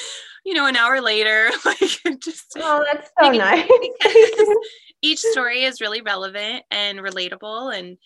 you 0.44 0.54
know, 0.54 0.66
an 0.66 0.76
hour 0.76 1.00
later, 1.00 1.50
like 1.64 1.78
just 1.78 2.56
oh, 2.56 2.84
that's 2.90 3.10
so 3.20 3.30
nice. 3.30 3.68
each 5.02 5.20
story 5.20 5.64
is 5.64 5.80
really 5.80 6.00
relevant 6.00 6.64
and 6.70 6.98
relatable, 6.98 7.76
and 7.76 7.98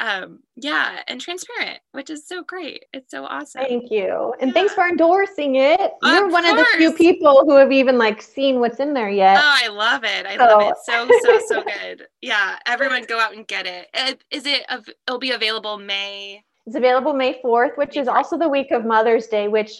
um, 0.00 0.40
yeah, 0.56 1.00
and 1.08 1.20
transparent, 1.20 1.80
which 1.92 2.10
is 2.10 2.26
so 2.26 2.44
great. 2.44 2.84
It's 2.92 3.10
so 3.10 3.24
awesome. 3.24 3.62
Thank 3.62 3.90
you, 3.90 4.34
and 4.40 4.48
yeah. 4.48 4.54
thanks 4.54 4.74
for 4.74 4.86
endorsing 4.86 5.56
it. 5.56 5.92
You're 6.02 6.28
one 6.28 6.44
course. 6.44 6.60
of 6.60 6.66
the 6.66 6.76
few 6.76 6.92
people 6.92 7.44
who 7.44 7.56
have 7.56 7.72
even 7.72 7.98
like 7.98 8.22
seen 8.22 8.60
what's 8.60 8.80
in 8.80 8.94
there 8.94 9.10
yet. 9.10 9.38
Oh, 9.38 9.54
I 9.64 9.68
love 9.68 10.04
it. 10.04 10.26
I 10.26 10.36
so. 10.36 10.44
love 10.44 10.62
it. 10.62 10.76
So 10.84 11.08
so 11.22 11.40
so 11.46 11.62
good. 11.82 12.06
Yeah, 12.20 12.58
everyone 12.66 13.04
go 13.04 13.18
out 13.18 13.34
and 13.34 13.46
get 13.46 13.66
it. 13.66 14.22
Is 14.30 14.46
it? 14.46 14.64
It'll 15.06 15.18
be 15.18 15.32
available 15.32 15.78
May. 15.78 16.44
It's 16.66 16.76
available 16.76 17.14
May 17.14 17.40
4th, 17.42 17.78
which 17.78 17.94
May 17.94 18.00
4th. 18.00 18.02
is 18.02 18.08
also 18.08 18.36
the 18.36 18.48
week 18.48 18.72
of 18.72 18.84
Mother's 18.84 19.26
Day, 19.26 19.48
which 19.48 19.70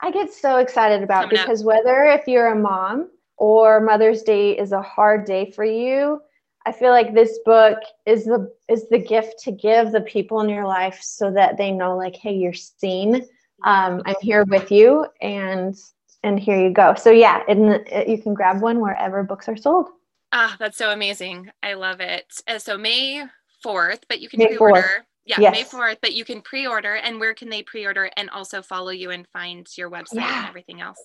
I 0.00 0.10
get 0.10 0.32
so 0.32 0.58
excited 0.58 1.02
about 1.02 1.24
Coming 1.24 1.38
because 1.38 1.60
up. 1.60 1.66
whether 1.66 2.04
if 2.04 2.26
you're 2.26 2.52
a 2.52 2.56
mom 2.56 3.10
or 3.36 3.80
Mother's 3.80 4.22
Day 4.22 4.56
is 4.56 4.72
a 4.72 4.82
hard 4.82 5.24
day 5.24 5.50
for 5.50 5.64
you, 5.64 6.20
I 6.66 6.72
feel 6.72 6.90
like 6.90 7.14
this 7.14 7.38
book 7.44 7.78
is 8.06 8.24
the 8.24 8.52
is 8.68 8.88
the 8.90 8.98
gift 8.98 9.40
to 9.44 9.52
give 9.52 9.92
the 9.92 10.02
people 10.02 10.40
in 10.40 10.48
your 10.48 10.66
life 10.66 10.98
so 11.02 11.30
that 11.32 11.56
they 11.56 11.70
know 11.72 11.96
like, 11.96 12.14
hey, 12.14 12.34
you're 12.34 12.52
seen. 12.52 13.26
Um, 13.64 14.02
I'm 14.04 14.14
here 14.20 14.44
with 14.44 14.70
you, 14.70 15.06
and 15.20 15.74
and 16.22 16.38
here 16.38 16.60
you 16.60 16.70
go. 16.70 16.94
So 16.94 17.10
yeah, 17.10 17.42
and 17.48 17.84
you 18.08 18.20
can 18.22 18.34
grab 18.34 18.60
one 18.60 18.80
wherever 18.80 19.22
books 19.22 19.48
are 19.48 19.56
sold. 19.56 19.88
Ah, 20.32 20.56
that's 20.58 20.76
so 20.76 20.90
amazing. 20.90 21.50
I 21.62 21.72
love 21.72 22.00
it. 22.00 22.26
Uh, 22.46 22.58
so 22.58 22.76
May 22.76 23.24
4th, 23.64 24.00
but 24.08 24.20
you 24.20 24.28
can 24.28 24.38
May 24.38 24.48
pre-order. 24.48 24.82
4th 24.82 25.02
yeah, 25.28 25.40
yes. 25.40 25.72
May 25.72 25.78
4th, 25.78 25.98
but 26.00 26.14
you 26.14 26.24
can 26.24 26.40
pre 26.40 26.66
order. 26.66 26.94
And 26.94 27.20
where 27.20 27.34
can 27.34 27.50
they 27.50 27.62
pre 27.62 27.86
order 27.86 28.10
and 28.16 28.30
also 28.30 28.62
follow 28.62 28.90
you 28.90 29.10
and 29.10 29.26
find 29.28 29.68
your 29.76 29.90
website 29.90 30.14
yeah. 30.14 30.40
and 30.40 30.48
everything 30.48 30.80
else? 30.80 30.98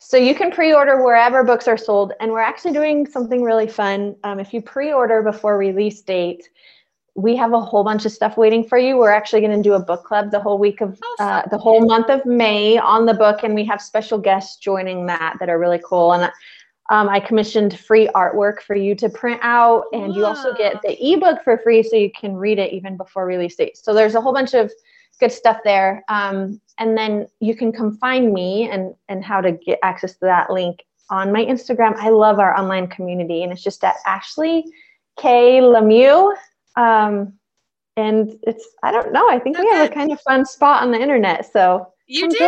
So 0.00 0.16
you 0.16 0.34
can 0.34 0.52
pre-order 0.52 1.02
wherever 1.02 1.42
books 1.42 1.66
are 1.66 1.76
sold, 1.76 2.12
and 2.20 2.30
we're 2.30 2.40
actually 2.40 2.72
doing 2.72 3.04
something 3.04 3.42
really 3.42 3.66
fun. 3.66 4.14
Um, 4.22 4.38
if 4.38 4.54
you 4.54 4.62
pre-order 4.62 5.22
before 5.22 5.58
release 5.58 6.02
date, 6.02 6.48
we 7.16 7.34
have 7.34 7.52
a 7.52 7.60
whole 7.60 7.82
bunch 7.82 8.06
of 8.06 8.12
stuff 8.12 8.36
waiting 8.36 8.62
for 8.62 8.78
you. 8.78 8.96
We're 8.96 9.10
actually 9.10 9.40
going 9.40 9.56
to 9.56 9.62
do 9.62 9.74
a 9.74 9.80
book 9.80 10.04
club 10.04 10.30
the 10.30 10.38
whole 10.38 10.56
week 10.56 10.80
of 10.80 10.96
oh, 11.02 11.16
uh, 11.18 11.42
the 11.48 11.58
whole 11.58 11.84
month 11.84 12.10
of 12.10 12.24
May 12.24 12.78
on 12.78 13.06
the 13.06 13.14
book, 13.14 13.42
and 13.42 13.56
we 13.56 13.64
have 13.64 13.82
special 13.82 14.18
guests 14.18 14.56
joining 14.58 15.06
that 15.06 15.36
that 15.40 15.48
are 15.48 15.58
really 15.58 15.80
cool. 15.84 16.12
And 16.12 16.30
um, 16.90 17.08
I 17.08 17.20
commissioned 17.20 17.78
free 17.78 18.08
artwork 18.14 18.60
for 18.60 18.74
you 18.74 18.94
to 18.96 19.08
print 19.08 19.40
out, 19.42 19.84
and 19.92 20.14
you 20.14 20.24
also 20.24 20.54
get 20.54 20.80
the 20.82 20.96
ebook 21.12 21.44
for 21.44 21.58
free, 21.58 21.82
so 21.82 21.96
you 21.96 22.10
can 22.10 22.34
read 22.34 22.58
it 22.58 22.72
even 22.72 22.96
before 22.96 23.26
release 23.26 23.56
date. 23.56 23.76
So 23.76 23.92
there's 23.92 24.14
a 24.14 24.20
whole 24.20 24.32
bunch 24.32 24.54
of 24.54 24.72
good 25.20 25.32
stuff 25.32 25.58
there. 25.64 26.04
Um, 26.08 26.60
and 26.78 26.96
then 26.96 27.26
you 27.40 27.54
can 27.54 27.72
come 27.72 27.96
find 27.98 28.32
me 28.32 28.70
and 28.70 28.94
and 29.08 29.22
how 29.22 29.40
to 29.40 29.52
get 29.52 29.78
access 29.82 30.12
to 30.14 30.20
that 30.22 30.50
link 30.50 30.84
on 31.10 31.32
my 31.32 31.44
Instagram. 31.44 31.94
I 31.96 32.08
love 32.08 32.38
our 32.38 32.58
online 32.58 32.86
community, 32.86 33.42
and 33.42 33.52
it's 33.52 33.62
just 33.62 33.84
at 33.84 33.96
Ashley 34.06 34.64
K 35.18 35.60
Lemieux. 35.60 36.34
Um, 36.76 37.34
and 37.96 38.38
it's 38.44 38.66
I 38.82 38.92
don't 38.92 39.12
know. 39.12 39.28
I 39.28 39.38
think 39.38 39.58
okay. 39.58 39.66
we 39.66 39.76
have 39.76 39.90
a 39.90 39.94
kind 39.94 40.12
of 40.12 40.20
fun 40.22 40.46
spot 40.46 40.82
on 40.82 40.92
the 40.92 41.00
internet. 41.00 41.52
So 41.52 41.92
you 42.08 42.28
do. 42.28 42.44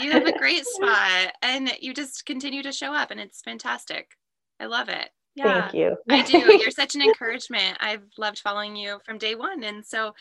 you 0.00 0.12
have 0.12 0.26
a 0.26 0.38
great 0.38 0.64
spot, 0.66 1.32
and 1.42 1.72
you 1.80 1.94
just 1.94 2.26
continue 2.26 2.62
to 2.62 2.72
show 2.72 2.92
up, 2.92 3.10
and 3.10 3.18
it's 3.18 3.40
fantastic. 3.40 4.10
I 4.60 4.66
love 4.66 4.88
it. 4.88 5.08
Yeah, 5.34 5.62
Thank 5.62 5.74
you. 5.74 5.96
I 6.08 6.22
do. 6.22 6.38
You're 6.38 6.70
such 6.70 6.94
an 6.94 7.02
encouragement. 7.02 7.78
I've 7.80 8.02
loved 8.18 8.40
following 8.40 8.76
you 8.76 9.00
from 9.04 9.18
day 9.18 9.34
one, 9.34 9.62
and 9.64 9.84
so 9.84 10.14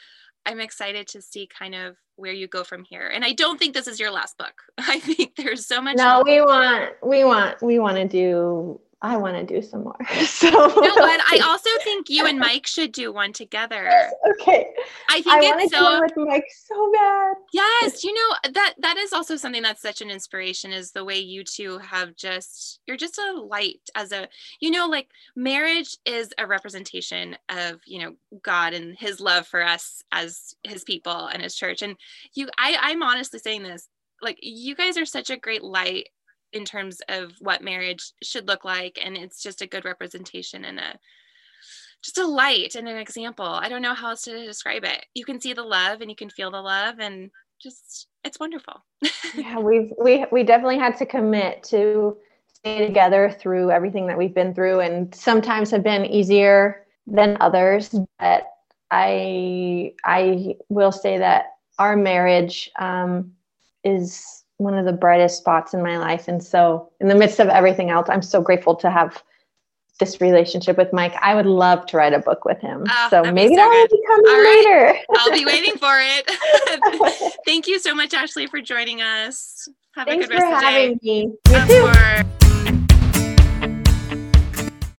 I'm 0.45 0.59
excited 0.59 1.07
to 1.09 1.21
see 1.21 1.47
kind 1.47 1.75
of 1.75 1.97
where 2.15 2.31
you 2.31 2.47
go 2.47 2.63
from 2.63 2.83
here. 2.83 3.11
And 3.13 3.25
I 3.25 3.33
don't 3.33 3.59
think 3.59 3.73
this 3.73 3.87
is 3.87 3.99
your 3.99 4.11
last 4.11 4.37
book. 4.37 4.61
I 4.77 4.99
think 4.99 5.35
there's 5.35 5.65
so 5.65 5.81
much. 5.81 5.97
No, 5.97 6.23
we 6.25 6.39
want, 6.41 6.93
we 7.03 7.23
want, 7.23 7.61
we 7.61 7.79
want 7.79 7.97
to 7.97 8.07
do 8.07 8.79
I 9.01 9.15
want 9.17 9.35
to 9.35 9.43
do 9.43 9.61
some 9.61 9.83
more. 9.83 9.97
So 10.25 10.47
you 10.47 10.51
know 10.51 10.95
what? 10.95 11.21
I 11.31 11.39
also 11.45 11.69
think 11.83 12.09
you 12.09 12.25
and 12.25 12.39
Mike 12.39 12.67
should 12.67 12.91
do 12.91 13.11
one 13.11 13.33
together. 13.33 13.89
Okay. 14.31 14.67
I 15.09 15.21
think 15.21 15.27
I 15.27 15.63
it's 15.63 15.73
so 15.73 16.01
with 16.01 16.13
Mike 16.15 16.45
so 16.49 16.91
bad. 16.91 17.33
Yes, 17.53 18.03
you 18.03 18.13
know 18.13 18.51
that 18.53 18.75
that 18.79 18.97
is 18.97 19.13
also 19.13 19.35
something 19.35 19.63
that's 19.63 19.81
such 19.81 20.01
an 20.01 20.09
inspiration 20.09 20.71
is 20.71 20.91
the 20.91 21.05
way 21.05 21.17
you 21.19 21.43
two 21.43 21.77
have 21.79 22.15
just 22.15 22.79
you're 22.87 22.97
just 22.97 23.17
a 23.17 23.33
light 23.33 23.89
as 23.95 24.11
a 24.11 24.27
you 24.59 24.69
know 24.71 24.87
like 24.87 25.09
marriage 25.35 25.97
is 26.05 26.33
a 26.37 26.45
representation 26.45 27.35
of 27.49 27.79
you 27.85 27.99
know 27.99 28.15
God 28.41 28.73
and 28.73 28.95
His 28.97 29.19
love 29.19 29.47
for 29.47 29.63
us 29.63 30.03
as 30.11 30.55
His 30.63 30.83
people 30.83 31.27
and 31.27 31.41
His 31.41 31.55
church 31.55 31.81
and 31.81 31.95
you 32.33 32.47
I 32.57 32.77
I'm 32.79 33.03
honestly 33.03 33.39
saying 33.39 33.63
this 33.63 33.87
like 34.21 34.39
you 34.41 34.75
guys 34.75 34.97
are 34.97 35.05
such 35.05 35.29
a 35.29 35.37
great 35.37 35.63
light 35.63 36.09
in 36.53 36.65
terms 36.65 37.01
of 37.09 37.33
what 37.39 37.63
marriage 37.63 38.11
should 38.23 38.47
look 38.47 38.65
like 38.65 38.99
and 39.03 39.17
it's 39.17 39.41
just 39.41 39.61
a 39.61 39.67
good 39.67 39.85
representation 39.85 40.65
and 40.65 40.79
a 40.79 40.99
just 42.03 42.17
a 42.19 42.25
light 42.25 42.75
and 42.75 42.87
an 42.87 42.97
example. 42.97 43.45
I 43.45 43.69
don't 43.69 43.81
know 43.81 43.95
how 43.95 44.11
else 44.11 44.21
to 44.23 44.45
describe 44.45 44.83
it. 44.83 45.05
You 45.15 45.25
can 45.25 45.41
see 45.41 45.53
the 45.53 45.63
love 45.63 46.01
and 46.01 46.09
you 46.09 46.15
can 46.15 46.29
feel 46.29 46.51
the 46.51 46.61
love 46.61 46.99
and 46.99 47.31
just 47.61 48.07
it's 48.23 48.39
wonderful. 48.39 48.83
Yeah 49.35 49.59
we've 49.59 49.91
we 50.01 50.25
we 50.31 50.43
definitely 50.43 50.79
had 50.79 50.97
to 50.97 51.05
commit 51.05 51.63
to 51.65 52.17
stay 52.53 52.85
together 52.85 53.35
through 53.39 53.71
everything 53.71 54.07
that 54.07 54.17
we've 54.17 54.33
been 54.33 54.53
through 54.53 54.79
and 54.79 55.13
sometimes 55.13 55.69
have 55.71 55.83
been 55.83 56.05
easier 56.05 56.85
than 57.05 57.37
others 57.39 57.93
but 58.19 58.47
i 58.89 59.93
i 60.03 60.55
will 60.69 60.91
say 60.91 61.19
that 61.19 61.57
our 61.79 61.95
marriage 61.95 62.71
um, 62.79 63.33
is 63.83 64.43
one 64.57 64.73
of 64.73 64.85
the 64.85 64.93
brightest 64.93 65.37
spots 65.37 65.73
in 65.73 65.81
my 65.81 65.97
life. 65.97 66.27
And 66.27 66.43
so, 66.43 66.91
in 66.99 67.07
the 67.07 67.15
midst 67.15 67.39
of 67.39 67.47
everything 67.47 67.89
else, 67.89 68.07
I'm 68.09 68.21
so 68.21 68.41
grateful 68.41 68.75
to 68.77 68.89
have 68.89 69.23
this 69.99 70.21
relationship 70.21 70.77
with 70.77 70.93
Mike. 70.93 71.15
I 71.21 71.35
would 71.35 71.45
love 71.45 71.85
to 71.87 71.97
write 71.97 72.13
a 72.13 72.19
book 72.19 72.45
with 72.45 72.59
him. 72.59 72.83
Oh, 72.89 73.07
so 73.09 73.31
maybe 73.31 73.55
so 73.55 73.61
that 73.61 73.69
will 73.69 73.97
be 73.97 74.03
coming 74.07 74.31
All 74.31 74.41
right. 74.41 74.65
later. 74.65 74.99
I'll 75.17 75.31
be 75.31 75.45
waiting 75.45 75.77
for 75.77 75.95
it. 75.99 77.33
Thank 77.45 77.67
you 77.67 77.79
so 77.79 77.95
much, 77.95 78.13
Ashley, 78.13 78.47
for 78.47 78.61
joining 78.61 79.01
us. 79.01 79.67
Have 79.95 80.07
Thanks 80.07 80.25
a 80.25 80.29
good 80.29 80.35
rest 80.35 80.53
of 80.53 80.59
the 80.59 80.65
day. 80.65 80.99
Me. 81.01 81.33
You 81.49 82.23
too. 82.23 82.36